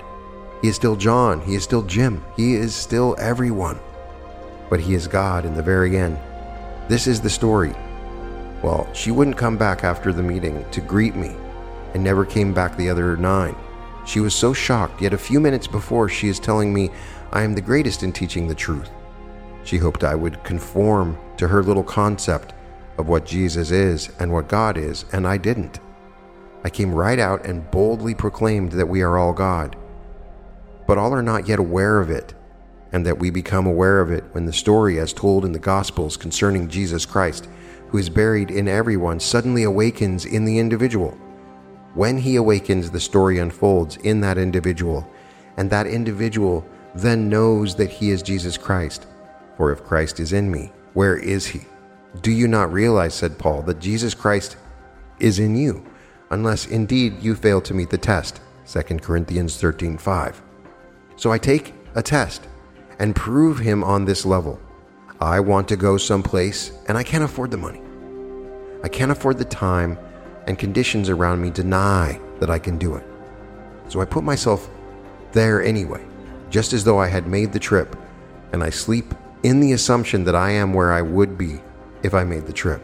He 0.62 0.68
is 0.68 0.76
still 0.76 0.94
John, 0.94 1.40
he 1.40 1.56
is 1.56 1.64
still 1.64 1.82
Jim, 1.82 2.24
he 2.36 2.54
is 2.54 2.74
still 2.74 3.16
everyone, 3.18 3.80
but 4.72 4.80
he 4.80 4.94
is 4.94 5.06
God 5.06 5.44
in 5.44 5.52
the 5.52 5.62
very 5.62 5.98
end. 5.98 6.16
This 6.88 7.06
is 7.06 7.20
the 7.20 7.28
story. 7.28 7.74
Well, 8.62 8.88
she 8.94 9.10
wouldn't 9.10 9.36
come 9.36 9.58
back 9.58 9.84
after 9.84 10.14
the 10.14 10.22
meeting 10.22 10.64
to 10.70 10.80
greet 10.80 11.14
me 11.14 11.36
and 11.92 12.02
never 12.02 12.24
came 12.24 12.54
back 12.54 12.74
the 12.74 12.88
other 12.88 13.14
nine. 13.18 13.54
She 14.06 14.20
was 14.20 14.34
so 14.34 14.54
shocked, 14.54 15.02
yet 15.02 15.12
a 15.12 15.18
few 15.18 15.40
minutes 15.40 15.66
before 15.66 16.08
she 16.08 16.28
is 16.28 16.40
telling 16.40 16.72
me 16.72 16.88
I 17.32 17.42
am 17.42 17.54
the 17.54 17.60
greatest 17.60 18.02
in 18.02 18.14
teaching 18.14 18.48
the 18.48 18.54
truth. 18.54 18.88
She 19.62 19.76
hoped 19.76 20.04
I 20.04 20.14
would 20.14 20.42
conform 20.42 21.18
to 21.36 21.48
her 21.48 21.62
little 21.62 21.84
concept 21.84 22.54
of 22.96 23.08
what 23.10 23.26
Jesus 23.26 23.72
is 23.72 24.08
and 24.20 24.32
what 24.32 24.48
God 24.48 24.78
is, 24.78 25.04
and 25.12 25.26
I 25.26 25.36
didn't. 25.36 25.80
I 26.64 26.70
came 26.70 26.94
right 26.94 27.18
out 27.18 27.44
and 27.44 27.70
boldly 27.70 28.14
proclaimed 28.14 28.72
that 28.72 28.88
we 28.88 29.02
are 29.02 29.18
all 29.18 29.34
God. 29.34 29.76
But 30.86 30.96
all 30.96 31.12
are 31.12 31.20
not 31.20 31.46
yet 31.46 31.58
aware 31.58 32.00
of 32.00 32.08
it, 32.08 32.32
and 32.92 33.04
that 33.06 33.18
we 33.18 33.30
become 33.30 33.66
aware 33.66 34.00
of 34.00 34.10
it 34.10 34.24
when 34.32 34.46
the 34.46 34.52
story, 34.52 34.98
as 34.98 35.12
told 35.12 35.44
in 35.44 35.52
the 35.52 35.58
Gospels 35.58 36.16
concerning 36.16 36.68
Jesus 36.68 37.06
Christ, 37.06 37.48
who 37.88 37.98
is 37.98 38.08
buried 38.08 38.50
in 38.50 38.68
everyone, 38.68 39.20
suddenly 39.20 39.62
awakens 39.62 40.24
in 40.24 40.44
the 40.44 40.58
individual. 40.58 41.16
When 41.94 42.18
he 42.18 42.36
awakens, 42.36 42.90
the 42.90 43.00
story 43.00 43.38
unfolds 43.38 43.96
in 43.96 44.20
that 44.20 44.38
individual, 44.38 45.08
and 45.56 45.68
that 45.70 45.86
individual 45.86 46.66
then 46.94 47.28
knows 47.28 47.74
that 47.76 47.90
he 47.90 48.10
is 48.10 48.22
Jesus 48.22 48.56
Christ. 48.56 49.06
For 49.56 49.72
if 49.72 49.84
Christ 49.84 50.20
is 50.20 50.32
in 50.32 50.50
me, 50.50 50.72
where 50.94 51.16
is 51.16 51.46
he? 51.46 51.62
Do 52.20 52.30
you 52.30 52.48
not 52.48 52.72
realize, 52.72 53.14
said 53.14 53.38
Paul, 53.38 53.62
that 53.62 53.80
Jesus 53.80 54.14
Christ 54.14 54.56
is 55.18 55.38
in 55.38 55.56
you? 55.56 55.84
unless 56.32 56.66
indeed 56.66 57.22
you 57.22 57.34
fail 57.34 57.60
to 57.60 57.74
meet 57.74 57.90
the 57.90 57.98
test. 57.98 58.40
2 58.66 59.00
Corinthians 59.00 59.56
13:5. 59.60 60.40
So 61.16 61.30
I 61.30 61.38
take 61.38 61.74
a 61.94 62.02
test 62.02 62.48
and 63.02 63.14
prove 63.14 63.58
him 63.58 63.84
on 63.84 64.06
this 64.06 64.24
level. 64.24 64.58
I 65.20 65.40
want 65.40 65.68
to 65.68 65.76
go 65.76 65.98
someplace 65.98 66.72
and 66.88 66.96
I 66.96 67.02
can't 67.02 67.22
afford 67.22 67.50
the 67.50 67.58
money. 67.58 67.82
I 68.82 68.88
can't 68.88 69.12
afford 69.12 69.36
the 69.36 69.44
time 69.44 69.98
and 70.46 70.58
conditions 70.58 71.10
around 71.10 71.42
me 71.42 71.50
deny 71.50 72.18
that 72.40 72.48
I 72.48 72.58
can 72.58 72.78
do 72.78 72.94
it. 72.94 73.04
So 73.88 74.00
I 74.00 74.06
put 74.06 74.24
myself 74.24 74.70
there 75.32 75.62
anyway, 75.62 76.02
just 76.48 76.72
as 76.72 76.82
though 76.82 76.98
I 76.98 77.08
had 77.08 77.26
made 77.26 77.52
the 77.52 77.58
trip, 77.58 77.94
and 78.54 78.64
I 78.64 78.70
sleep 78.70 79.14
in 79.42 79.60
the 79.60 79.72
assumption 79.72 80.24
that 80.24 80.34
I 80.34 80.52
am 80.52 80.72
where 80.72 80.92
I 80.92 81.02
would 81.02 81.36
be 81.36 81.60
if 82.02 82.14
I 82.14 82.24
made 82.24 82.46
the 82.46 82.52
trip. 82.54 82.82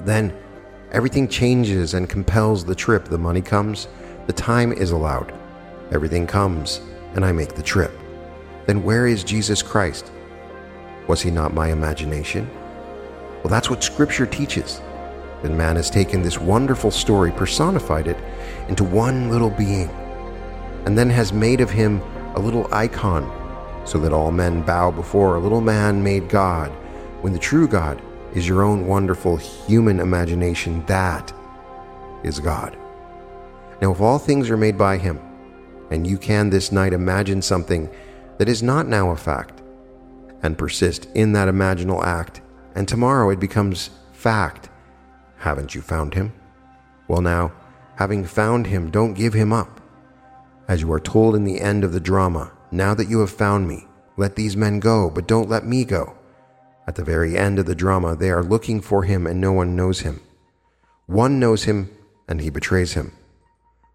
Then 0.00 0.32
Everything 0.92 1.26
changes 1.26 1.94
and 1.94 2.06
compels 2.06 2.66
the 2.66 2.74
trip. 2.74 3.06
The 3.06 3.16
money 3.16 3.40
comes, 3.40 3.88
the 4.26 4.32
time 4.34 4.72
is 4.72 4.90
allowed. 4.90 5.32
Everything 5.90 6.26
comes, 6.26 6.82
and 7.14 7.24
I 7.24 7.32
make 7.32 7.54
the 7.54 7.62
trip. 7.62 7.90
Then 8.66 8.82
where 8.82 9.06
is 9.06 9.24
Jesus 9.24 9.62
Christ? 9.62 10.10
Was 11.08 11.20
he 11.20 11.30
not 11.30 11.54
my 11.54 11.70
imagination? 11.70 12.48
Well, 13.42 13.50
that's 13.50 13.68
what 13.68 13.82
Scripture 13.82 14.26
teaches. 14.26 14.80
That 15.42 15.50
man 15.50 15.74
has 15.76 15.90
taken 15.90 16.22
this 16.22 16.38
wonderful 16.38 16.92
story, 16.92 17.32
personified 17.32 18.06
it 18.06 18.16
into 18.68 18.84
one 18.84 19.28
little 19.30 19.50
being, 19.50 19.90
and 20.86 20.96
then 20.96 21.10
has 21.10 21.32
made 21.32 21.60
of 21.60 21.70
him 21.70 22.00
a 22.36 22.40
little 22.40 22.72
icon, 22.72 23.30
so 23.84 23.98
that 23.98 24.12
all 24.12 24.30
men 24.30 24.62
bow 24.62 24.92
before 24.92 25.34
a 25.34 25.40
little 25.40 25.60
man 25.60 26.02
made 26.02 26.28
God, 26.28 26.70
when 27.22 27.32
the 27.32 27.38
true 27.38 27.66
God 27.66 28.00
is 28.34 28.46
your 28.46 28.62
own 28.62 28.86
wonderful 28.86 29.36
human 29.36 29.98
imagination. 29.98 30.84
That 30.86 31.32
is 32.22 32.38
God. 32.38 32.76
Now, 33.80 33.90
if 33.92 34.00
all 34.00 34.20
things 34.20 34.48
are 34.48 34.56
made 34.56 34.78
by 34.78 34.96
Him, 34.96 35.18
and 35.90 36.06
you 36.06 36.16
can 36.16 36.50
this 36.50 36.70
night 36.70 36.92
imagine 36.92 37.42
something 37.42 37.90
that 38.38 38.48
is 38.48 38.62
not 38.62 38.88
now 38.88 39.10
a 39.10 39.16
fact, 39.16 39.62
and 40.42 40.58
persist 40.58 41.08
in 41.14 41.32
that 41.32 41.48
imaginal 41.48 42.04
act, 42.04 42.40
and 42.74 42.88
tomorrow 42.88 43.30
it 43.30 43.40
becomes 43.40 43.90
fact, 44.12 44.68
haven't 45.38 45.74
you 45.74 45.80
found 45.80 46.14
Him? 46.14 46.32
Well, 47.08 47.20
now, 47.20 47.52
having 47.96 48.24
found 48.24 48.66
Him, 48.66 48.90
don't 48.90 49.14
give 49.14 49.34
Him 49.34 49.52
up. 49.52 49.80
As 50.68 50.80
you 50.80 50.92
are 50.92 51.00
told 51.00 51.34
in 51.34 51.44
the 51.44 51.60
end 51.60 51.84
of 51.84 51.92
the 51.92 52.00
drama, 52.00 52.52
now 52.70 52.94
that 52.94 53.08
you 53.08 53.20
have 53.20 53.30
found 53.30 53.68
me, 53.68 53.86
let 54.16 54.36
these 54.36 54.56
men 54.56 54.80
go, 54.80 55.10
but 55.10 55.26
don't 55.26 55.48
let 55.48 55.66
me 55.66 55.84
go. 55.84 56.16
At 56.86 56.96
the 56.96 57.04
very 57.04 57.36
end 57.36 57.58
of 57.58 57.66
the 57.66 57.74
drama, 57.74 58.16
they 58.16 58.30
are 58.30 58.42
looking 58.42 58.80
for 58.80 59.04
him 59.04 59.26
and 59.26 59.40
no 59.40 59.52
one 59.52 59.76
knows 59.76 60.00
him. 60.00 60.20
One 61.06 61.38
knows 61.38 61.64
him 61.64 61.90
and 62.28 62.40
he 62.40 62.50
betrays 62.50 62.94
him. 62.94 63.12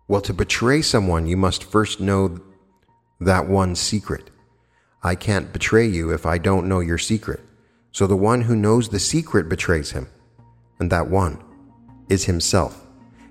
Well, 0.07 0.21
to 0.21 0.33
betray 0.33 0.81
someone, 0.81 1.27
you 1.27 1.35
must 1.37 1.63
first 1.63 1.99
know 1.99 2.39
that 3.19 3.47
one 3.47 3.75
secret. 3.75 4.29
I 5.03 5.15
can't 5.15 5.53
betray 5.53 5.87
you 5.87 6.11
if 6.11 6.25
I 6.25 6.37
don't 6.37 6.67
know 6.67 6.79
your 6.79 6.97
secret. 6.97 7.41
So 7.91 8.05
the 8.05 8.15
one 8.15 8.41
who 8.41 8.55
knows 8.55 8.89
the 8.89 8.99
secret 8.99 9.49
betrays 9.49 9.91
him. 9.91 10.07
And 10.79 10.91
that 10.91 11.09
one 11.09 11.43
is 12.09 12.25
himself. 12.25 12.85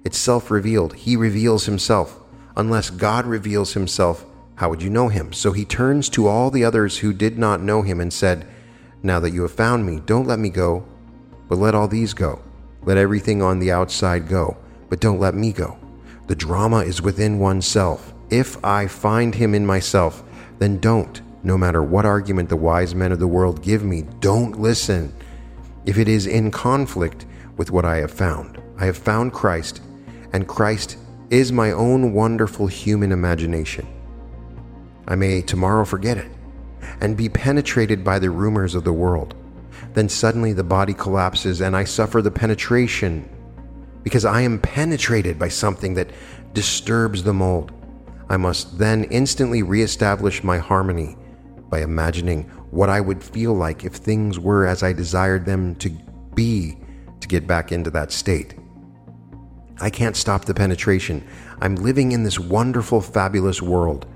It's 0.05 0.19
self 0.19 0.51
revealed. 0.51 0.95
He 0.95 1.17
reveals 1.17 1.67
himself. 1.67 2.19
Unless 2.57 2.91
God 2.91 3.27
reveals 3.27 3.75
himself, 3.75 4.25
how 4.57 4.71
would 4.71 4.83
you 4.83 4.91
know 4.91 5.09
him? 5.09 5.33
So 5.33 5.53
he 5.53 5.65
turns 5.65 6.09
to 6.11 6.27
all 6.27 6.51
the 6.51 6.65
others 6.65 6.99
who 6.99 7.13
did 7.13 7.39
not 7.39 7.61
know 7.61 7.83
him 7.83 8.01
and 8.01 8.13
said, 8.13 8.47
now 9.03 9.21
that 9.21 9.33
you 9.33 9.43
have 9.43 9.53
found 9.53 9.87
me, 9.87 10.01
don't 10.01 10.27
let 10.27 10.39
me 10.39 10.49
go, 10.49 10.85
but 11.49 11.59
let 11.59 11.75
all 11.75 11.87
these 11.87 12.15
go. 12.15 12.43
Let 12.83 12.97
everything 12.97 13.43
on 13.43 13.59
the 13.59 13.71
outside 13.71 14.29
go, 14.29 14.57
but 14.89 15.01
don't 15.01 15.21
let 15.21 15.35
me 15.35 15.53
go. 15.53 15.79
The 16.27 16.35
drama 16.35 16.79
is 16.79 17.03
within 17.03 17.39
oneself. 17.39 18.15
If 18.31 18.63
I 18.65 18.87
find 18.87 19.35
him 19.35 19.55
in 19.55 19.65
myself, 19.65 20.25
then 20.59 20.79
don't, 20.79 21.21
no 21.43 21.57
matter 21.57 21.83
what 21.83 22.05
argument 22.05 22.49
the 22.49 22.57
wise 22.57 22.95
men 22.95 23.13
of 23.13 23.21
the 23.21 23.29
world 23.29 23.63
give 23.63 23.85
me, 23.85 24.03
don't 24.21 24.61
listen. 24.61 25.15
If 25.85 25.99
it 25.99 26.09
is 26.09 26.27
in 26.27 26.51
conflict 26.51 27.25
with 27.57 27.71
what 27.71 27.85
I 27.85 27.99
have 27.99 28.11
found, 28.11 28.61
I 28.79 28.87
have 28.87 28.97
found 28.97 29.33
Christ, 29.33 29.81
and 30.33 30.49
Christ 30.49 30.99
is 31.31 31.53
my 31.53 31.71
own 31.71 32.13
wonderful 32.13 32.67
human 32.67 33.13
imagination. 33.13 33.87
I 35.09 35.15
may 35.15 35.41
tomorrow 35.43 35.85
forget 35.85 36.19
it 36.19 36.31
and 37.01 37.17
be 37.17 37.29
penetrated 37.29 38.03
by 38.03 38.19
the 38.19 38.31
rumors 38.31 38.75
of 38.75 38.85
the 38.85 38.93
world. 38.93 39.35
Then 39.95 40.09
suddenly 40.09 40.53
the 40.53 40.65
body 40.65 40.95
collapses 40.95 41.61
and 41.61 41.77
I 41.77 41.85
suffer 41.85 42.23
the 42.23 42.31
penetration 42.31 43.29
because 44.03 44.25
I 44.25 44.43
am 44.43 44.61
penetrated 44.61 45.39
by 45.39 45.49
something 45.49 45.95
that 45.95 46.11
disturbs 46.55 47.23
the 47.23 47.33
mold. 47.33 47.73
I 48.29 48.37
must 48.37 48.79
then 48.79 49.05
instantly 49.05 49.63
reestablish 49.63 50.43
my 50.43 50.59
harmony 50.59 51.17
by 51.69 51.81
imagining 51.81 52.45
what 52.71 52.89
I 52.89 53.01
would 53.01 53.23
feel 53.23 53.55
like 53.55 53.85
if 53.85 53.95
things 53.95 54.39
were 54.39 54.67
as 54.67 54.83
I 54.83 54.93
desired 54.93 55.47
them 55.47 55.75
to 55.77 55.91
be 56.35 56.79
to 57.21 57.29
get 57.29 57.47
back 57.47 57.73
into 57.73 57.91
that 57.91 58.13
state. 58.13 58.55
I 59.81 59.91
can't 59.91 60.17
stop 60.17 60.45
the 60.45 60.55
penetration. 60.55 61.27
I'm 61.61 61.77
living 61.77 62.13
in 62.13 62.23
this 62.23 62.39
wonderful, 62.39 63.01
fabulous 63.01 63.61
world. 63.61 64.07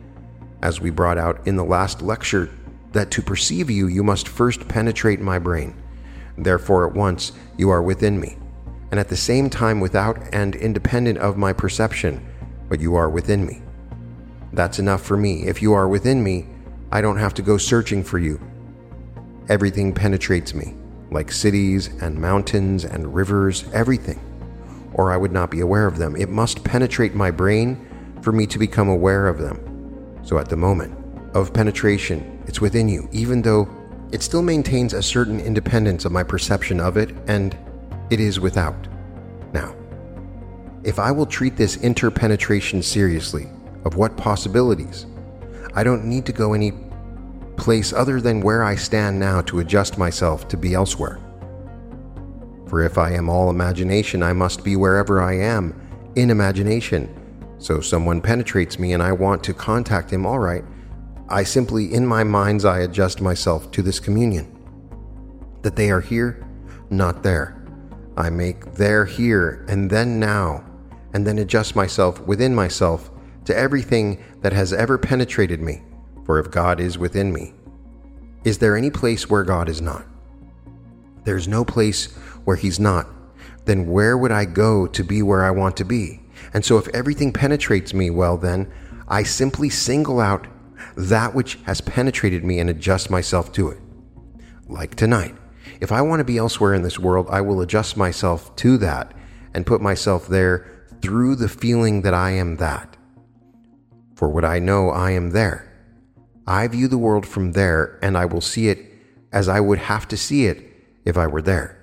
As 0.62 0.80
we 0.80 0.90
brought 0.90 1.18
out 1.18 1.46
in 1.46 1.56
the 1.56 1.64
last 1.64 2.02
lecture, 2.02 2.50
that 2.92 3.10
to 3.12 3.22
perceive 3.22 3.70
you, 3.70 3.86
you 3.86 4.02
must 4.02 4.28
first 4.28 4.66
penetrate 4.68 5.20
my 5.20 5.38
brain. 5.38 5.74
Therefore, 6.36 6.88
at 6.88 6.94
once, 6.94 7.32
you 7.56 7.70
are 7.70 7.82
within 7.82 8.18
me, 8.18 8.36
and 8.90 8.98
at 8.98 9.08
the 9.08 9.16
same 9.16 9.48
time 9.48 9.80
without 9.80 10.18
and 10.32 10.56
independent 10.56 11.18
of 11.18 11.36
my 11.36 11.52
perception, 11.52 12.26
but 12.68 12.80
you 12.80 12.94
are 12.96 13.08
within 13.08 13.46
me. 13.46 13.62
That's 14.52 14.78
enough 14.78 15.02
for 15.02 15.16
me. 15.16 15.46
If 15.46 15.62
you 15.62 15.72
are 15.72 15.88
within 15.88 16.22
me, 16.22 16.46
I 16.90 17.00
don't 17.00 17.18
have 17.18 17.34
to 17.34 17.42
go 17.42 17.56
searching 17.56 18.02
for 18.02 18.18
you. 18.18 18.40
Everything 19.48 19.92
penetrates 19.92 20.54
me, 20.54 20.74
like 21.10 21.30
cities 21.30 21.88
and 22.00 22.18
mountains 22.18 22.84
and 22.84 23.14
rivers, 23.14 23.64
everything. 23.72 24.20
Or 24.94 25.12
I 25.12 25.16
would 25.16 25.32
not 25.32 25.50
be 25.50 25.60
aware 25.60 25.86
of 25.86 25.98
them. 25.98 26.16
It 26.16 26.28
must 26.28 26.64
penetrate 26.64 27.14
my 27.14 27.30
brain 27.30 27.86
for 28.22 28.32
me 28.32 28.46
to 28.46 28.58
become 28.58 28.88
aware 28.88 29.28
of 29.28 29.38
them. 29.38 30.18
So 30.22 30.38
at 30.38 30.48
the 30.48 30.56
moment 30.56 30.96
of 31.34 31.52
penetration, 31.52 32.42
it's 32.46 32.60
within 32.60 32.88
you, 32.88 33.08
even 33.12 33.42
though 33.42 33.68
it 34.12 34.22
still 34.22 34.42
maintains 34.42 34.92
a 34.92 35.02
certain 35.02 35.38
independence 35.40 36.04
of 36.04 36.12
my 36.12 36.24
perception 36.24 36.80
of 36.80 36.96
it, 36.96 37.14
and 37.28 37.56
it 38.10 38.18
is 38.18 38.40
without. 38.40 38.88
Now, 39.52 39.74
if 40.82 40.98
I 40.98 41.12
will 41.12 41.26
treat 41.26 41.56
this 41.56 41.76
interpenetration 41.76 42.82
seriously, 42.82 43.48
of 43.84 43.96
what 43.96 44.16
possibilities? 44.16 45.06
I 45.74 45.84
don't 45.84 46.04
need 46.04 46.26
to 46.26 46.32
go 46.32 46.52
any 46.52 46.72
place 47.56 47.92
other 47.92 48.20
than 48.20 48.40
where 48.40 48.64
I 48.64 48.74
stand 48.74 49.20
now 49.20 49.42
to 49.42 49.60
adjust 49.60 49.98
myself 49.98 50.48
to 50.48 50.56
be 50.56 50.74
elsewhere. 50.74 51.20
For 52.66 52.82
if 52.82 52.98
I 52.98 53.12
am 53.12 53.28
all 53.28 53.50
imagination, 53.50 54.22
I 54.22 54.32
must 54.32 54.64
be 54.64 54.76
wherever 54.76 55.20
I 55.20 55.34
am 55.34 55.74
in 56.16 56.30
imagination. 56.30 57.14
So 57.58 57.80
someone 57.80 58.20
penetrates 58.20 58.78
me 58.78 58.92
and 58.92 59.02
I 59.02 59.12
want 59.12 59.44
to 59.44 59.54
contact 59.54 60.10
him, 60.10 60.24
all 60.24 60.38
right. 60.38 60.64
I 61.28 61.44
simply, 61.44 61.92
in 61.92 62.06
my 62.06 62.24
mind's 62.24 62.64
eye, 62.64 62.80
adjust 62.80 63.20
myself 63.20 63.70
to 63.72 63.82
this 63.82 64.00
communion. 64.00 64.56
That 65.62 65.76
they 65.76 65.90
are 65.90 66.00
here, 66.00 66.46
not 66.90 67.22
there. 67.22 67.62
I 68.16 68.30
make 68.30 68.74
there 68.74 69.04
here 69.04 69.64
and 69.68 69.90
then 69.90 70.18
now, 70.18 70.64
and 71.12 71.26
then 71.26 71.38
adjust 71.38 71.76
myself 71.76 72.20
within 72.20 72.54
myself 72.54 73.10
to 73.50 73.56
everything 73.56 74.22
that 74.42 74.52
has 74.52 74.72
ever 74.72 74.96
penetrated 74.96 75.60
me, 75.60 75.82
for 76.24 76.38
if 76.38 76.50
God 76.50 76.80
is 76.80 76.96
within 76.96 77.32
me, 77.32 77.52
is 78.44 78.58
there 78.58 78.76
any 78.76 78.90
place 78.90 79.28
where 79.28 79.42
God 79.42 79.68
is 79.68 79.82
not? 79.82 80.06
There's 81.24 81.48
no 81.48 81.64
place 81.64 82.14
where 82.44 82.56
He's 82.56 82.80
not. 82.80 83.08
Then 83.64 83.86
where 83.86 84.16
would 84.16 84.32
I 84.32 84.44
go 84.44 84.86
to 84.86 85.04
be 85.04 85.22
where 85.22 85.44
I 85.44 85.50
want 85.50 85.76
to 85.78 85.84
be? 85.84 86.20
And 86.54 86.64
so 86.64 86.78
if 86.78 86.88
everything 86.88 87.32
penetrates 87.32 87.92
me, 87.92 88.08
well, 88.08 88.36
then 88.36 88.70
I 89.08 89.24
simply 89.24 89.68
single 89.68 90.20
out 90.20 90.46
that 90.96 91.34
which 91.34 91.58
has 91.64 91.80
penetrated 91.80 92.44
me 92.44 92.60
and 92.60 92.70
adjust 92.70 93.10
myself 93.10 93.52
to 93.54 93.68
it. 93.68 93.78
Like 94.68 94.94
tonight. 94.94 95.34
If 95.80 95.92
I 95.92 96.02
want 96.02 96.20
to 96.20 96.24
be 96.24 96.38
elsewhere 96.38 96.74
in 96.74 96.82
this 96.82 96.98
world, 96.98 97.26
I 97.28 97.40
will 97.40 97.60
adjust 97.60 97.96
myself 97.96 98.54
to 98.56 98.78
that 98.78 99.12
and 99.52 99.66
put 99.66 99.80
myself 99.80 100.28
there 100.28 100.86
through 101.02 101.36
the 101.36 101.48
feeling 101.48 102.02
that 102.02 102.14
I 102.14 102.30
am 102.30 102.56
that. 102.56 102.96
For 104.20 104.28
what 104.28 104.44
I 104.44 104.58
know, 104.58 104.90
I 104.90 105.12
am 105.12 105.30
there. 105.30 105.66
I 106.46 106.68
view 106.68 106.88
the 106.88 106.98
world 106.98 107.24
from 107.24 107.52
there, 107.52 107.98
and 108.02 108.18
I 108.18 108.26
will 108.26 108.42
see 108.42 108.68
it 108.68 108.84
as 109.32 109.48
I 109.48 109.60
would 109.60 109.78
have 109.78 110.06
to 110.08 110.16
see 110.18 110.44
it 110.44 110.62
if 111.06 111.16
I 111.16 111.26
were 111.26 111.40
there. 111.40 111.78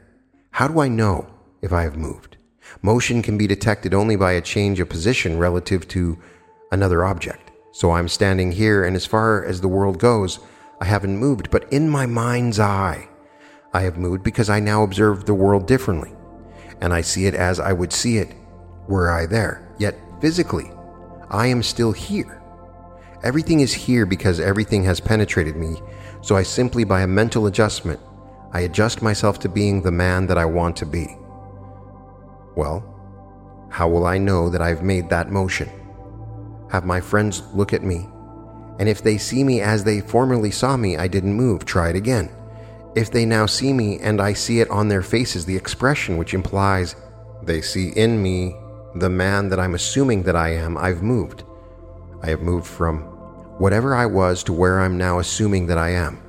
How 0.51 0.67
do 0.67 0.79
I 0.79 0.87
know 0.87 1.25
if 1.63 1.73
I 1.73 1.81
have 1.81 1.97
moved? 1.97 2.37
Motion 2.83 3.23
can 3.23 3.39
be 3.39 3.47
detected 3.47 3.95
only 3.95 4.15
by 4.15 4.33
a 4.33 4.41
change 4.41 4.79
of 4.79 4.87
position 4.87 5.39
relative 5.39 5.87
to 5.87 6.19
another 6.71 7.03
object. 7.03 7.49
So 7.71 7.89
I'm 7.89 8.07
standing 8.07 8.51
here, 8.51 8.85
and 8.85 8.95
as 8.95 9.07
far 9.07 9.43
as 9.43 9.59
the 9.59 9.67
world 9.67 9.97
goes, 9.97 10.37
I 10.79 10.85
haven't 10.85 11.17
moved, 11.17 11.49
but 11.49 11.67
in 11.73 11.89
my 11.89 12.05
mind's 12.05 12.59
eye, 12.59 13.09
I 13.73 13.81
have 13.81 13.97
moved 13.97 14.21
because 14.21 14.47
I 14.47 14.59
now 14.59 14.83
observe 14.83 15.25
the 15.25 15.33
world 15.33 15.65
differently, 15.65 16.13
and 16.81 16.93
I 16.93 17.01
see 17.01 17.25
it 17.25 17.33
as 17.33 17.59
I 17.59 17.73
would 17.73 17.91
see 17.91 18.19
it 18.19 18.35
were 18.87 19.09
I 19.09 19.25
there. 19.25 19.73
Yet 19.79 19.97
physically, 20.21 20.69
I 21.29 21.47
am 21.47 21.61
still 21.61 21.91
here. 21.91 22.41
Everything 23.23 23.59
is 23.59 23.73
here 23.73 24.05
because 24.05 24.39
everything 24.39 24.83
has 24.83 24.99
penetrated 24.99 25.55
me, 25.55 25.81
so 26.21 26.35
I 26.35 26.43
simply, 26.43 26.83
by 26.83 27.01
a 27.01 27.07
mental 27.07 27.47
adjustment, 27.47 27.99
I 28.53 28.61
adjust 28.61 29.01
myself 29.01 29.39
to 29.39 29.49
being 29.49 29.81
the 29.81 29.91
man 29.91 30.27
that 30.27 30.37
I 30.37 30.45
want 30.45 30.75
to 30.77 30.85
be. 30.85 31.17
Well, 32.55 32.83
how 33.69 33.89
will 33.89 34.05
I 34.05 34.17
know 34.17 34.49
that 34.49 34.61
I've 34.61 34.83
made 34.83 35.09
that 35.09 35.31
motion? 35.31 35.69
Have 36.71 36.85
my 36.85 37.01
friends 37.01 37.43
look 37.53 37.73
at 37.73 37.83
me, 37.83 38.07
and 38.79 38.87
if 38.87 39.03
they 39.03 39.17
see 39.17 39.43
me 39.43 39.61
as 39.61 39.83
they 39.83 39.99
formerly 39.99 40.51
saw 40.51 40.77
me, 40.77 40.97
I 40.97 41.07
didn't 41.07 41.33
move, 41.33 41.65
try 41.65 41.89
it 41.89 41.95
again. 41.95 42.29
If 42.95 43.11
they 43.11 43.25
now 43.25 43.45
see 43.45 43.73
me 43.73 43.99
and 43.99 44.21
I 44.21 44.33
see 44.33 44.59
it 44.59 44.69
on 44.69 44.87
their 44.87 45.03
faces, 45.03 45.45
the 45.45 45.55
expression 45.55 46.17
which 46.17 46.33
implies 46.33 46.95
they 47.43 47.61
see 47.61 47.89
in 47.89 48.21
me 48.21 48.55
the 48.95 49.09
man 49.09 49.49
that 49.49 49.59
I'm 49.59 49.75
assuming 49.75 50.23
that 50.23 50.35
I 50.35 50.49
am, 50.49 50.77
I've 50.77 51.03
moved. 51.03 51.43
I 52.23 52.29
have 52.29 52.41
moved 52.41 52.67
from 52.67 53.01
whatever 53.59 53.95
I 53.95 54.05
was 54.05 54.43
to 54.43 54.53
where 54.53 54.79
I'm 54.79 54.97
now 54.97 55.19
assuming 55.19 55.67
that 55.67 55.77
I 55.77 55.89
am. 55.89 56.21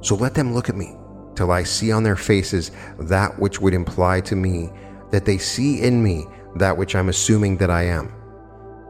So 0.00 0.14
let 0.14 0.34
them 0.34 0.54
look 0.54 0.68
at 0.68 0.76
me 0.76 0.96
till 1.34 1.50
I 1.50 1.62
see 1.62 1.92
on 1.92 2.02
their 2.02 2.16
faces 2.16 2.70
that 2.98 3.38
which 3.38 3.60
would 3.60 3.74
imply 3.74 4.20
to 4.22 4.36
me 4.36 4.70
that 5.10 5.24
they 5.24 5.38
see 5.38 5.82
in 5.82 6.02
me 6.02 6.26
that 6.56 6.76
which 6.76 6.94
I'm 6.94 7.08
assuming 7.08 7.56
that 7.58 7.70
I 7.70 7.84
am. 7.84 8.12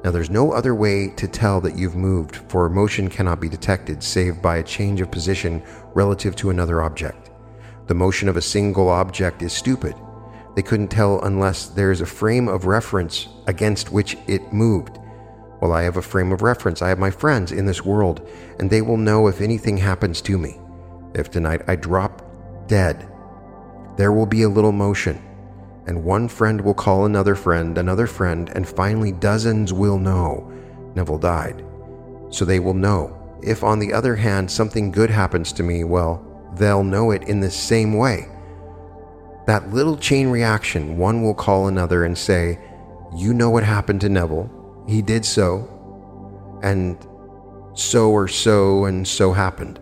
Now, 0.05 0.11
there's 0.11 0.31
no 0.31 0.51
other 0.51 0.75
way 0.75 1.09
to 1.17 1.29
tell 1.29 1.61
that 1.61 1.79
you've 1.79 1.95
moved, 1.95 2.37
for 2.49 2.69
motion 2.69 3.09
cannot 3.09 3.41
be 3.41 3.49
detected 3.49 4.03
save 4.03 4.43
by 4.43 4.57
a 4.57 4.63
change 4.63 5.01
of 5.01 5.13
position 5.13 5.63
relative 5.95 6.35
to 6.37 6.51
another 6.51 6.83
object. 6.83 7.31
The 7.87 7.95
motion 7.95 8.29
of 8.29 8.37
a 8.37 8.43
single 8.43 8.89
object 8.89 9.43
is 9.43 9.53
stupid 9.53 9.95
they 10.55 10.63
couldn't 10.63 10.89
tell 10.89 11.21
unless 11.23 11.67
there 11.67 11.91
is 11.91 12.01
a 12.01 12.07
frame 12.07 12.49
of 12.49 12.67
reference 12.67 13.29
against 13.47 13.93
which 13.93 14.17
it 14.27 14.53
moved. 14.53 14.99
Well, 15.61 15.73
I 15.73 15.83
have 15.83 15.97
a 15.97 16.03
frame 16.03 16.33
of 16.33 16.43
reference. 16.43 16.83
I 16.83 16.89
have 16.89 16.99
my 16.99 17.11
friends 17.11 17.53
in 17.53 17.67
this 17.67 17.85
world, 17.85 18.29
and 18.59 18.69
they 18.69 18.83
will 18.83 18.97
know 18.97 19.29
if 19.29 19.41
anything 19.41 19.77
happens 19.77 20.21
to 20.23 20.37
me. 20.37 20.59
If 21.15 21.31
tonight 21.31 21.63
I 21.69 21.77
drop 21.77 22.23
dead, 22.67 23.09
there 23.97 24.13
will 24.13 24.27
be 24.27 24.43
a 24.43 24.49
little 24.49 24.73
motion, 24.73 25.23
and 25.87 26.05
one 26.05 26.29
friend 26.29 26.61
will 26.61 26.75
call 26.75 27.05
another 27.05 27.35
friend, 27.35 27.79
another 27.79 28.07
friend, 28.07 28.51
and 28.55 28.69
finally 28.69 29.13
dozens 29.13 29.73
will 29.73 29.99
know 29.99 30.53
Neville 30.95 31.19
died. 31.19 31.65
So 32.31 32.45
they 32.45 32.59
will 32.59 32.75
know. 32.75 33.19
If, 33.43 33.63
on 33.63 33.79
the 33.79 33.93
other 33.93 34.17
hand, 34.17 34.51
something 34.51 34.91
good 34.91 35.11
happens 35.11 35.53
to 35.55 35.63
me, 35.63 35.85
well, 35.85 36.25
they'll 36.57 36.85
know 36.85 37.11
it 37.11 37.25
in 37.25 37.41
the 37.41 37.51
same 37.51 37.95
way. 37.95 38.29
That 39.47 39.71
little 39.71 39.97
chain 39.97 40.29
reaction, 40.29 40.99
one 40.99 41.23
will 41.23 41.35
call 41.35 41.67
another 41.67 42.05
and 42.05 42.17
say, 42.17 42.59
You 43.17 43.35
know 43.35 43.51
what 43.51 43.65
happened 43.65 44.01
to 44.03 44.09
Neville. 44.09 44.51
He 44.89 45.03
did 45.03 45.25
so, 45.25 45.69
and 46.63 46.97
so 47.75 48.11
or 48.11 48.29
so 48.29 48.85
and 48.85 49.07
so 49.07 49.33
happened. 49.33 49.81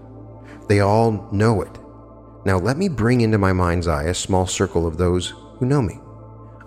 They 0.69 0.81
all 0.81 1.29
know 1.33 1.63
it. 1.63 1.79
Now 2.45 2.59
let 2.59 2.79
me 2.79 2.89
bring 2.89 3.21
into 3.21 3.39
my 3.39 3.53
mind's 3.53 3.89
eye 3.89 4.05
a 4.05 4.15
small 4.15 4.47
circle 4.47 4.87
of 4.87 4.97
those 4.97 5.35
who 5.59 5.67
know 5.67 5.83
me. 5.83 6.01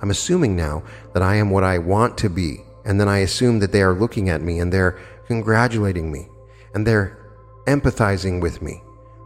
I'm 0.01 0.11
assuming 0.11 0.55
now 0.55 0.83
that 1.13 1.23
I 1.23 1.35
am 1.35 1.49
what 1.49 1.63
I 1.63 1.77
want 1.79 2.17
to 2.19 2.29
be, 2.29 2.57
and 2.85 2.99
then 2.99 3.07
I 3.07 3.19
assume 3.19 3.59
that 3.59 3.71
they 3.71 3.81
are 3.81 3.93
looking 3.93 4.29
at 4.29 4.41
me 4.41 4.59
and 4.59 4.71
they're 4.71 4.99
congratulating 5.27 6.11
me 6.11 6.27
and 6.75 6.85
they're 6.85 7.17
empathizing 7.65 8.41
with 8.41 8.61
me. 8.61 8.83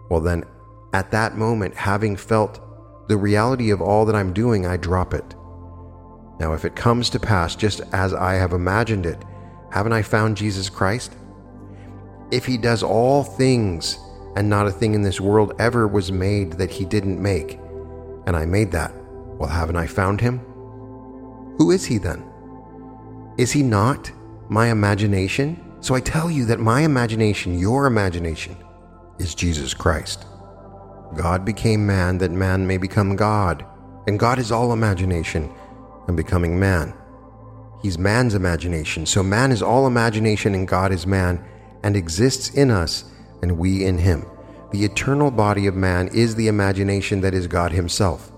Well, 0.10 0.22
then, 0.22 0.46
at 0.94 1.12
that 1.12 1.36
moment, 1.38 1.76
having 1.76 2.16
felt 2.16 2.62
the 3.08 3.18
reality 3.18 3.72
of 3.72 3.82
all 3.82 4.06
that 4.06 4.16
I'm 4.16 4.34
doing, 4.34 4.66
I 4.66 4.78
drop 4.78 5.14
it. 5.14 5.36
Now, 6.40 6.54
if 6.54 6.66
it 6.66 6.76
comes 6.76 7.10
to 7.12 7.20
pass 7.20 7.56
just 7.56 7.82
as 7.94 8.14
I 8.14 8.34
have 8.34 8.54
imagined 8.54 9.06
it, 9.06 9.24
haven't 9.72 9.94
I 9.94 10.02
found 10.02 10.38
Jesus 10.38 10.70
Christ? 10.70 11.16
If 12.32 12.46
he 12.46 12.58
does 12.58 12.84
all 12.84 13.24
things, 13.24 13.98
and 14.36 14.50
not 14.50 14.68
a 14.68 14.72
thing 14.72 14.94
in 14.94 15.02
this 15.02 15.20
world 15.20 15.54
ever 15.58 15.88
was 15.88 16.12
made 16.12 16.54
that 16.54 16.70
he 16.70 16.86
didn't 16.86 17.22
make, 17.22 17.60
and 18.28 18.36
I 18.36 18.46
made 18.46 18.72
that, 18.74 18.94
well, 19.40 19.50
haven't 19.50 19.78
I 19.78 19.88
found 19.88 20.22
him? 20.22 20.40
Who 21.58 21.72
is 21.72 21.86
he 21.86 21.98
then? 21.98 22.24
Is 23.38 23.52
he 23.52 23.64
not 23.64 24.12
my 24.50 24.68
imagination? 24.68 25.64
So 25.80 25.96
I 25.96 26.02
tell 26.02 26.30
you 26.30 26.46
that 26.46 26.60
my 26.60 26.82
imagination, 26.82 27.58
your 27.58 27.88
imagination, 27.88 28.58
is 29.18 29.34
Jesus 29.34 29.74
Christ. 29.74 30.26
God 31.16 31.46
became 31.46 31.86
man 31.86 32.18
that 32.20 32.32
man 32.32 32.68
may 32.68 32.78
become 32.78 33.16
God, 33.16 33.66
and 34.08 34.20
God 34.20 34.40
is 34.40 34.52
all 34.52 34.74
imagination 34.74 35.50
and 36.08 36.18
becoming 36.18 36.60
man. 36.60 36.94
He's 37.82 37.98
man's 37.98 38.34
imagination. 38.34 39.06
So 39.06 39.22
man 39.22 39.52
is 39.52 39.62
all 39.62 39.88
imagination 39.88 40.56
and 40.56 40.68
God 40.68 40.92
is 40.92 41.06
man 41.06 41.44
and 41.84 41.96
exists 41.96 42.50
in 42.50 42.72
us 42.72 43.06
and 43.42 43.58
we 43.58 43.86
in 43.86 43.98
him. 44.00 44.26
The 44.72 44.84
eternal 44.84 45.32
body 45.32 45.68
of 45.68 45.76
man 45.76 46.10
is 46.10 46.36
the 46.36 46.48
imagination 46.48 47.22
that 47.22 47.34
is 47.34 47.48
God 47.48 47.72
himself. 47.72 48.32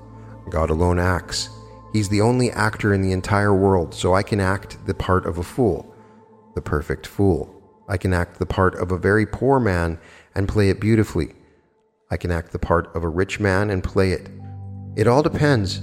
God 0.49 0.69
alone 0.69 0.99
acts. 0.99 1.49
He's 1.93 2.09
the 2.09 2.21
only 2.21 2.51
actor 2.51 2.93
in 2.93 3.01
the 3.01 3.11
entire 3.11 3.53
world, 3.53 3.95
so 3.95 4.13
I 4.13 4.21
can 4.21 4.39
act 4.39 4.85
the 4.85 4.93
part 4.93 5.25
of 5.25 5.39
a 5.39 5.43
fool, 5.43 5.91
the 6.53 6.61
perfect 6.61 7.07
fool. 7.07 7.55
I 7.87 7.97
can 7.97 8.13
act 8.13 8.37
the 8.37 8.45
part 8.45 8.75
of 8.75 8.91
a 8.91 8.97
very 8.97 9.25
poor 9.25 9.59
man 9.59 9.99
and 10.35 10.47
play 10.47 10.69
it 10.69 10.79
beautifully. 10.79 11.33
I 12.11 12.17
can 12.17 12.31
act 12.31 12.51
the 12.51 12.57
part 12.57 12.95
of 12.95 13.03
a 13.03 13.09
rich 13.09 13.39
man 13.39 13.69
and 13.69 13.83
play 13.83 14.13
it. 14.13 14.29
It 14.95 15.05
all 15.05 15.21
depends 15.21 15.77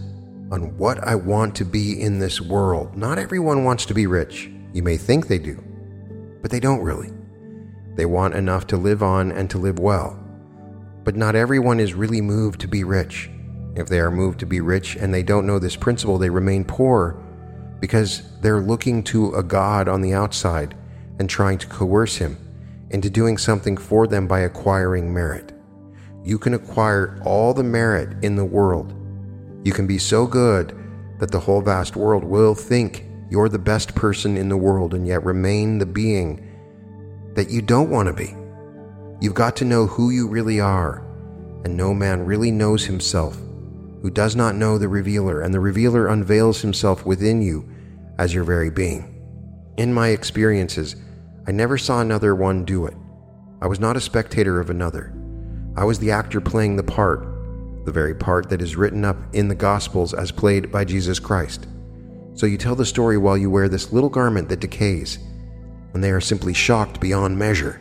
on 0.51 0.77
what 0.77 0.99
I 1.07 1.15
want 1.15 1.55
to 1.57 1.65
be 1.65 2.01
in 2.01 2.19
this 2.19 2.41
world. 2.41 2.97
Not 2.97 3.19
everyone 3.19 3.63
wants 3.63 3.87
to 3.87 3.95
be 3.95 4.09
rich. 4.09 4.51
You 4.73 4.83
may 4.83 4.97
think 4.97 5.29
they 5.29 5.39
do, 5.39 5.63
but 6.43 6.51
they 6.51 6.59
don't 6.59 6.83
really. 6.83 7.13
They 7.95 8.07
want 8.07 8.35
enough 8.35 8.67
to 8.69 8.77
live 8.77 9.05
on 9.05 9.31
and 9.31 9.49
to 9.51 9.59
live 9.59 9.79
well. 9.79 10.19
But 11.05 11.15
not 11.15 11.37
everyone 11.37 11.79
is 11.79 11.95
really 11.95 12.21
moved 12.21 12.61
to 12.63 12.69
be 12.69 12.83
rich. 12.83 13.31
If 13.77 13.89
they 13.89 14.01
are 14.01 14.11
moved 14.11 14.41
to 14.41 14.47
be 14.47 14.61
rich 14.61 14.97
and 14.97 15.15
they 15.15 15.23
don't 15.23 15.47
know 15.47 15.61
this 15.61 15.77
principle, 15.77 16.19
they 16.19 16.31
remain 16.31 16.65
poor 16.65 17.23
because 17.79 18.23
they're 18.41 18.61
looking 18.61 19.05
to 19.05 19.33
a 19.35 19.45
God 19.45 19.87
on 19.87 20.01
the 20.01 20.15
outside 20.15 20.75
and 21.21 21.31
trying 21.31 21.59
to 21.59 21.69
coerce 21.69 22.17
him 22.17 22.37
into 22.91 23.11
doing 23.11 23.39
something 23.39 23.77
for 23.77 24.09
them 24.09 24.27
by 24.27 24.41
acquiring 24.41 25.15
merit. 25.15 25.53
You 26.27 26.39
can 26.39 26.55
acquire 26.55 27.23
all 27.25 27.55
the 27.55 27.63
merit 27.63 28.23
in 28.25 28.35
the 28.35 28.45
world. 28.45 28.93
You 29.65 29.73
can 29.73 29.87
be 29.87 29.97
so 29.97 30.27
good 30.27 30.77
that 31.21 31.31
the 31.31 31.39
whole 31.39 31.61
vast 31.61 31.95
world 31.95 32.25
will 32.25 32.55
think 32.55 33.07
you're 33.31 33.49
the 33.49 33.61
best 33.61 33.95
person 33.95 34.37
in 34.37 34.49
the 34.49 34.57
world 34.57 34.93
and 34.93 35.07
yet 35.07 35.25
remain 35.25 35.79
the 35.79 35.87
being 35.87 36.43
that 37.35 37.49
you 37.49 37.63
don't 37.63 37.91
want 37.91 38.09
to 38.09 38.13
be. 38.13 38.35
You've 39.21 39.35
got 39.35 39.55
to 39.57 39.65
know 39.65 39.87
who 39.87 40.11
you 40.11 40.27
really 40.27 40.59
are, 40.59 41.07
and 41.65 41.77
no 41.77 41.95
man 41.95 42.27
really 42.27 42.51
knows 42.51 42.85
himself 42.85 43.39
who 44.03 44.11
does 44.11 44.35
not 44.35 44.55
know 44.55 44.79
the 44.79 44.89
revealer, 44.89 45.41
and 45.41 45.55
the 45.55 45.61
revealer 45.61 46.09
unveils 46.09 46.61
himself 46.61 47.07
within 47.07 47.41
you 47.41 47.69
as 48.19 48.35
your 48.35 48.45
very 48.45 48.71
being. 48.71 49.13
In 49.77 49.95
my 49.95 50.09
experiences, 50.09 50.97
I 51.47 51.53
never 51.53 51.79
saw 51.79 52.01
another 52.01 52.35
one 52.35 52.65
do 52.65 52.87
it. 52.87 52.95
I 53.63 53.69
was 53.69 53.81
not 53.81 53.97
a 53.97 54.01
spectator 54.01 54.61
of 54.61 54.71
another. 54.71 55.16
I 55.77 55.85
was 55.85 55.99
the 55.99 56.11
actor 56.11 56.41
playing 56.41 56.77
the 56.77 56.83
part, 56.83 57.27
the 57.85 57.93
very 57.93 58.15
part 58.15 58.49
that 58.49 58.63
is 58.63 58.77
written 58.77 59.05
up 59.05 59.17
in 59.35 59.49
the 59.49 59.55
Gospels 59.55 60.15
as 60.15 60.33
played 60.33 60.73
by 60.73 60.85
Jesus 60.85 61.19
Christ. 61.19 61.67
So 62.35 62.47
you 62.47 62.57
tell 62.57 62.75
the 62.75 62.85
story 62.85 63.19
while 63.19 63.37
you 63.37 63.51
wear 63.51 63.69
this 63.69 63.93
little 63.93 64.09
garment 64.09 64.49
that 64.49 64.61
decays, 64.61 65.19
and 65.95 66.03
they 66.03 66.11
are 66.11 66.21
simply 66.21 66.53
shocked 66.53 67.01
beyond 67.01 67.39
measure. 67.39 67.81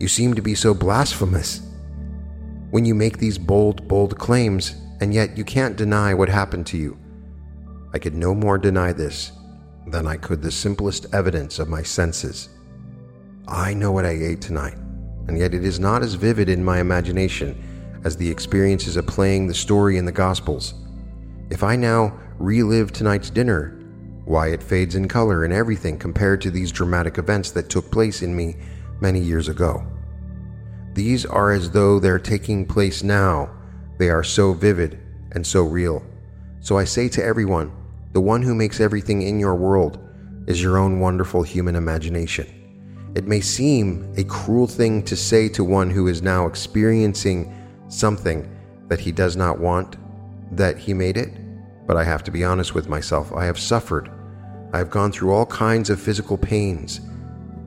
You 0.00 0.08
seem 0.08 0.34
to 0.34 0.42
be 0.42 0.54
so 0.54 0.74
blasphemous. 0.74 1.62
When 2.70 2.84
you 2.84 2.94
make 2.94 3.18
these 3.18 3.38
bold, 3.38 3.86
bold 3.86 4.18
claims, 4.18 4.74
and 5.00 5.14
yet 5.14 5.36
you 5.36 5.44
can't 5.44 5.76
deny 5.76 6.14
what 6.14 6.28
happened 6.28 6.66
to 6.68 6.76
you. 6.76 6.98
I 7.92 7.98
could 7.98 8.14
no 8.14 8.34
more 8.34 8.58
deny 8.58 8.92
this 8.92 9.32
than 9.86 10.06
I 10.06 10.16
could 10.16 10.42
the 10.42 10.50
simplest 10.50 11.06
evidence 11.12 11.58
of 11.58 11.68
my 11.68 11.82
senses. 11.82 12.48
I 13.46 13.74
know 13.74 13.92
what 13.92 14.06
I 14.06 14.10
ate 14.10 14.40
tonight, 14.40 14.76
and 15.28 15.38
yet 15.38 15.54
it 15.54 15.64
is 15.64 15.80
not 15.80 16.02
as 16.02 16.14
vivid 16.14 16.48
in 16.48 16.64
my 16.64 16.80
imagination 16.80 18.00
as 18.04 18.16
the 18.16 18.30
experiences 18.30 18.96
of 18.96 19.06
playing 19.06 19.46
the 19.46 19.54
story 19.54 19.96
in 19.96 20.04
the 20.04 20.12
Gospels. 20.12 20.74
If 21.50 21.62
I 21.62 21.76
now 21.76 22.18
relive 22.38 22.92
tonight's 22.92 23.30
dinner, 23.30 23.78
why 24.24 24.48
it 24.48 24.62
fades 24.62 24.94
in 24.94 25.08
color 25.08 25.44
and 25.44 25.52
everything 25.52 25.98
compared 25.98 26.40
to 26.40 26.50
these 26.50 26.72
dramatic 26.72 27.18
events 27.18 27.50
that 27.52 27.68
took 27.68 27.90
place 27.90 28.22
in 28.22 28.34
me 28.34 28.56
many 29.00 29.20
years 29.20 29.48
ago. 29.48 29.84
These 30.94 31.26
are 31.26 31.52
as 31.52 31.70
though 31.70 31.98
they're 31.98 32.18
taking 32.18 32.66
place 32.66 33.02
now. 33.02 33.50
They 33.98 34.10
are 34.10 34.22
so 34.22 34.52
vivid 34.52 35.00
and 35.32 35.46
so 35.46 35.62
real. 35.62 36.04
So 36.60 36.78
I 36.78 36.84
say 36.84 37.08
to 37.10 37.24
everyone, 37.24 37.72
the 38.12 38.20
one 38.20 38.42
who 38.42 38.54
makes 38.54 38.80
everything 38.80 39.22
in 39.22 39.40
your 39.40 39.54
world 39.54 39.98
is 40.46 40.62
your 40.62 40.78
own 40.78 41.00
wonderful 41.00 41.42
human 41.42 41.76
imagination. 41.76 42.61
It 43.14 43.26
may 43.26 43.40
seem 43.40 44.12
a 44.16 44.24
cruel 44.24 44.66
thing 44.66 45.02
to 45.04 45.16
say 45.16 45.48
to 45.50 45.64
one 45.64 45.90
who 45.90 46.08
is 46.08 46.22
now 46.22 46.46
experiencing 46.46 47.54
something 47.88 48.48
that 48.88 49.00
he 49.00 49.12
does 49.12 49.36
not 49.36 49.58
want 49.58 49.96
that 50.56 50.78
he 50.78 50.94
made 50.94 51.18
it, 51.18 51.30
but 51.86 51.96
I 51.96 52.04
have 52.04 52.24
to 52.24 52.30
be 52.30 52.42
honest 52.42 52.74
with 52.74 52.88
myself. 52.88 53.32
I 53.32 53.44
have 53.44 53.58
suffered. 53.58 54.10
I 54.72 54.78
have 54.78 54.90
gone 54.90 55.12
through 55.12 55.32
all 55.32 55.46
kinds 55.46 55.90
of 55.90 56.00
physical 56.00 56.38
pains, 56.38 57.00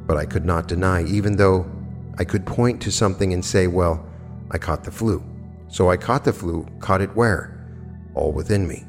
but 0.07 0.17
I 0.17 0.25
could 0.25 0.45
not 0.45 0.67
deny, 0.67 1.03
even 1.03 1.35
though 1.35 1.69
I 2.17 2.23
could 2.23 2.45
point 2.45 2.81
to 2.81 2.91
something 2.91 3.31
and 3.31 3.45
say, 3.45 3.67
well, 3.67 4.03
I 4.49 4.57
caught 4.57 4.83
the 4.83 4.91
flu. 4.91 5.23
So 5.67 5.91
I 5.91 5.97
caught 5.97 6.23
the 6.23 6.33
flu, 6.33 6.65
caught 6.79 7.01
it 7.01 7.15
where? 7.15 7.67
All 8.15 8.31
within 8.31 8.67
me. 8.67 8.83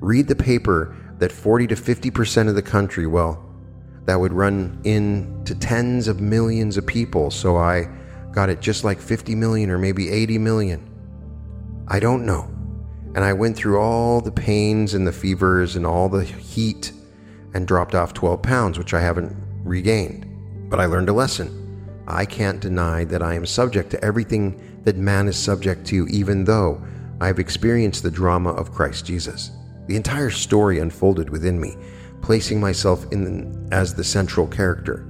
Read 0.00 0.28
the 0.28 0.36
paper 0.36 0.96
that 1.18 1.32
40 1.32 1.66
to 1.66 1.74
50% 1.74 2.48
of 2.48 2.54
the 2.54 2.62
country, 2.62 3.06
well, 3.06 3.47
that 4.08 4.18
would 4.18 4.32
run 4.32 4.80
into 4.84 5.54
tens 5.54 6.08
of 6.08 6.18
millions 6.18 6.78
of 6.78 6.86
people. 6.86 7.30
So 7.30 7.58
I 7.58 7.90
got 8.32 8.48
it 8.48 8.62
just 8.62 8.82
like 8.82 8.98
50 8.98 9.34
million 9.34 9.68
or 9.68 9.76
maybe 9.76 10.08
80 10.08 10.38
million. 10.38 10.88
I 11.88 12.00
don't 12.00 12.24
know. 12.24 12.50
And 13.14 13.22
I 13.22 13.34
went 13.34 13.54
through 13.54 13.78
all 13.78 14.22
the 14.22 14.32
pains 14.32 14.94
and 14.94 15.06
the 15.06 15.12
fevers 15.12 15.76
and 15.76 15.84
all 15.84 16.08
the 16.08 16.24
heat 16.24 16.90
and 17.52 17.68
dropped 17.68 17.94
off 17.94 18.14
12 18.14 18.40
pounds, 18.40 18.78
which 18.78 18.94
I 18.94 19.00
haven't 19.02 19.36
regained. 19.62 20.24
But 20.70 20.80
I 20.80 20.86
learned 20.86 21.10
a 21.10 21.12
lesson. 21.12 22.02
I 22.06 22.24
can't 22.24 22.60
deny 22.60 23.04
that 23.04 23.22
I 23.22 23.34
am 23.34 23.44
subject 23.44 23.90
to 23.90 24.02
everything 24.02 24.80
that 24.84 24.96
man 24.96 25.28
is 25.28 25.36
subject 25.36 25.86
to, 25.88 26.06
even 26.08 26.44
though 26.44 26.82
I 27.20 27.26
have 27.26 27.38
experienced 27.38 28.04
the 28.04 28.10
drama 28.10 28.52
of 28.52 28.72
Christ 28.72 29.04
Jesus. 29.04 29.50
The 29.86 29.96
entire 29.96 30.30
story 30.30 30.78
unfolded 30.78 31.28
within 31.28 31.60
me, 31.60 31.76
placing 32.22 32.60
myself 32.60 33.10
in 33.12 33.68
as 33.72 33.94
the 33.94 34.04
central 34.04 34.46
character. 34.46 35.06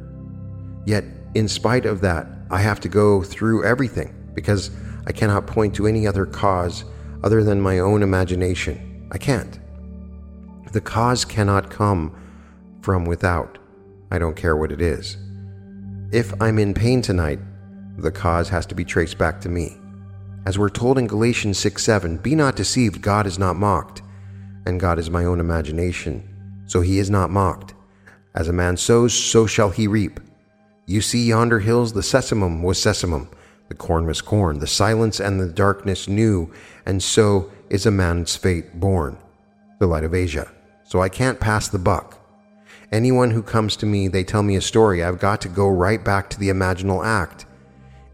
Yet, 0.86 1.04
in 1.34 1.48
spite 1.48 1.86
of 1.86 2.00
that, 2.00 2.26
I 2.50 2.60
have 2.60 2.80
to 2.80 2.88
go 2.88 3.22
through 3.22 3.64
everything 3.64 4.14
because 4.34 4.70
I 5.06 5.12
cannot 5.12 5.46
point 5.46 5.74
to 5.76 5.86
any 5.86 6.06
other 6.06 6.26
cause 6.26 6.84
other 7.22 7.42
than 7.42 7.60
my 7.60 7.80
own 7.80 8.02
imagination. 8.02 9.08
I 9.10 9.18
can't. 9.18 9.58
The 10.72 10.80
cause 10.80 11.24
cannot 11.24 11.70
come 11.70 12.14
from 12.82 13.04
without. 13.04 13.58
I 14.10 14.18
don't 14.18 14.36
care 14.36 14.56
what 14.56 14.72
it 14.72 14.80
is. 14.80 15.16
If 16.12 16.32
I'm 16.40 16.58
in 16.58 16.74
pain 16.74 17.02
tonight, 17.02 17.40
the 17.98 18.10
cause 18.12 18.48
has 18.48 18.64
to 18.66 18.74
be 18.74 18.84
traced 18.84 19.18
back 19.18 19.40
to 19.42 19.48
me. 19.48 19.76
As 20.46 20.58
we're 20.58 20.70
told 20.70 20.98
in 20.98 21.06
Galatians 21.06 21.58
6 21.58 21.82
7, 21.82 22.16
be 22.18 22.34
not 22.34 22.56
deceived, 22.56 23.02
God 23.02 23.26
is 23.26 23.38
not 23.38 23.56
mocked, 23.56 24.02
and 24.66 24.80
God 24.80 24.98
is 24.98 25.10
my 25.10 25.24
own 25.24 25.40
imagination, 25.40 26.27
so 26.68 26.80
he 26.80 27.00
is 27.00 27.10
not 27.10 27.30
mocked. 27.30 27.74
As 28.34 28.46
a 28.46 28.52
man 28.52 28.76
sows, 28.76 29.12
so 29.12 29.46
shall 29.46 29.70
he 29.70 29.88
reap. 29.88 30.20
You 30.86 31.00
see 31.00 31.26
yonder 31.26 31.58
hills, 31.58 31.92
the 31.92 32.02
sesamum 32.02 32.62
was 32.62 32.78
sesamum, 32.78 33.28
the 33.68 33.74
corn 33.74 34.06
was 34.06 34.22
corn, 34.22 34.60
the 34.60 34.66
silence 34.66 35.18
and 35.18 35.40
the 35.40 35.48
darkness 35.48 36.06
knew, 36.08 36.52
and 36.86 37.02
so 37.02 37.50
is 37.68 37.84
a 37.84 37.90
man's 37.90 38.36
fate 38.36 38.78
born. 38.78 39.18
The 39.80 39.86
light 39.86 40.04
of 40.04 40.14
Asia. 40.14 40.50
So 40.84 41.02
I 41.02 41.08
can't 41.08 41.40
pass 41.40 41.68
the 41.68 41.78
buck. 41.78 42.18
Anyone 42.92 43.30
who 43.30 43.42
comes 43.42 43.76
to 43.76 43.86
me, 43.86 44.08
they 44.08 44.24
tell 44.24 44.42
me 44.42 44.56
a 44.56 44.60
story, 44.60 45.02
I've 45.02 45.18
got 45.18 45.40
to 45.42 45.48
go 45.48 45.68
right 45.68 46.02
back 46.02 46.30
to 46.30 46.38
the 46.38 46.48
imaginal 46.48 47.04
act 47.04 47.44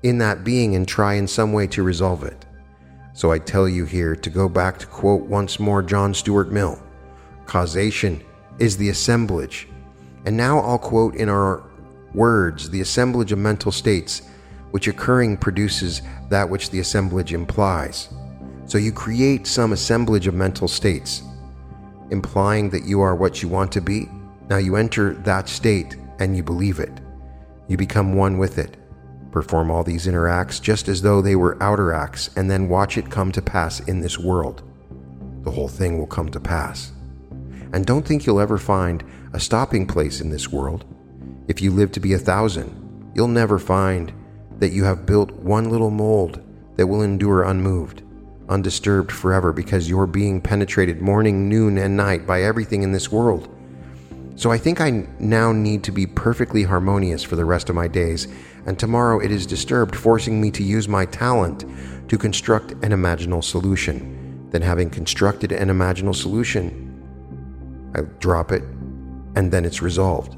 in 0.02 0.18
that 0.18 0.42
being 0.44 0.74
and 0.74 0.86
try 0.86 1.14
in 1.14 1.26
some 1.26 1.52
way 1.52 1.66
to 1.68 1.82
resolve 1.82 2.24
it. 2.24 2.44
So 3.14 3.30
I 3.30 3.38
tell 3.38 3.68
you 3.68 3.84
here 3.84 4.16
to 4.16 4.30
go 4.30 4.48
back 4.48 4.78
to 4.78 4.86
quote 4.86 5.22
once 5.22 5.60
more 5.60 5.82
John 5.82 6.14
Stuart 6.14 6.50
Mill 6.50 6.80
causation 7.46 8.24
is 8.58 8.76
the 8.76 8.88
assemblage. 8.88 9.68
And 10.24 10.36
now 10.36 10.60
I'll 10.60 10.78
quote 10.78 11.16
in 11.16 11.28
our 11.28 11.62
words 12.14 12.70
the 12.70 12.80
assemblage 12.80 13.32
of 13.32 13.38
mental 13.38 13.72
states, 13.72 14.22
which 14.70 14.88
occurring 14.88 15.36
produces 15.36 16.02
that 16.30 16.48
which 16.48 16.70
the 16.70 16.80
assemblage 16.80 17.32
implies. 17.32 18.08
So 18.66 18.78
you 18.78 18.92
create 18.92 19.46
some 19.46 19.72
assemblage 19.72 20.26
of 20.26 20.34
mental 20.34 20.68
states, 20.68 21.22
implying 22.10 22.70
that 22.70 22.84
you 22.84 23.00
are 23.00 23.14
what 23.14 23.42
you 23.42 23.48
want 23.48 23.70
to 23.72 23.80
be 23.80 24.08
now 24.48 24.58
you 24.58 24.76
enter 24.76 25.14
that 25.14 25.48
state 25.48 25.96
and 26.18 26.36
you 26.36 26.42
believe 26.42 26.78
it. 26.78 27.00
You 27.66 27.76
become 27.76 28.14
one 28.14 28.36
with 28.38 28.58
it. 28.58 28.76
Perform 29.30 29.70
all 29.70 29.82
these 29.82 30.06
inner 30.06 30.28
acts 30.28 30.60
just 30.60 30.86
as 30.86 31.00
though 31.00 31.22
they 31.22 31.34
were 31.34 31.60
outer 31.62 31.92
acts, 31.92 32.30
and 32.36 32.48
then 32.50 32.68
watch 32.68 32.98
it 32.98 33.10
come 33.10 33.32
to 33.32 33.42
pass 33.42 33.80
in 33.80 34.00
this 34.00 34.18
world. 34.18 34.62
The 35.42 35.50
whole 35.50 35.68
thing 35.68 35.98
will 35.98 36.06
come 36.06 36.30
to 36.30 36.40
pass. 36.40 36.92
And 37.74 37.84
don't 37.84 38.06
think 38.06 38.24
you'll 38.24 38.40
ever 38.40 38.56
find 38.56 39.02
a 39.32 39.40
stopping 39.40 39.84
place 39.84 40.20
in 40.20 40.30
this 40.30 40.52
world. 40.52 40.84
If 41.48 41.60
you 41.60 41.72
live 41.72 41.90
to 41.92 42.00
be 42.00 42.12
a 42.12 42.18
thousand, 42.18 43.10
you'll 43.16 43.26
never 43.26 43.58
find 43.58 44.12
that 44.60 44.70
you 44.70 44.84
have 44.84 45.06
built 45.06 45.32
one 45.32 45.70
little 45.70 45.90
mold 45.90 46.40
that 46.76 46.86
will 46.86 47.02
endure 47.02 47.42
unmoved, 47.42 48.02
undisturbed 48.48 49.10
forever 49.10 49.52
because 49.52 49.88
you're 49.88 50.06
being 50.06 50.40
penetrated 50.40 51.02
morning, 51.02 51.48
noon, 51.48 51.76
and 51.76 51.96
night 51.96 52.28
by 52.28 52.44
everything 52.44 52.84
in 52.84 52.92
this 52.92 53.10
world 53.10 53.48
So 54.36 54.50
I 54.50 54.58
think 54.58 54.80
I 54.80 55.06
now 55.18 55.52
need 55.52 55.84
to 55.84 55.92
be 55.92 56.06
perfectly 56.06 56.64
harmonious 56.64 57.22
for 57.22 57.36
the 57.36 57.44
rest 57.44 57.68
of 57.68 57.76
my 57.76 57.86
days, 57.86 58.26
and 58.66 58.78
tomorrow 58.78 59.20
it 59.20 59.30
is 59.30 59.46
disturbed, 59.46 59.94
forcing 59.94 60.40
me 60.40 60.50
to 60.52 60.62
use 60.62 60.88
my 60.88 61.06
talent 61.06 61.64
to 62.08 62.18
construct 62.18 62.72
an 62.72 62.90
imaginal 62.90 63.44
solution. 63.44 64.48
Then, 64.50 64.62
having 64.62 64.90
constructed 64.90 65.52
an 65.52 65.68
imaginal 65.68 66.14
solution, 66.14 66.83
I 67.94 68.02
drop 68.20 68.52
it, 68.52 68.62
and 69.34 69.52
then 69.52 69.64
it's 69.64 69.82
resolved. 69.82 70.36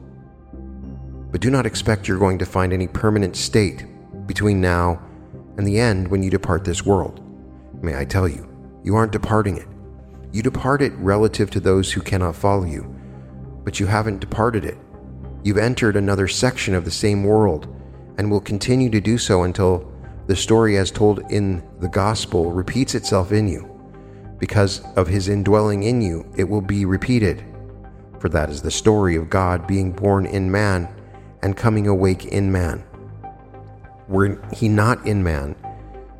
But 1.30 1.40
do 1.40 1.50
not 1.50 1.66
expect 1.66 2.08
you're 2.08 2.18
going 2.18 2.38
to 2.38 2.46
find 2.46 2.72
any 2.72 2.88
permanent 2.88 3.36
state 3.36 3.84
between 4.26 4.60
now 4.60 5.00
and 5.56 5.66
the 5.66 5.78
end 5.78 6.08
when 6.08 6.22
you 6.22 6.30
depart 6.30 6.64
this 6.64 6.84
world. 6.84 7.20
May 7.82 7.98
I 7.98 8.04
tell 8.04 8.28
you, 8.28 8.48
you 8.84 8.96
aren't 8.96 9.12
departing 9.12 9.56
it. 9.56 9.68
You 10.32 10.42
depart 10.42 10.82
it 10.82 10.92
relative 10.94 11.50
to 11.50 11.60
those 11.60 11.92
who 11.92 12.00
cannot 12.00 12.36
follow 12.36 12.64
you 12.64 12.96
but 13.66 13.80
you 13.80 13.86
haven't 13.86 14.20
departed 14.20 14.64
it. 14.64 14.78
You've 15.42 15.58
entered 15.58 15.96
another 15.96 16.28
section 16.28 16.72
of 16.72 16.84
the 16.84 16.90
same 16.90 17.24
world 17.24 17.66
and 18.16 18.30
will 18.30 18.40
continue 18.40 18.88
to 18.90 19.00
do 19.00 19.18
so 19.18 19.42
until 19.42 19.92
the 20.28 20.36
story 20.36 20.76
as 20.78 20.92
told 20.92 21.30
in 21.32 21.64
the 21.80 21.88
gospel 21.88 22.52
repeats 22.52 22.94
itself 22.94 23.32
in 23.32 23.48
you. 23.48 23.75
Because 24.38 24.82
of 24.96 25.08
his 25.08 25.28
indwelling 25.28 25.84
in 25.84 26.02
you, 26.02 26.30
it 26.36 26.44
will 26.44 26.60
be 26.60 26.84
repeated. 26.84 27.44
For 28.20 28.28
that 28.30 28.50
is 28.50 28.62
the 28.62 28.70
story 28.70 29.16
of 29.16 29.30
God 29.30 29.66
being 29.66 29.92
born 29.92 30.26
in 30.26 30.50
man 30.50 30.88
and 31.42 31.56
coming 31.56 31.86
awake 31.86 32.26
in 32.26 32.50
man. 32.50 32.84
Were 34.08 34.42
he 34.52 34.68
not 34.68 35.06
in 35.06 35.22
man, 35.22 35.56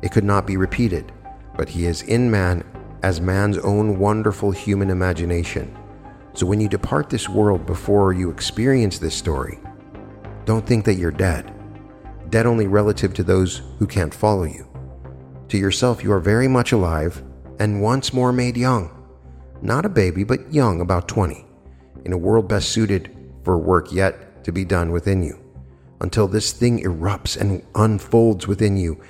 it 0.01 0.11
could 0.11 0.23
not 0.23 0.47
be 0.47 0.57
repeated, 0.57 1.11
but 1.55 1.69
he 1.69 1.85
is 1.85 2.01
in 2.03 2.29
man 2.29 2.63
as 3.03 3.21
man's 3.21 3.57
own 3.59 3.99
wonderful 3.99 4.51
human 4.51 4.89
imagination. 4.89 5.75
So 6.33 6.45
when 6.45 6.59
you 6.59 6.67
depart 6.67 7.09
this 7.09 7.29
world 7.29 7.65
before 7.65 8.13
you 8.13 8.29
experience 8.29 8.99
this 8.99 9.15
story, 9.15 9.59
don't 10.45 10.65
think 10.65 10.85
that 10.85 10.95
you're 10.95 11.11
dead. 11.11 11.53
Dead 12.29 12.45
only 12.45 12.67
relative 12.67 13.13
to 13.15 13.23
those 13.23 13.61
who 13.79 13.87
can't 13.87 14.13
follow 14.13 14.43
you. 14.43 14.67
To 15.49 15.57
yourself, 15.57 16.03
you 16.03 16.11
are 16.11 16.19
very 16.19 16.47
much 16.47 16.71
alive 16.73 17.23
and 17.59 17.81
once 17.81 18.13
more 18.13 18.31
made 18.31 18.57
young. 18.57 18.91
Not 19.61 19.85
a 19.85 19.89
baby, 19.89 20.23
but 20.23 20.53
young, 20.53 20.81
about 20.81 21.07
20, 21.07 21.45
in 22.05 22.13
a 22.13 22.17
world 22.17 22.47
best 22.47 22.69
suited 22.69 23.15
for 23.43 23.57
work 23.57 23.91
yet 23.91 24.43
to 24.43 24.51
be 24.51 24.65
done 24.65 24.91
within 24.91 25.23
you. 25.23 25.39
Until 25.99 26.27
this 26.27 26.51
thing 26.51 26.83
erupts 26.83 27.39
and 27.39 27.65
unfolds 27.73 28.47
within 28.47 28.77
you, 28.77 29.01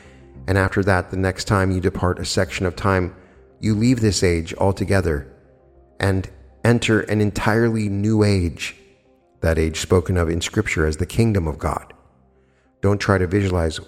and 0.47 0.57
after 0.57 0.81
that, 0.83 1.11
the 1.11 1.17
next 1.17 1.45
time 1.45 1.71
you 1.71 1.81
depart 1.81 2.19
a 2.19 2.25
section 2.25 2.65
of 2.65 2.75
time, 2.75 3.13
you 3.59 3.75
leave 3.75 3.99
this 3.99 4.23
age 4.23 4.53
altogether 4.55 5.27
and 5.99 6.29
enter 6.63 7.01
an 7.01 7.19
entirely 7.19 7.89
new 7.89 8.23
age, 8.23 8.75
that 9.41 9.59
age 9.59 9.79
spoken 9.79 10.17
of 10.17 10.29
in 10.29 10.39
Scripture 10.39 10.85
as 10.85 10.97
the 10.97 11.05
kingdom 11.05 11.47
of 11.47 11.57
God. 11.57 11.93
Don't 12.81 12.99
try 12.99 13.17
to 13.17 13.27
visualize 13.27 13.79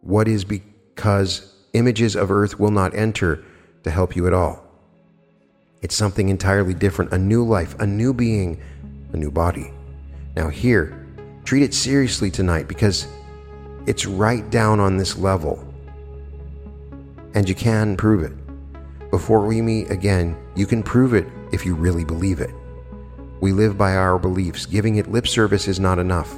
what 0.00 0.28
is 0.28 0.44
because 0.44 1.54
images 1.74 2.16
of 2.16 2.30
earth 2.30 2.58
will 2.58 2.70
not 2.70 2.94
enter 2.94 3.44
to 3.84 3.90
help 3.90 4.16
you 4.16 4.26
at 4.26 4.32
all. 4.32 4.64
It's 5.82 5.94
something 5.94 6.28
entirely 6.28 6.74
different, 6.74 7.12
a 7.12 7.18
new 7.18 7.44
life, 7.44 7.78
a 7.78 7.86
new 7.86 8.12
being, 8.12 8.60
a 9.12 9.16
new 9.16 9.30
body. 9.30 9.70
Now, 10.34 10.48
here, 10.48 11.06
treat 11.44 11.62
it 11.62 11.74
seriously 11.74 12.30
tonight 12.30 12.66
because 12.66 13.06
it's 13.86 14.06
right 14.06 14.48
down 14.50 14.80
on 14.80 14.96
this 14.96 15.16
level. 15.16 15.62
And 17.34 17.48
you 17.48 17.54
can 17.54 17.96
prove 17.96 18.22
it. 18.22 18.32
Before 19.10 19.46
we 19.46 19.60
meet 19.60 19.90
again, 19.90 20.36
you 20.56 20.66
can 20.66 20.82
prove 20.82 21.14
it 21.14 21.26
if 21.52 21.64
you 21.66 21.74
really 21.74 22.04
believe 22.04 22.40
it. 22.40 22.50
We 23.40 23.52
live 23.52 23.76
by 23.76 23.94
our 23.94 24.18
beliefs. 24.18 24.66
Giving 24.66 24.96
it 24.96 25.12
lip 25.12 25.28
service 25.28 25.68
is 25.68 25.78
not 25.78 25.98
enough. 25.98 26.34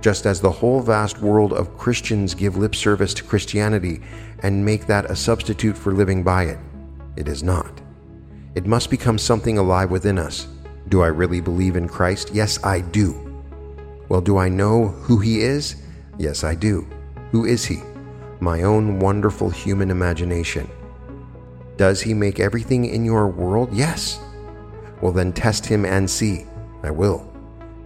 Just 0.00 0.26
as 0.26 0.40
the 0.40 0.50
whole 0.50 0.80
vast 0.80 1.18
world 1.18 1.52
of 1.52 1.76
Christians 1.76 2.34
give 2.34 2.56
lip 2.56 2.74
service 2.74 3.12
to 3.14 3.24
Christianity 3.24 4.00
and 4.42 4.64
make 4.64 4.86
that 4.86 5.10
a 5.10 5.16
substitute 5.16 5.76
for 5.76 5.92
living 5.92 6.22
by 6.22 6.44
it, 6.44 6.58
it 7.16 7.28
is 7.28 7.42
not. 7.42 7.80
It 8.54 8.66
must 8.66 8.90
become 8.90 9.18
something 9.18 9.58
alive 9.58 9.90
within 9.90 10.18
us. 10.18 10.48
Do 10.88 11.02
I 11.02 11.08
really 11.08 11.40
believe 11.40 11.76
in 11.76 11.88
Christ? 11.88 12.30
Yes, 12.32 12.62
I 12.64 12.80
do. 12.80 13.42
Well, 14.08 14.20
do 14.20 14.38
I 14.38 14.48
know 14.48 14.88
who 14.88 15.18
He 15.18 15.40
is? 15.40 15.76
Yes, 16.18 16.44
I 16.44 16.54
do. 16.54 16.88
Who 17.30 17.44
is 17.44 17.64
He? 17.64 17.80
My 18.40 18.62
own 18.62 18.98
wonderful 18.98 19.50
human 19.50 19.90
imagination. 19.90 20.68
Does 21.80 22.02
he 22.02 22.12
make 22.12 22.40
everything 22.40 22.84
in 22.84 23.06
your 23.06 23.28
world? 23.28 23.72
Yes. 23.72 24.20
Well, 25.00 25.12
then 25.12 25.32
test 25.32 25.64
him 25.64 25.86
and 25.86 26.10
see. 26.10 26.44
I 26.82 26.90
will. 26.90 27.29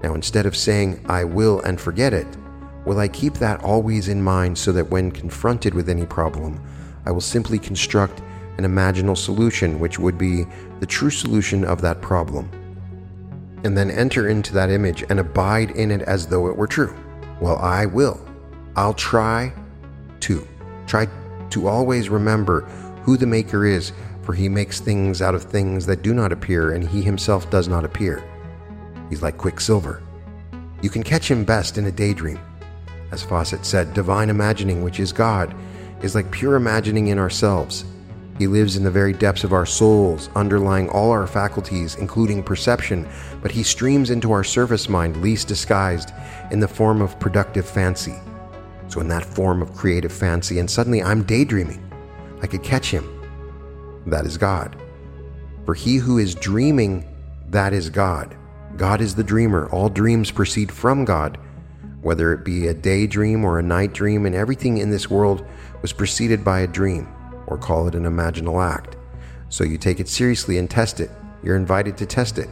Now, 0.04 0.12
instead 0.12 0.44
of 0.44 0.54
saying, 0.54 1.02
I 1.08 1.24
will 1.24 1.62
and 1.62 1.80
forget 1.80 2.12
it, 2.12 2.26
will 2.84 2.98
I 2.98 3.08
keep 3.08 3.32
that 3.38 3.64
always 3.64 4.08
in 4.08 4.22
mind 4.22 4.58
so 4.58 4.70
that 4.72 4.90
when 4.90 5.10
confronted 5.10 5.72
with 5.72 5.88
any 5.88 6.04
problem, 6.04 6.62
I 7.06 7.10
will 7.10 7.22
simply 7.22 7.58
construct 7.58 8.20
an 8.58 8.66
imaginal 8.66 9.16
solution 9.16 9.80
which 9.80 9.98
would 9.98 10.18
be 10.18 10.44
the 10.80 10.84
true 10.84 11.08
solution 11.08 11.64
of 11.64 11.80
that 11.80 12.02
problem, 12.02 12.50
and 13.64 13.78
then 13.78 13.90
enter 13.90 14.28
into 14.28 14.52
that 14.52 14.68
image 14.68 15.04
and 15.08 15.18
abide 15.18 15.70
in 15.70 15.90
it 15.90 16.02
as 16.02 16.26
though 16.26 16.48
it 16.48 16.56
were 16.58 16.66
true? 16.66 16.94
Well, 17.40 17.56
I 17.56 17.86
will. 17.86 18.20
I'll 18.76 18.92
try 18.92 19.54
to. 20.20 20.46
Try 20.86 21.08
to 21.48 21.66
always 21.66 22.10
remember 22.10 22.60
who 23.04 23.16
the 23.16 23.26
Maker 23.26 23.64
is, 23.64 23.94
for 24.20 24.34
he 24.34 24.50
makes 24.50 24.80
things 24.80 25.22
out 25.22 25.34
of 25.34 25.44
things 25.44 25.86
that 25.86 26.02
do 26.02 26.12
not 26.12 26.30
appear, 26.30 26.72
and 26.72 26.86
he 26.86 27.00
himself 27.00 27.48
does 27.48 27.68
not 27.68 27.86
appear. 27.86 28.22
He's 29.08 29.22
like 29.22 29.38
quicksilver. 29.38 30.02
You 30.82 30.90
can 30.90 31.02
catch 31.02 31.30
him 31.30 31.44
best 31.44 31.78
in 31.78 31.86
a 31.86 31.92
daydream. 31.92 32.40
As 33.10 33.22
Fawcett 33.22 33.64
said, 33.64 33.94
divine 33.94 34.28
imagining, 34.28 34.82
which 34.82 35.00
is 35.00 35.12
God, 35.12 35.54
is 36.02 36.14
like 36.14 36.30
pure 36.30 36.56
imagining 36.56 37.08
in 37.08 37.18
ourselves. 37.18 37.84
He 38.38 38.48
lives 38.48 38.76
in 38.76 38.82
the 38.82 38.90
very 38.90 39.12
depths 39.12 39.44
of 39.44 39.52
our 39.52 39.64
souls, 39.64 40.28
underlying 40.34 40.88
all 40.88 41.10
our 41.10 41.26
faculties, 41.26 41.94
including 41.94 42.42
perception, 42.42 43.08
but 43.40 43.52
he 43.52 43.62
streams 43.62 44.10
into 44.10 44.32
our 44.32 44.42
surface 44.42 44.88
mind, 44.88 45.22
least 45.22 45.46
disguised, 45.46 46.10
in 46.50 46.58
the 46.58 46.66
form 46.66 47.00
of 47.00 47.18
productive 47.20 47.66
fancy. 47.66 48.16
So, 48.88 49.00
in 49.00 49.08
that 49.08 49.24
form 49.24 49.62
of 49.62 49.74
creative 49.74 50.12
fancy, 50.12 50.58
and 50.58 50.68
suddenly 50.68 51.02
I'm 51.02 51.22
daydreaming. 51.22 51.80
I 52.42 52.46
could 52.46 52.62
catch 52.62 52.90
him. 52.90 53.08
That 54.06 54.26
is 54.26 54.36
God. 54.36 54.76
For 55.64 55.74
he 55.74 55.96
who 55.96 56.18
is 56.18 56.34
dreaming, 56.34 57.08
that 57.50 57.72
is 57.72 57.88
God. 57.88 58.36
God 58.76 59.00
is 59.00 59.14
the 59.14 59.24
dreamer. 59.24 59.68
All 59.70 59.88
dreams 59.88 60.30
proceed 60.30 60.72
from 60.72 61.04
God, 61.04 61.38
whether 62.02 62.32
it 62.32 62.44
be 62.44 62.66
a 62.66 62.74
daydream 62.74 63.44
or 63.44 63.58
a 63.58 63.62
night 63.62 63.92
dream, 63.92 64.26
and 64.26 64.34
everything 64.34 64.78
in 64.78 64.90
this 64.90 65.08
world 65.08 65.46
was 65.80 65.92
preceded 65.92 66.44
by 66.44 66.60
a 66.60 66.66
dream, 66.66 67.08
or 67.46 67.56
call 67.56 67.86
it 67.86 67.94
an 67.94 68.04
imaginal 68.04 68.64
act. 68.64 68.96
So 69.48 69.62
you 69.62 69.78
take 69.78 70.00
it 70.00 70.08
seriously 70.08 70.58
and 70.58 70.68
test 70.68 70.98
it. 70.98 71.10
You're 71.42 71.56
invited 71.56 71.96
to 71.98 72.06
test 72.06 72.38
it. 72.38 72.48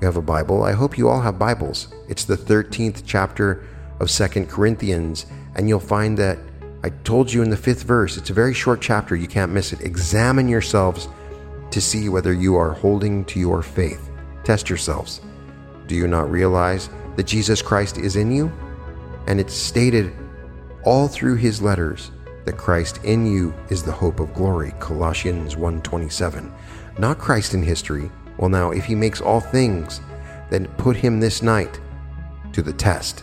You 0.00 0.06
have 0.06 0.16
a 0.16 0.22
Bible. 0.22 0.62
I 0.62 0.72
hope 0.72 0.96
you 0.96 1.08
all 1.08 1.20
have 1.20 1.38
Bibles. 1.38 1.88
It's 2.08 2.24
the 2.24 2.36
13th 2.36 3.02
chapter 3.04 3.64
of 4.00 4.10
Second 4.10 4.48
Corinthians, 4.48 5.26
and 5.54 5.68
you'll 5.68 5.80
find 5.80 6.16
that 6.18 6.38
I 6.82 6.88
told 7.04 7.32
you 7.32 7.42
in 7.42 7.50
the 7.50 7.56
fifth 7.56 7.82
verse, 7.82 8.16
it's 8.16 8.30
a 8.30 8.34
very 8.34 8.54
short 8.54 8.80
chapter, 8.80 9.14
you 9.14 9.28
can't 9.28 9.52
miss 9.52 9.72
it. 9.72 9.82
Examine 9.82 10.48
yourselves 10.48 11.08
to 11.70 11.80
see 11.80 12.08
whether 12.08 12.32
you 12.32 12.56
are 12.56 12.72
holding 12.72 13.24
to 13.26 13.38
your 13.38 13.62
faith. 13.62 14.10
Test 14.42 14.68
yourselves. 14.68 15.20
Do 15.92 15.98
you 15.98 16.08
not 16.08 16.30
realize 16.30 16.88
that 17.16 17.26
Jesus 17.26 17.60
Christ 17.60 17.98
is 17.98 18.16
in 18.16 18.32
you? 18.32 18.50
And 19.26 19.38
it's 19.38 19.52
stated 19.52 20.10
all 20.84 21.06
through 21.06 21.36
his 21.36 21.60
letters 21.60 22.10
that 22.46 22.56
Christ 22.56 23.04
in 23.04 23.26
you 23.26 23.52
is 23.68 23.82
the 23.82 23.92
hope 23.92 24.18
of 24.18 24.32
glory. 24.32 24.72
Colossians 24.80 25.54
1:27. 25.54 26.50
Not 26.96 27.18
Christ 27.18 27.52
in 27.52 27.62
history. 27.62 28.10
Well 28.38 28.48
now, 28.48 28.70
if 28.70 28.86
he 28.86 28.94
makes 28.94 29.20
all 29.20 29.40
things, 29.40 30.00
then 30.48 30.66
put 30.78 30.96
him 30.96 31.20
this 31.20 31.42
night 31.42 31.78
to 32.54 32.62
the 32.62 32.72
test. 32.72 33.22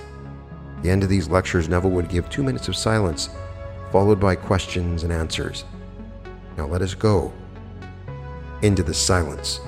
At 0.78 0.84
the 0.84 0.92
end 0.92 1.02
of 1.02 1.10
these 1.10 1.28
lectures, 1.28 1.68
Neville 1.68 1.90
would 1.90 2.08
give 2.08 2.30
two 2.30 2.44
minutes 2.44 2.68
of 2.68 2.76
silence 2.76 3.30
followed 3.92 4.20
by 4.20 4.36
questions 4.36 5.02
and 5.02 5.12
answers. 5.12 5.66
Now 6.56 6.68
let 6.68 6.84
us 6.84 6.94
go 6.94 7.34
into 8.62 8.84
the 8.84 8.94
silence. 8.94 9.60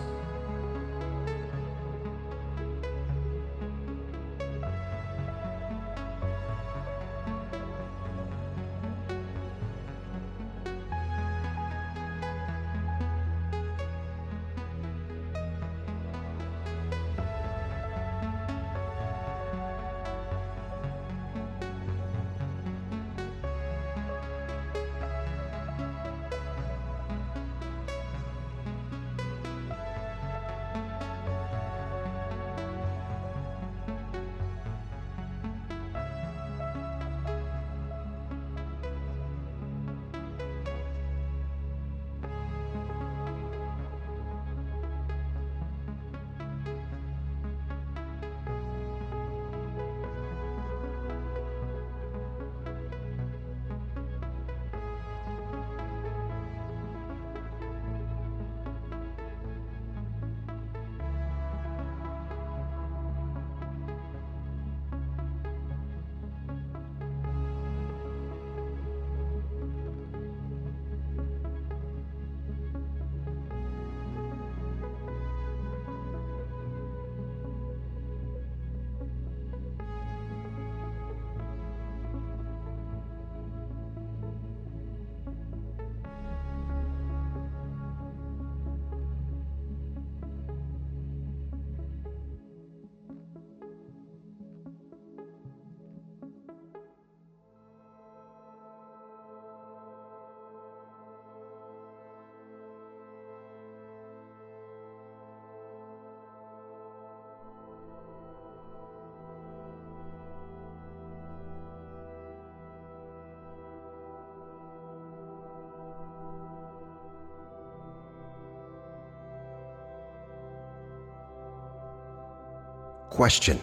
Question 123.22 123.58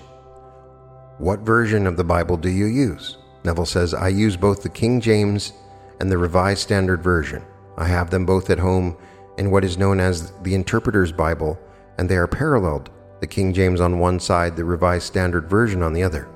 What 1.18 1.40
version 1.40 1.88
of 1.88 1.96
the 1.96 2.04
Bible 2.04 2.36
do 2.36 2.48
you 2.48 2.66
use? 2.66 3.18
Neville 3.42 3.66
says, 3.66 3.92
I 3.92 4.06
use 4.06 4.36
both 4.36 4.62
the 4.62 4.68
King 4.68 5.00
James 5.00 5.52
and 5.98 6.08
the 6.08 6.16
Revised 6.16 6.60
Standard 6.60 7.02
Version. 7.02 7.44
I 7.76 7.88
have 7.88 8.08
them 8.08 8.24
both 8.24 8.50
at 8.50 8.60
home 8.60 8.96
in 9.36 9.50
what 9.50 9.64
is 9.64 9.76
known 9.76 9.98
as 9.98 10.30
the 10.42 10.54
Interpreter's 10.54 11.10
Bible, 11.10 11.58
and 11.98 12.08
they 12.08 12.14
are 12.14 12.28
paralleled, 12.28 12.90
the 13.18 13.26
King 13.26 13.52
James 13.52 13.80
on 13.80 13.98
one 13.98 14.20
side, 14.20 14.54
the 14.54 14.64
Revised 14.64 15.08
Standard 15.08 15.50
Version 15.50 15.82
on 15.82 15.92
the 15.92 16.04
other, 16.04 16.28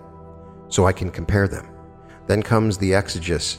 so 0.68 0.86
I 0.86 0.92
can 0.92 1.08
compare 1.08 1.46
them. 1.46 1.68
Then 2.26 2.42
comes 2.42 2.76
the 2.76 2.92
exegesis. 2.92 3.58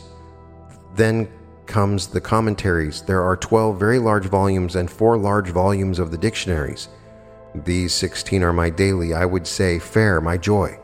Then 0.93 1.31
comes 1.67 2.07
the 2.07 2.19
commentaries. 2.19 3.01
There 3.01 3.23
are 3.23 3.37
12 3.37 3.79
very 3.79 3.97
large 3.97 4.25
volumes 4.25 4.75
and 4.75 4.91
4 4.91 5.17
large 5.17 5.51
volumes 5.51 5.99
of 5.99 6.11
the 6.11 6.17
dictionaries. 6.17 6.89
These 7.55 7.93
16 7.93 8.41
are 8.41 8.51
my 8.51 8.71
daily, 8.71 9.13
I 9.13 9.25
would 9.25 9.45
say, 9.45 9.77
fare, 9.77 10.19
my 10.19 10.37
joy. 10.37 10.79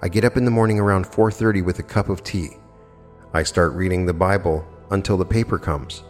I 0.00 0.08
get 0.08 0.24
up 0.24 0.38
in 0.38 0.46
the 0.46 0.50
morning 0.50 0.80
around 0.80 1.06
4:30 1.06 1.62
with 1.62 1.78
a 1.78 1.82
cup 1.82 2.08
of 2.08 2.22
tea. 2.22 2.56
I 3.34 3.42
start 3.42 3.74
reading 3.74 4.06
the 4.06 4.14
Bible 4.14 4.64
until 4.90 5.18
the 5.18 5.26
paper 5.26 5.58
comes. 5.58 6.04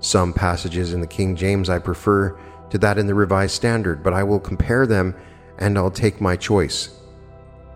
Some 0.00 0.32
passages 0.32 0.92
in 0.94 1.00
the 1.00 1.06
King 1.06 1.36
James 1.36 1.70
I 1.70 1.78
prefer 1.78 2.36
to 2.70 2.78
that 2.78 2.98
in 2.98 3.06
the 3.06 3.14
Revised 3.14 3.54
Standard, 3.54 4.02
but 4.02 4.12
I 4.12 4.24
will 4.24 4.40
compare 4.40 4.84
them 4.84 5.14
and 5.58 5.78
I'll 5.78 5.92
take 5.92 6.20
my 6.20 6.34
choice. 6.34 6.88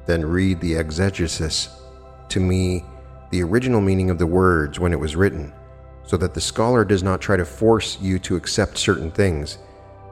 Then 0.07 0.25
read 0.27 0.61
the 0.61 0.75
exegesis. 0.75 1.69
To 2.31 2.41
me, 2.41 2.85
the 3.31 3.45
original 3.45 3.81
meaning 3.81 4.11
of 4.11 4.19
the 4.19 4.27
words 4.27 4.81
when 4.81 4.93
it 4.93 4.99
was 4.99 5.15
written, 5.15 5.53
so 6.05 6.17
that 6.17 6.35
the 6.35 6.41
scholar 6.41 6.85
does 6.85 7.05
not 7.05 7.21
try 7.21 7.37
to 7.37 7.45
force 7.45 7.97
you 8.01 8.19
to 8.21 8.35
accept 8.35 8.77
certain 8.77 9.13
things. 9.13 9.59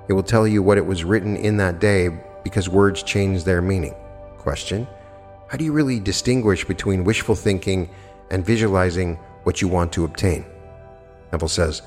It 0.08 0.12
will 0.12 0.22
tell 0.22 0.46
you 0.46 0.62
what 0.62 0.78
it 0.78 0.86
was 0.86 1.04
written 1.04 1.36
in 1.36 1.56
that 1.58 1.80
day 1.80 2.10
because 2.42 2.68
words 2.68 3.02
change 3.02 3.44
their 3.44 3.62
meaning. 3.62 3.94
Question 4.38 4.86
How 5.48 5.56
do 5.56 5.64
you 5.64 5.72
really 5.72 6.00
distinguish 6.00 6.64
between 6.64 7.04
wishful 7.04 7.34
thinking 7.34 7.90
and 8.30 8.44
visualizing 8.44 9.16
what 9.44 9.60
you 9.60 9.68
want 9.68 9.92
to 9.92 10.04
obtain? 10.04 10.44
Neville 11.32 11.48
says, 11.48 11.82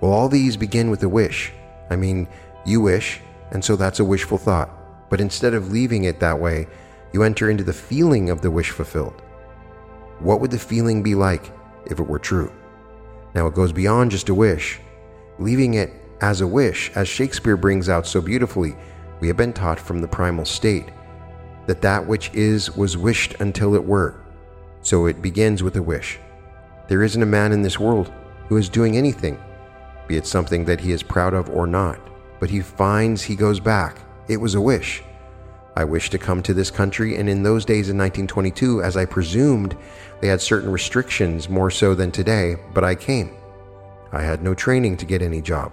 well, 0.00 0.12
all 0.12 0.28
these 0.28 0.56
begin 0.56 0.90
with 0.90 1.02
a 1.02 1.08
wish. 1.08 1.52
I 1.88 1.96
mean, 1.96 2.28
you 2.66 2.82
wish, 2.82 3.20
and 3.52 3.64
so 3.64 3.76
that's 3.76 4.00
a 4.00 4.04
wishful 4.04 4.36
thought. 4.36 4.68
But 5.08 5.20
instead 5.20 5.54
of 5.54 5.72
leaving 5.72 6.04
it 6.04 6.20
that 6.20 6.38
way, 6.38 6.66
you 7.14 7.22
enter 7.22 7.48
into 7.48 7.64
the 7.64 7.72
feeling 7.72 8.28
of 8.28 8.42
the 8.42 8.50
wish 8.50 8.70
fulfilled. 8.70 9.22
What 10.18 10.40
would 10.40 10.50
the 10.50 10.58
feeling 10.58 11.02
be 11.02 11.14
like 11.14 11.50
if 11.86 12.00
it 12.00 12.06
were 12.06 12.18
true? 12.18 12.52
Now, 13.34 13.46
it 13.46 13.54
goes 13.54 13.72
beyond 13.72 14.10
just 14.10 14.28
a 14.28 14.34
wish. 14.34 14.78
Leaving 15.38 15.74
it 15.74 15.90
as 16.20 16.40
a 16.40 16.46
wish, 16.46 16.90
as 16.94 17.08
Shakespeare 17.08 17.56
brings 17.56 17.88
out 17.88 18.06
so 18.06 18.20
beautifully, 18.20 18.76
we 19.20 19.28
have 19.28 19.36
been 19.36 19.52
taught 19.52 19.80
from 19.80 20.00
the 20.00 20.08
primal 20.08 20.44
state 20.44 20.90
that 21.66 21.82
that 21.82 22.06
which 22.06 22.32
is 22.34 22.76
was 22.76 22.96
wished 22.96 23.34
until 23.40 23.74
it 23.74 23.84
were. 23.84 24.20
So 24.82 25.06
it 25.06 25.22
begins 25.22 25.62
with 25.62 25.76
a 25.76 25.82
wish. 25.82 26.18
There 26.88 27.02
isn't 27.02 27.22
a 27.22 27.26
man 27.26 27.52
in 27.52 27.62
this 27.62 27.80
world 27.80 28.12
who 28.48 28.56
is 28.56 28.68
doing 28.68 28.96
anything 28.96 29.38
be 30.06 30.16
it 30.16 30.26
something 30.26 30.64
that 30.64 30.80
he 30.80 30.92
is 30.92 31.02
proud 31.02 31.34
of 31.34 31.48
or 31.50 31.66
not. 31.66 31.98
But 32.40 32.50
he 32.50 32.60
finds 32.60 33.22
he 33.22 33.36
goes 33.36 33.60
back. 33.60 33.98
It 34.28 34.36
was 34.36 34.54
a 34.54 34.60
wish. 34.60 35.02
I 35.76 35.84
wished 35.84 36.12
to 36.12 36.18
come 36.18 36.42
to 36.42 36.54
this 36.54 36.70
country, 36.70 37.16
and 37.16 37.28
in 37.28 37.42
those 37.42 37.64
days 37.64 37.88
in 37.88 37.98
1922, 37.98 38.82
as 38.82 38.96
I 38.96 39.06
presumed, 39.06 39.76
they 40.20 40.28
had 40.28 40.40
certain 40.40 40.70
restrictions 40.70 41.48
more 41.48 41.70
so 41.70 41.94
than 41.94 42.12
today, 42.12 42.56
but 42.72 42.84
I 42.84 42.94
came. 42.94 43.34
I 44.12 44.22
had 44.22 44.42
no 44.42 44.54
training 44.54 44.98
to 44.98 45.06
get 45.06 45.20
any 45.20 45.42
job. 45.42 45.72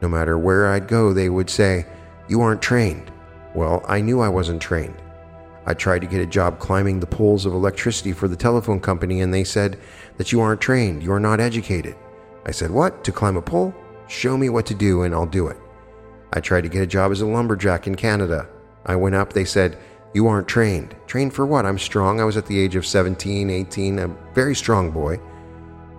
No 0.00 0.08
matter 0.08 0.38
where 0.38 0.68
I'd 0.68 0.88
go, 0.88 1.12
they 1.12 1.28
would 1.28 1.50
say, 1.50 1.86
You 2.28 2.40
aren't 2.40 2.62
trained. 2.62 3.10
Well, 3.54 3.84
I 3.88 4.00
knew 4.00 4.20
I 4.20 4.28
wasn't 4.28 4.62
trained. 4.62 5.02
I 5.66 5.74
tried 5.74 6.00
to 6.00 6.06
get 6.06 6.20
a 6.20 6.26
job 6.26 6.58
climbing 6.58 7.00
the 7.00 7.06
poles 7.06 7.44
of 7.44 7.52
electricity 7.52 8.12
for 8.12 8.28
the 8.28 8.36
telephone 8.36 8.80
company, 8.80 9.20
and 9.20 9.34
they 9.34 9.44
said 9.44 9.78
that 10.16 10.32
you 10.32 10.40
aren't 10.40 10.60
trained, 10.60 11.02
you 11.02 11.12
are 11.12 11.20
not 11.20 11.40
educated. 11.40 11.96
I 12.46 12.50
said, 12.50 12.70
What? 12.70 13.04
To 13.04 13.12
climb 13.12 13.36
a 13.36 13.42
pole? 13.42 13.74
Show 14.08 14.38
me 14.38 14.48
what 14.48 14.64
to 14.66 14.74
do 14.74 15.02
and 15.02 15.14
I'll 15.14 15.26
do 15.26 15.48
it. 15.48 15.58
I 16.32 16.40
tried 16.40 16.62
to 16.62 16.70
get 16.70 16.82
a 16.82 16.86
job 16.86 17.12
as 17.12 17.20
a 17.20 17.26
lumberjack 17.26 17.86
in 17.86 17.94
Canada. 17.94 18.48
I 18.86 18.96
went 18.96 19.14
up, 19.14 19.32
they 19.32 19.44
said, 19.44 19.76
You 20.14 20.26
aren't 20.26 20.48
trained. 20.48 20.96
Trained 21.06 21.34
for 21.34 21.46
what? 21.46 21.66
I'm 21.66 21.78
strong. 21.78 22.20
I 22.20 22.24
was 22.24 22.38
at 22.38 22.46
the 22.46 22.58
age 22.58 22.74
of 22.74 22.86
17, 22.86 23.50
18, 23.50 23.98
a 23.98 24.08
very 24.34 24.54
strong 24.54 24.90
boy. 24.90 25.20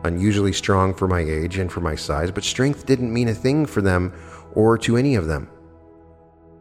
Unusually 0.04 0.54
strong 0.54 0.94
for 0.94 1.08
my 1.08 1.20
age 1.20 1.58
and 1.58 1.72
for 1.72 1.82
my 1.82 1.96
size, 1.96 2.32
but 2.32 2.44
strength 2.44 2.86
didn't 2.86 3.14
mean 3.14 3.28
a 3.28 3.34
thing 3.34 3.66
for 3.66 3.82
them 3.82 4.14
or 4.54 4.78
to 4.78 4.96
any 4.96 5.16
of 5.16 5.28
them. 5.28 5.50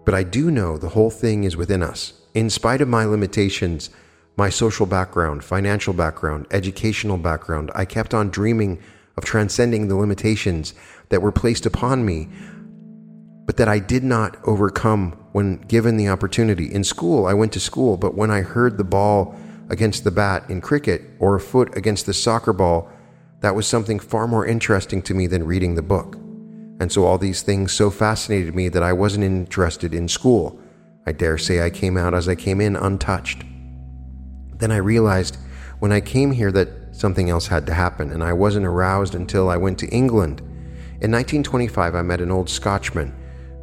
But 0.05 0.15
I 0.15 0.23
do 0.23 0.51
know 0.51 0.79
the 0.79 0.89
whole 0.89 1.11
thing 1.11 1.45
is 1.45 1.57
within 1.57 1.83
us. 1.83 2.15
In 2.35 2.51
spite 2.51 2.81
of 2.81 2.89
my 2.89 3.05
limitations, 3.05 3.91
my 4.37 4.49
social 4.49 4.87
background, 4.87 5.45
financial 5.45 5.93
background, 5.93 6.47
educational 6.51 7.19
background, 7.19 7.71
I 7.75 7.85
kept 7.85 8.15
on 8.15 8.31
dreaming 8.31 8.81
of 9.17 9.25
transcending 9.25 9.89
the 9.89 9.97
limitations 9.97 10.75
that 11.09 11.21
were 11.21 11.33
placed 11.33 11.67
upon 11.67 12.07
me, 12.07 12.29
but 13.47 13.57
that 13.57 13.69
I 13.69 13.79
did 13.79 14.05
not 14.05 14.37
overcome 14.45 15.13
when 15.33 15.57
given 15.63 15.97
the 15.97 16.09
opportunity. 16.09 16.73
In 16.73 16.85
school, 16.85 17.27
I 17.27 17.35
went 17.35 17.53
to 17.53 17.61
school, 17.61 17.97
but 17.97 18.15
when 18.15 18.31
I 18.31 18.43
heard 18.43 18.79
the 18.79 18.85
ball 18.85 19.35
against 19.69 20.05
the 20.05 20.11
bat 20.11 20.49
in 20.49 20.61
cricket 20.61 21.03
or 21.19 21.35
a 21.35 21.41
foot 21.41 21.77
against 21.77 22.07
the 22.07 22.15
soccer 22.15 22.53
ball, 22.53 22.91
that 23.41 23.55
was 23.55 23.67
something 23.67 23.99
far 23.99 24.27
more 24.27 24.47
interesting 24.47 25.03
to 25.03 25.15
me 25.15 25.27
than 25.27 25.47
reading 25.47 25.75
the 25.75 25.83
book. 25.83 26.17
And 26.81 26.91
so 26.91 27.05
all 27.05 27.19
these 27.19 27.43
things 27.43 27.73
so 27.73 27.91
fascinated 27.91 28.55
me 28.55 28.69
that 28.69 28.83
I 28.83 28.93
wasn't 28.93 29.25
interested 29.25 29.95
in 29.95 30.09
school. 30.09 30.61
I 31.07 31.13
dare 31.13 31.39
say 31.39 31.65
I 31.65 31.71
came 31.71 31.97
out 31.97 32.15
as 32.15 32.29
I 32.29 32.35
came 32.35 32.61
in 32.61 32.77
untouched. 32.77 33.45
Then 34.59 34.71
I 34.73 34.77
realized 34.77 35.39
when 35.79 35.93
I 35.93 36.01
came 36.01 36.33
here 36.33 36.53
that 36.53 36.69
something 36.93 37.31
else 37.31 37.47
had 37.47 37.67
to 37.67 37.75
happen, 37.75 38.11
and 38.11 38.25
I 38.25 38.33
wasn't 38.33 38.67
aroused 38.67 39.15
until 39.15 39.49
I 39.49 39.57
went 39.57 39.79
to 39.79 39.89
England. 39.89 40.41
In 41.01 41.13
1925, 41.13 41.95
I 41.95 42.03
met 42.03 42.21
an 42.21 42.33
old 42.33 42.51
Scotchman 42.51 43.15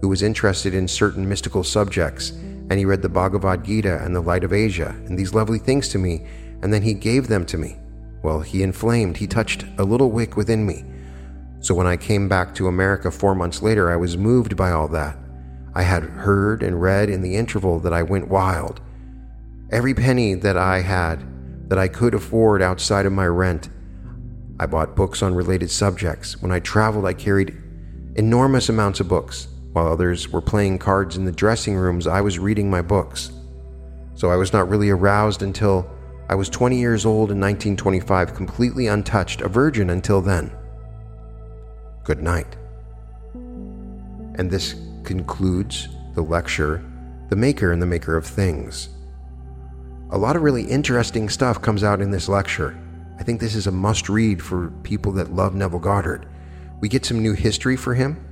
who 0.02 0.08
was 0.08 0.22
interested 0.22 0.74
in 0.74 0.88
certain 0.88 1.28
mystical 1.28 1.64
subjects, 1.64 2.30
and 2.30 2.74
he 2.74 2.86
read 2.86 3.02
the 3.02 3.10
Bhagavad 3.10 3.66
Gita 3.66 4.02
and 4.04 4.16
the 4.16 4.22
Light 4.22 4.44
of 4.46 4.54
Asia 4.54 4.96
and 5.06 5.20
these 5.20 5.34
lovely 5.34 5.60
things 5.60 5.90
to 5.90 5.98
me, 5.98 6.26
and 6.62 6.74
then 6.74 6.82
he 6.82 6.94
gave 6.94 7.28
them 7.28 7.46
to 7.48 7.58
me. 7.58 7.78
Well, 8.26 8.40
he 8.40 8.64
inflamed, 8.64 9.18
he 9.18 9.28
touched 9.28 9.66
a 9.78 9.84
little 9.84 10.10
wick 10.10 10.36
within 10.36 10.66
me. 10.66 10.84
So 11.60 11.76
when 11.76 11.86
I 11.86 11.96
came 11.96 12.28
back 12.28 12.56
to 12.56 12.68
America 12.68 13.12
four 13.12 13.36
months 13.36 13.62
later, 13.62 13.92
I 13.92 13.98
was 13.98 14.18
moved 14.18 14.58
by 14.58 14.72
all 14.72 14.88
that. 14.88 15.16
I 15.76 15.84
had 15.84 16.02
heard 16.02 16.64
and 16.64 16.82
read 16.82 17.08
in 17.08 17.22
the 17.22 17.36
interval 17.36 17.80
that 17.82 17.94
I 17.94 18.02
went 18.02 18.28
wild. 18.28 18.82
Every 19.72 19.94
penny 19.94 20.34
that 20.34 20.58
I 20.58 20.82
had 20.82 21.70
that 21.70 21.78
I 21.78 21.88
could 21.88 22.16
afford 22.16 22.64
outside 22.64 23.06
of 23.06 23.14
my 23.14 23.28
rent. 23.28 23.70
I 24.60 24.66
bought 24.66 24.96
books 24.96 25.22
on 25.22 25.36
related 25.36 25.70
subjects. 25.70 26.42
When 26.42 26.52
I 26.52 26.60
traveled, 26.62 27.06
I 27.06 27.14
carried 27.14 27.56
enormous 28.16 28.70
amounts 28.70 29.02
of 29.02 29.08
books. 29.08 29.50
While 29.74 29.86
others 29.86 30.30
were 30.30 30.42
playing 30.42 30.80
cards 30.80 31.16
in 31.16 31.26
the 31.26 31.32
dressing 31.32 31.76
rooms, 31.76 32.08
I 32.08 32.22
was 32.22 32.40
reading 32.40 32.72
my 32.72 32.82
books. 32.82 33.32
So 34.16 34.32
I 34.32 34.36
was 34.36 34.52
not 34.52 34.68
really 34.68 34.90
aroused 34.90 35.44
until 35.44 35.88
I 36.28 36.36
was 36.36 36.50
20 36.50 36.78
years 36.78 37.06
old 37.06 37.32
in 37.32 37.40
1925, 37.40 38.34
completely 38.34 38.88
untouched, 38.88 39.42
a 39.42 39.48
virgin 39.48 39.92
until 39.92 40.22
then. 40.22 40.52
Good 42.04 42.22
night. 42.22 42.58
And 43.34 44.50
this 44.50 44.76
concludes 45.04 45.88
the 46.16 46.24
lecture 46.24 46.84
The 47.30 47.36
Maker 47.36 47.72
and 47.72 47.82
the 47.82 47.86
Maker 47.86 48.18
of 48.18 48.26
Things. 48.26 48.90
A 50.12 50.18
lot 50.18 50.36
of 50.36 50.42
really 50.42 50.64
interesting 50.64 51.30
stuff 51.30 51.62
comes 51.62 51.84
out 51.84 52.02
in 52.02 52.10
this 52.10 52.28
lecture. 52.28 52.76
I 53.20 53.24
think 53.24 53.40
this 53.40 53.56
is 53.56 53.68
a 53.68 53.72
must 53.72 54.10
read 54.10 54.42
for 54.42 54.72
people 54.84 55.12
that 55.14 55.34
love 55.34 55.54
Neville 55.54 55.80
Goddard. 55.80 56.28
We 56.80 56.90
get 56.90 57.06
some 57.06 57.22
new 57.22 57.34
history 57.34 57.76
for 57.76 57.94
him. 57.94 58.24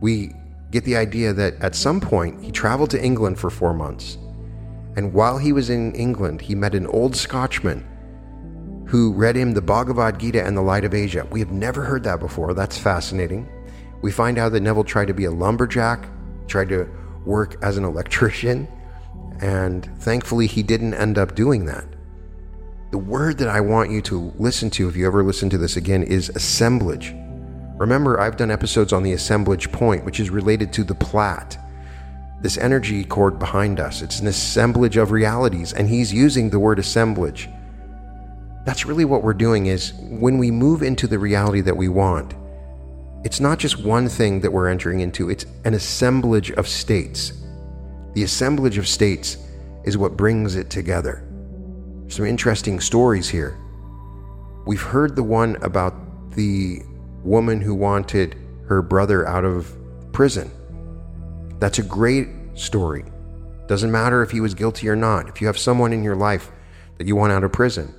We 0.00 0.34
get 0.70 0.84
the 0.84 0.96
idea 0.96 1.32
that 1.32 1.54
at 1.60 1.74
some 1.74 2.00
point 2.00 2.42
he 2.42 2.50
traveled 2.50 2.90
to 2.90 3.04
England 3.04 3.38
for 3.38 3.50
four 3.50 3.74
months. 3.74 4.18
And 4.96 5.12
while 5.12 5.38
he 5.38 5.52
was 5.52 5.70
in 5.70 5.94
England, 5.94 6.40
he 6.40 6.54
met 6.54 6.74
an 6.74 6.86
old 6.86 7.16
Scotchman 7.16 7.84
who 8.86 9.12
read 9.12 9.36
him 9.36 9.52
the 9.52 9.62
Bhagavad 9.62 10.20
Gita 10.20 10.44
and 10.44 10.56
the 10.56 10.62
Light 10.62 10.84
of 10.84 10.94
Asia. 10.94 11.26
We 11.30 11.40
have 11.40 11.50
never 11.50 11.82
heard 11.82 12.04
that 12.04 12.20
before. 12.20 12.54
That's 12.54 12.78
fascinating. 12.78 13.48
We 14.02 14.12
find 14.12 14.38
out 14.38 14.52
that 14.52 14.60
Neville 14.60 14.84
tried 14.84 15.08
to 15.08 15.14
be 15.14 15.24
a 15.24 15.30
lumberjack, 15.30 16.06
tried 16.46 16.68
to 16.68 16.88
work 17.24 17.56
as 17.62 17.76
an 17.76 17.84
electrician, 17.84 18.68
and 19.40 19.84
thankfully, 20.00 20.46
he 20.46 20.62
didn't 20.62 20.94
end 20.94 21.18
up 21.18 21.34
doing 21.34 21.64
that. 21.66 21.84
The 22.92 22.98
word 22.98 23.38
that 23.38 23.48
I 23.48 23.60
want 23.60 23.90
you 23.90 24.00
to 24.02 24.32
listen 24.38 24.70
to, 24.70 24.88
if 24.88 24.94
you 24.94 25.06
ever 25.06 25.24
listen 25.24 25.50
to 25.50 25.58
this 25.58 25.76
again, 25.76 26.02
is 26.04 26.28
assemblage. 26.28 27.14
Remember, 27.76 28.20
I've 28.20 28.36
done 28.36 28.52
episodes 28.52 28.92
on 28.92 29.02
the 29.02 29.12
assemblage 29.12 29.72
point, 29.72 30.04
which 30.04 30.20
is 30.20 30.30
related 30.30 30.72
to 30.74 30.84
the 30.84 30.94
plat, 30.94 31.58
this 32.44 32.58
energy 32.58 33.04
cord 33.04 33.38
behind 33.38 33.80
us. 33.80 34.02
It's 34.02 34.20
an 34.20 34.26
assemblage 34.26 34.98
of 34.98 35.12
realities, 35.12 35.72
and 35.72 35.88
he's 35.88 36.12
using 36.12 36.50
the 36.50 36.58
word 36.58 36.78
assemblage. 36.78 37.48
That's 38.66 38.84
really 38.84 39.06
what 39.06 39.22
we're 39.22 39.32
doing 39.32 39.64
is 39.64 39.94
when 39.94 40.36
we 40.36 40.50
move 40.50 40.82
into 40.82 41.06
the 41.06 41.18
reality 41.18 41.62
that 41.62 41.74
we 41.74 41.88
want, 41.88 42.34
it's 43.24 43.40
not 43.40 43.58
just 43.58 43.82
one 43.82 44.10
thing 44.10 44.42
that 44.42 44.52
we're 44.52 44.68
entering 44.68 45.00
into, 45.00 45.30
it's 45.30 45.46
an 45.64 45.72
assemblage 45.72 46.50
of 46.50 46.68
states. 46.68 47.32
The 48.12 48.24
assemblage 48.24 48.76
of 48.76 48.86
states 48.86 49.38
is 49.84 49.96
what 49.96 50.14
brings 50.14 50.54
it 50.54 50.68
together. 50.68 51.26
Some 52.08 52.26
interesting 52.26 52.78
stories 52.78 53.26
here. 53.26 53.56
We've 54.66 54.82
heard 54.82 55.16
the 55.16 55.22
one 55.22 55.56
about 55.62 55.94
the 56.32 56.82
woman 57.22 57.62
who 57.62 57.74
wanted 57.74 58.36
her 58.68 58.82
brother 58.82 59.26
out 59.26 59.46
of 59.46 59.74
prison. 60.12 60.50
That's 61.64 61.78
a 61.78 61.82
great 61.82 62.28
story. 62.52 63.06
Doesn't 63.68 63.90
matter 63.90 64.22
if 64.22 64.30
he 64.30 64.42
was 64.42 64.52
guilty 64.52 64.86
or 64.86 64.94
not. 64.94 65.30
If 65.30 65.40
you 65.40 65.46
have 65.46 65.56
someone 65.56 65.94
in 65.94 66.04
your 66.04 66.14
life 66.14 66.52
that 66.98 67.06
you 67.06 67.16
want 67.16 67.32
out 67.32 67.42
of 67.42 67.52
prison, 67.52 67.94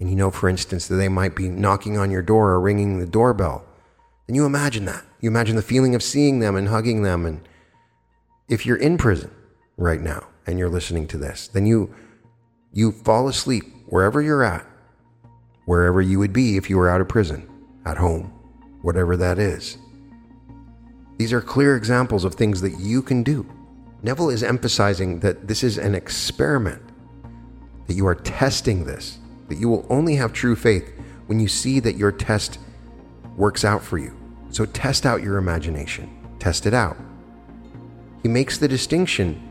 and 0.00 0.08
you 0.08 0.16
know, 0.16 0.30
for 0.30 0.48
instance, 0.48 0.88
that 0.88 0.94
they 0.94 1.10
might 1.10 1.36
be 1.36 1.50
knocking 1.50 1.98
on 1.98 2.10
your 2.10 2.22
door 2.22 2.52
or 2.52 2.60
ringing 2.62 2.98
the 2.98 3.04
doorbell, 3.04 3.62
then 4.26 4.36
you 4.36 4.46
imagine 4.46 4.86
that. 4.86 5.04
You 5.20 5.28
imagine 5.28 5.56
the 5.56 5.60
feeling 5.60 5.94
of 5.94 6.02
seeing 6.02 6.38
them 6.38 6.56
and 6.56 6.68
hugging 6.68 7.02
them. 7.02 7.26
And 7.26 7.46
if 8.48 8.64
you're 8.64 8.78
in 8.78 8.96
prison 8.96 9.30
right 9.76 10.00
now 10.00 10.26
and 10.46 10.58
you're 10.58 10.70
listening 10.70 11.06
to 11.08 11.18
this, 11.18 11.48
then 11.48 11.66
you 11.66 11.94
you 12.72 12.90
fall 12.90 13.28
asleep 13.28 13.64
wherever 13.84 14.22
you're 14.22 14.42
at, 14.42 14.64
wherever 15.66 16.00
you 16.00 16.18
would 16.20 16.32
be 16.32 16.56
if 16.56 16.70
you 16.70 16.78
were 16.78 16.88
out 16.88 17.02
of 17.02 17.08
prison, 17.08 17.46
at 17.84 17.98
home, 17.98 18.32
whatever 18.80 19.14
that 19.14 19.38
is. 19.38 19.76
These 21.16 21.32
are 21.32 21.40
clear 21.40 21.76
examples 21.76 22.24
of 22.24 22.34
things 22.34 22.60
that 22.60 22.78
you 22.78 23.02
can 23.02 23.22
do. 23.22 23.46
Neville 24.02 24.30
is 24.30 24.42
emphasizing 24.42 25.20
that 25.20 25.48
this 25.48 25.62
is 25.62 25.78
an 25.78 25.94
experiment, 25.94 26.82
that 27.86 27.94
you 27.94 28.06
are 28.06 28.14
testing 28.14 28.84
this, 28.84 29.18
that 29.48 29.58
you 29.58 29.68
will 29.68 29.86
only 29.88 30.16
have 30.16 30.32
true 30.32 30.54
faith 30.56 30.92
when 31.26 31.40
you 31.40 31.48
see 31.48 31.80
that 31.80 31.96
your 31.96 32.12
test 32.12 32.58
works 33.36 33.64
out 33.64 33.82
for 33.82 33.98
you. 33.98 34.16
So 34.50 34.66
test 34.66 35.06
out 35.06 35.22
your 35.22 35.38
imagination, 35.38 36.10
test 36.38 36.66
it 36.66 36.74
out. 36.74 36.96
He 38.22 38.28
makes 38.28 38.58
the 38.58 38.68
distinction 38.68 39.42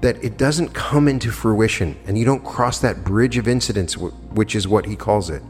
that 0.00 0.22
it 0.22 0.36
doesn't 0.36 0.72
come 0.74 1.08
into 1.08 1.30
fruition 1.30 1.96
and 2.06 2.18
you 2.18 2.24
don't 2.24 2.44
cross 2.44 2.78
that 2.80 3.04
bridge 3.04 3.36
of 3.36 3.48
incidents, 3.48 3.96
which 3.96 4.54
is 4.54 4.68
what 4.68 4.86
he 4.86 4.96
calls 4.96 5.30
it, 5.30 5.42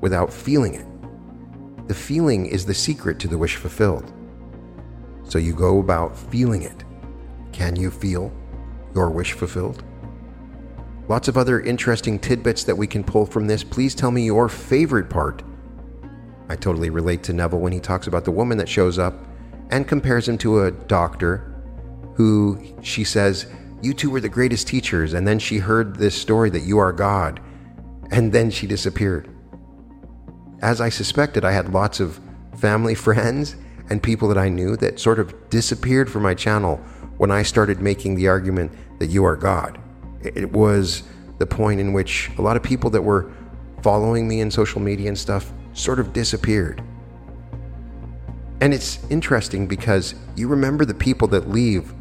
without 0.00 0.32
feeling 0.32 0.74
it. 0.74 0.86
The 1.88 1.94
feeling 1.94 2.46
is 2.46 2.66
the 2.66 2.74
secret 2.74 3.18
to 3.20 3.28
the 3.28 3.38
wish 3.38 3.56
fulfilled. 3.56 4.12
So 5.30 5.38
you 5.38 5.54
go 5.54 5.78
about 5.78 6.18
feeling 6.18 6.62
it. 6.62 6.84
Can 7.52 7.76
you 7.76 7.92
feel 7.92 8.32
your 8.96 9.10
wish 9.10 9.32
fulfilled? 9.32 9.84
Lots 11.06 11.28
of 11.28 11.38
other 11.38 11.60
interesting 11.60 12.18
tidbits 12.18 12.64
that 12.64 12.74
we 12.74 12.88
can 12.88 13.04
pull 13.04 13.26
from 13.26 13.46
this. 13.46 13.62
Please 13.62 13.94
tell 13.94 14.10
me 14.10 14.24
your 14.24 14.48
favorite 14.48 15.08
part. 15.08 15.44
I 16.48 16.56
totally 16.56 16.90
relate 16.90 17.22
to 17.24 17.32
Neville 17.32 17.60
when 17.60 17.72
he 17.72 17.78
talks 17.78 18.08
about 18.08 18.24
the 18.24 18.32
woman 18.32 18.58
that 18.58 18.68
shows 18.68 18.98
up 18.98 19.24
and 19.70 19.86
compares 19.86 20.28
him 20.28 20.36
to 20.38 20.64
a 20.64 20.72
doctor 20.72 21.62
who 22.14 22.58
she 22.82 23.04
says, 23.04 23.46
You 23.82 23.94
two 23.94 24.10
were 24.10 24.20
the 24.20 24.28
greatest 24.28 24.66
teachers. 24.66 25.12
And 25.14 25.28
then 25.28 25.38
she 25.38 25.58
heard 25.58 25.94
this 25.94 26.20
story 26.20 26.50
that 26.50 26.64
you 26.64 26.78
are 26.78 26.92
God. 26.92 27.38
And 28.10 28.32
then 28.32 28.50
she 28.50 28.66
disappeared. 28.66 29.28
As 30.60 30.80
I 30.80 30.88
suspected, 30.88 31.44
I 31.44 31.52
had 31.52 31.72
lots 31.72 32.00
of 32.00 32.18
family 32.56 32.94
friends 32.96 33.54
and 33.90 34.02
people 34.02 34.28
that 34.28 34.38
I 34.38 34.48
knew 34.48 34.76
that 34.76 34.98
sort 34.98 35.18
of 35.18 35.34
disappeared 35.50 36.10
from 36.10 36.22
my 36.22 36.34
channel 36.34 36.76
when 37.18 37.30
I 37.30 37.42
started 37.42 37.80
making 37.80 38.14
the 38.14 38.28
argument 38.28 38.72
that 38.98 39.08
you 39.08 39.24
are 39.24 39.36
God. 39.36 39.78
It 40.22 40.52
was 40.52 41.02
the 41.38 41.46
point 41.46 41.80
in 41.80 41.92
which 41.92 42.30
a 42.38 42.42
lot 42.42 42.56
of 42.56 42.62
people 42.62 42.88
that 42.90 43.02
were 43.02 43.30
following 43.82 44.28
me 44.28 44.40
in 44.40 44.50
social 44.50 44.80
media 44.80 45.08
and 45.08 45.18
stuff 45.18 45.52
sort 45.72 45.98
of 45.98 46.12
disappeared. 46.12 46.82
And 48.60 48.74
it's 48.74 48.98
interesting 49.10 49.66
because 49.66 50.14
you 50.36 50.48
remember 50.48 50.84
the 50.84 50.94
people 50.94 51.26
that 51.28 51.48
leave. 51.48 51.92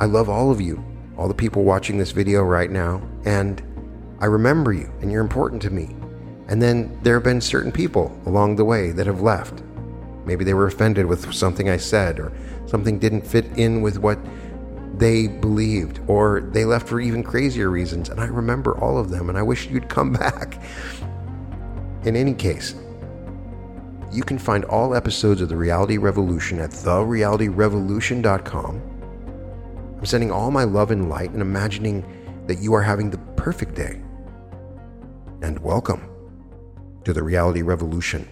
I 0.00 0.06
love 0.06 0.28
all 0.28 0.50
of 0.50 0.60
you, 0.60 0.82
all 1.16 1.28
the 1.28 1.34
people 1.34 1.62
watching 1.62 1.98
this 1.98 2.10
video 2.10 2.42
right 2.42 2.70
now, 2.70 3.02
and 3.24 3.62
I 4.20 4.26
remember 4.26 4.72
you, 4.72 4.90
and 5.00 5.12
you're 5.12 5.20
important 5.20 5.60
to 5.62 5.70
me. 5.70 5.94
And 6.48 6.60
then 6.60 6.98
there 7.02 7.14
have 7.14 7.24
been 7.24 7.40
certain 7.40 7.72
people 7.72 8.18
along 8.26 8.56
the 8.56 8.64
way 8.64 8.90
that 8.92 9.06
have 9.06 9.20
left. 9.20 9.62
Maybe 10.24 10.44
they 10.44 10.54
were 10.54 10.66
offended 10.66 11.06
with 11.06 11.34
something 11.34 11.68
I 11.68 11.76
said, 11.76 12.18
or 12.18 12.32
something 12.66 12.98
didn't 12.98 13.26
fit 13.26 13.44
in 13.56 13.82
with 13.82 13.98
what 13.98 14.18
they 14.98 15.28
believed, 15.28 16.00
or 16.06 16.40
they 16.52 16.64
left 16.64 16.88
for 16.88 17.00
even 17.00 17.22
crazier 17.22 17.70
reasons. 17.70 18.08
And 18.08 18.20
I 18.20 18.26
remember 18.26 18.78
all 18.78 18.98
of 18.98 19.10
them, 19.10 19.28
and 19.28 19.36
I 19.36 19.42
wish 19.42 19.68
you'd 19.68 19.88
come 19.88 20.12
back. 20.12 20.62
In 22.04 22.16
any 22.16 22.34
case, 22.34 22.74
you 24.12 24.22
can 24.22 24.38
find 24.38 24.64
all 24.66 24.94
episodes 24.94 25.40
of 25.40 25.48
The 25.48 25.56
Reality 25.56 25.98
Revolution 25.98 26.60
at 26.60 26.70
therealityrevolution.com. 26.70 28.90
I'm 29.98 30.06
sending 30.06 30.30
all 30.30 30.50
my 30.50 30.64
love 30.64 30.90
and 30.90 31.08
light 31.08 31.30
and 31.30 31.42
imagining 31.42 32.04
that 32.46 32.58
you 32.58 32.74
are 32.74 32.82
having 32.82 33.10
the 33.10 33.18
perfect 33.36 33.74
day. 33.74 34.02
And 35.42 35.58
welcome 35.58 36.08
to 37.04 37.12
the 37.12 37.22
Reality 37.22 37.62
Revolution. 37.62 38.28